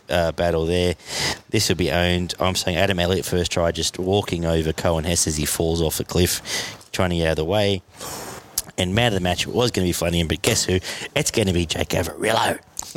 uh, 0.09 0.33
battle 0.33 0.67
there. 0.67 0.95
This 1.51 1.69
will 1.69 1.77
be 1.77 1.91
owned. 1.91 2.35
I'm 2.41 2.55
saying 2.55 2.77
Adam 2.77 2.99
Elliott 2.99 3.25
first 3.25 3.53
try, 3.53 3.73
just 3.73 3.99
walking 3.99 4.45
over 4.45 4.73
Coen 4.73 5.05
Hess 5.05 5.27
as 5.27 5.37
he 5.37 5.45
falls 5.45 5.83
off 5.83 5.99
the 5.99 6.05
cliff, 6.05 6.79
trying 6.93 7.11
to 7.11 7.17
get 7.17 7.27
out 7.27 7.31
of 7.33 7.37
the 7.37 7.45
way. 7.45 7.83
And 8.77 8.95
man 8.95 9.09
of 9.09 9.15
the 9.15 9.21
match 9.21 9.47
it 9.47 9.53
was 9.53 9.71
going 9.73 9.85
to 9.85 9.89
be 9.89 9.93
Flanagan, 9.93 10.29
but 10.29 10.41
guess 10.41 10.65
who? 10.65 10.79
It's 11.17 11.31
going 11.33 11.49
to 11.49 11.53
be 11.53 11.67
Jake 11.67 11.89
Averillo. 11.89 12.61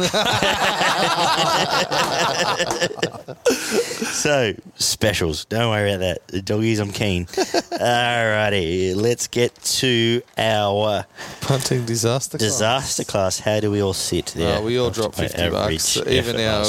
so 3.51 4.53
specials. 4.75 5.45
Don't 5.45 5.69
worry 5.69 5.91
about 5.91 5.99
that. 5.99 6.27
The 6.27 6.41
doggies, 6.41 6.79
I'm 6.79 6.91
keen. 6.91 7.25
Alrighty, 7.25 8.95
let's 8.95 9.27
get 9.27 9.53
to 9.55 10.21
our 10.37 11.05
punting 11.41 11.85
disaster. 11.85 12.37
class. 12.37 12.51
disaster 12.51 13.03
class. 13.03 13.39
How 13.39 13.59
do 13.59 13.71
we 13.71 13.81
all 13.81 13.93
sit 13.93 14.27
there? 14.27 14.59
Oh, 14.59 14.63
we 14.63 14.79
all 14.79 14.91
dropped 14.91 15.15
fifty 15.15 15.49
bucks. 15.49 15.97
Even 16.07 16.39
our 16.39 16.65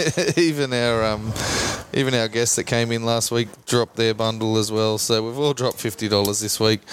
even 0.36 0.72
our 0.72 1.04
um, 1.04 1.32
even 1.92 2.14
our 2.14 2.28
guests 2.28 2.56
that 2.56 2.64
came 2.64 2.92
in 2.92 3.04
last 3.04 3.30
week 3.30 3.48
dropped 3.66 3.96
their 3.96 4.14
bundle 4.14 4.58
as 4.58 4.70
well. 4.70 4.98
So 4.98 5.26
we've 5.26 5.38
all 5.38 5.54
dropped 5.54 5.80
fifty 5.80 6.08
dollars 6.08 6.40
this 6.40 6.60
week. 6.60 6.84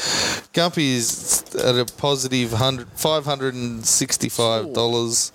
Gumpy 0.54 0.96
is 0.96 1.44
at 1.56 1.76
a 1.76 1.86
positive 1.98 2.54
hundred 2.54 2.88
five 2.96 3.26
hundred 3.26 3.54
and 3.54 3.86
sixty 3.86 4.30
five 4.30 4.74
dollars. 4.74 5.32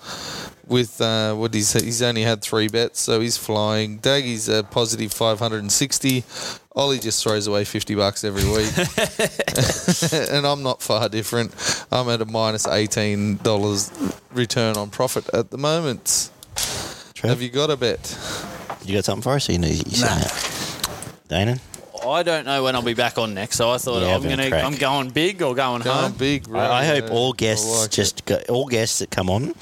With 0.65 1.01
uh, 1.01 1.35
what 1.35 1.53
he's 1.53 1.73
he's 1.73 2.01
only 2.01 2.21
had 2.21 2.41
three 2.41 2.69
bets, 2.69 3.01
so 3.01 3.19
he's 3.19 3.37
flying. 3.37 3.97
Daggy's 3.97 4.47
a 4.47 4.63
positive 4.63 5.11
five 5.11 5.37
hundred 5.39 5.59
and 5.59 5.71
sixty. 5.71 6.23
Ollie 6.73 6.99
just 6.99 7.21
throws 7.21 7.47
away 7.47 7.65
fifty 7.65 7.95
bucks 7.95 8.23
every 8.23 8.45
week, 8.45 8.71
and 10.31 10.47
I'm 10.47 10.63
not 10.63 10.81
far 10.81 11.09
different. 11.09 11.53
I'm 11.91 12.07
at 12.09 12.21
a 12.21 12.25
minus 12.25 12.65
eighteen 12.65 13.37
dollars 13.37 13.91
return 14.31 14.77
on 14.77 14.89
profit 14.89 15.29
at 15.33 15.51
the 15.51 15.57
moment. 15.57 16.29
Trev, 17.13 17.29
Have 17.31 17.41
you 17.41 17.49
got 17.49 17.69
a 17.69 17.75
bet? 17.75 18.17
you 18.85 18.95
got 18.95 19.03
something 19.05 19.21
for 19.21 19.33
us? 19.33 19.49
Or 19.49 19.51
you 19.51 19.59
know, 19.59 19.67
you 19.67 19.75
saying 19.75 20.19
that? 20.19 21.19
Dana? 21.27 21.57
I 22.07 22.23
don't 22.23 22.45
know 22.45 22.63
when 22.63 22.75
I'll 22.75 22.81
be 22.81 22.93
back 22.93 23.17
on 23.17 23.33
next, 23.33 23.57
so 23.57 23.69
I 23.71 23.77
thought 23.77 24.01
Yeah, 24.01 24.15
I'm 24.15 24.21
having 24.23 24.29
gonna 24.37 24.49
crack. 24.49 24.63
I'm 24.63 24.75
going 24.75 25.09
big 25.09 25.41
or 25.41 25.55
going 25.55 25.81
Going 25.81 25.95
home. 26.03 26.11
big. 26.13 26.47
I, 26.53 26.81
I 26.81 26.85
hope 26.85 27.11
all 27.11 27.33
guests 27.33 27.81
like 27.81 27.91
just 27.91 28.25
go, 28.25 28.39
all 28.49 28.67
guests 28.67 28.99
that 28.99 29.09
come 29.11 29.29
on. 29.29 29.53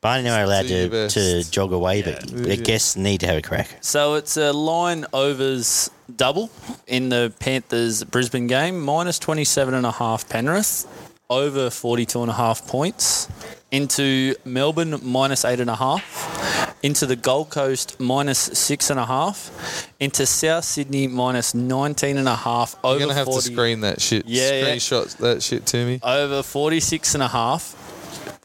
Barney 0.00 0.26
and 0.26 0.34
I 0.34 0.40
are 0.40 0.44
allowed 0.44 0.66
Do 0.68 0.74
your 0.74 0.84
to, 0.84 0.90
best. 0.90 1.14
to 1.14 1.50
jog 1.50 1.72
away, 1.72 2.02
but 2.02 2.26
the 2.28 2.56
Yeah. 2.56 2.62
guests 2.62 2.96
need 2.96 3.20
to 3.20 3.26
have 3.26 3.36
a 3.36 3.42
crack. 3.42 3.78
So 3.80 4.14
it's 4.14 4.36
a 4.36 4.52
line 4.52 5.06
overs 5.12 5.90
double 6.16 6.50
in 6.86 7.08
the 7.08 7.32
Panthers 7.40 8.04
Brisbane 8.04 8.46
game, 8.46 8.80
minus 8.80 9.18
27 9.18 9.74
and 9.74 9.84
a 9.84 9.92
half 9.92 10.28
Penrith, 10.28 10.86
over 11.28 11.68
42 11.68 12.22
and 12.22 12.30
a 12.30 12.34
half 12.34 12.66
points. 12.66 13.28
Into 13.70 14.34
Melbourne, 14.46 14.98
minus 15.02 15.44
eight 15.44 15.60
and 15.60 15.68
a 15.68 15.76
half. 15.76 16.37
Into 16.82 17.06
the 17.06 17.16
Gold 17.16 17.50
Coast, 17.50 17.98
minus 17.98 18.38
six 18.38 18.90
and 18.90 19.00
a 19.00 19.06
half. 19.06 19.90
Into 19.98 20.26
South 20.26 20.64
Sydney, 20.64 21.08
minus 21.08 21.54
19 21.54 22.18
and 22.18 22.28
a 22.28 22.36
half. 22.36 22.76
You're 22.84 22.92
Over 22.92 23.00
gonna 23.00 23.14
have 23.14 23.24
40, 23.26 23.48
to 23.48 23.52
screen 23.54 23.80
that 23.80 24.00
shit. 24.00 24.26
Yeah, 24.26 24.52
yeah. 24.52 24.64
Screenshot 24.76 25.16
that 25.18 25.42
shit 25.42 25.66
to 25.66 25.84
me. 25.84 25.98
Over 26.02 26.42
46 26.42 27.14
and 27.14 27.22
a 27.24 27.28
half. 27.28 27.74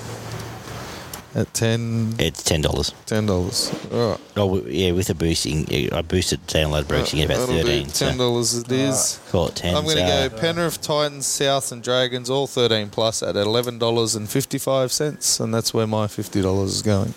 At 1.34 1.54
ten 1.54 2.14
It's 2.18 2.42
ten 2.42 2.60
dollars. 2.60 2.92
ten 3.06 3.24
dollars. 3.24 3.72
All 3.90 4.10
right. 4.10 4.20
Oh 4.36 4.60
yeah, 4.66 4.92
with 4.92 5.08
a 5.08 5.14
boosting, 5.14 5.64
I 5.92 6.02
boosted 6.02 6.46
download 6.46 6.86
breaks. 6.88 7.14
You 7.14 7.26
get 7.26 7.34
about 7.34 7.46
That'll 7.46 7.54
do. 7.54 7.62
thirteen. 7.62 7.86
Ten 7.86 8.12
So 8.12 8.18
dollars 8.18 8.54
it 8.58 8.70
is. 8.70 9.18
call 9.30 9.48
it 9.48 9.56
ten. 9.56 9.74
I'm 9.74 9.84
going 9.84 9.96
to 9.96 10.02
go 10.02 10.28
Penrith, 10.38 10.82
Titans, 10.82 11.24
South, 11.26 11.72
and 11.72 11.82
Dragons, 11.82 12.28
all 12.28 12.46
13 12.46 12.90
plus 12.90 13.22
at 13.22 13.34
$11.55, 13.36 15.40
and 15.40 15.54
that's 15.54 15.72
where 15.72 15.86
my 15.86 16.06
$50 16.06 16.64
is 16.64 16.82
going. 16.82 17.14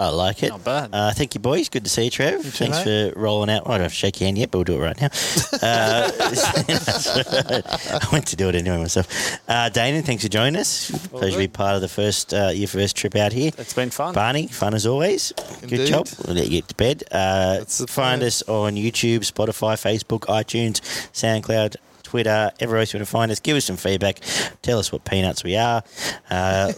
I 0.00 0.10
like 0.10 0.44
it. 0.44 0.50
Not 0.50 0.62
bad. 0.64 0.90
Uh, 0.92 1.10
thank 1.12 1.34
you, 1.34 1.40
boys. 1.40 1.68
Good 1.68 1.82
to 1.82 1.90
see 1.90 2.04
you, 2.04 2.10
Trev. 2.10 2.40
too, 2.40 2.50
Thanks 2.50 2.82
for 2.84 3.12
rolling 3.16 3.50
out. 3.50 3.64
Well, 3.66 3.74
I 3.74 3.78
don't 3.78 3.84
have 3.86 3.90
to 3.92 3.96
shake 3.96 4.20
your 4.20 4.26
hand 4.26 4.38
yet, 4.38 4.52
but 4.52 4.58
we'll 4.58 4.64
do 4.64 4.76
it 4.80 4.84
right 4.84 5.00
now. 5.00 5.08
Uh, 5.60 6.08
I 6.14 8.08
went 8.12 8.28
to 8.28 8.36
do 8.36 8.48
it 8.48 8.54
anyway 8.54 8.78
myself. 8.78 9.08
Uh, 9.48 9.68
Dana, 9.70 10.02
thanks 10.02 10.22
for 10.22 10.28
joining 10.28 10.60
us. 10.60 10.90
Pleasure 11.08 11.32
to 11.32 11.38
be 11.38 11.48
part 11.48 11.74
of 11.74 11.80
the 11.80 11.88
first 11.88 12.32
uh, 12.32 12.50
your 12.54 12.68
first 12.68 12.96
trip 12.96 13.16
out 13.16 13.32
here. 13.32 13.50
It's 13.58 13.74
been 13.74 13.90
fun. 13.90 14.14
Barney, 14.14 14.46
fun 14.46 14.74
as 14.74 14.86
always. 14.86 15.32
Good 15.66 15.88
job. 15.88 16.06
We'll 16.24 16.36
let 16.36 16.44
you 16.44 16.60
get 16.60 16.68
to 16.68 16.74
bed. 16.76 17.02
Uh, 17.10 17.64
find 17.64 17.88
plan. 17.88 18.22
us 18.22 18.42
on 18.42 18.74
YouTube, 18.76 19.20
Spotify, 19.20 19.74
Facebook, 19.74 20.20
iTunes, 20.26 20.80
SoundCloud. 21.12 21.76
Twitter, 22.04 22.50
everywhere 22.60 22.80
else 22.80 22.92
you 22.94 22.98
want 22.98 23.06
to 23.06 23.10
find 23.10 23.30
us. 23.32 23.40
Give 23.40 23.56
us 23.56 23.64
some 23.66 23.76
feedback. 23.76 24.20
Tell 24.62 24.78
us 24.78 24.92
what 24.92 25.04
peanuts 25.04 25.44
we 25.44 25.56
are. 25.56 25.82
Uh, 26.30 26.72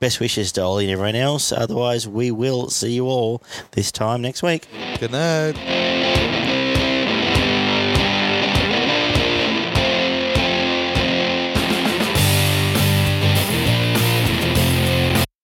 best 0.00 0.20
wishes 0.20 0.52
to 0.52 0.62
Ollie 0.62 0.84
and 0.84 0.92
everyone 0.92 1.16
else. 1.16 1.52
Otherwise, 1.52 2.06
we 2.08 2.30
will 2.30 2.70
see 2.70 2.92
you 2.92 3.06
all 3.06 3.42
this 3.72 3.90
time 3.92 4.22
next 4.22 4.42
week. 4.42 4.68
Good 4.98 5.12
night. 5.12 6.37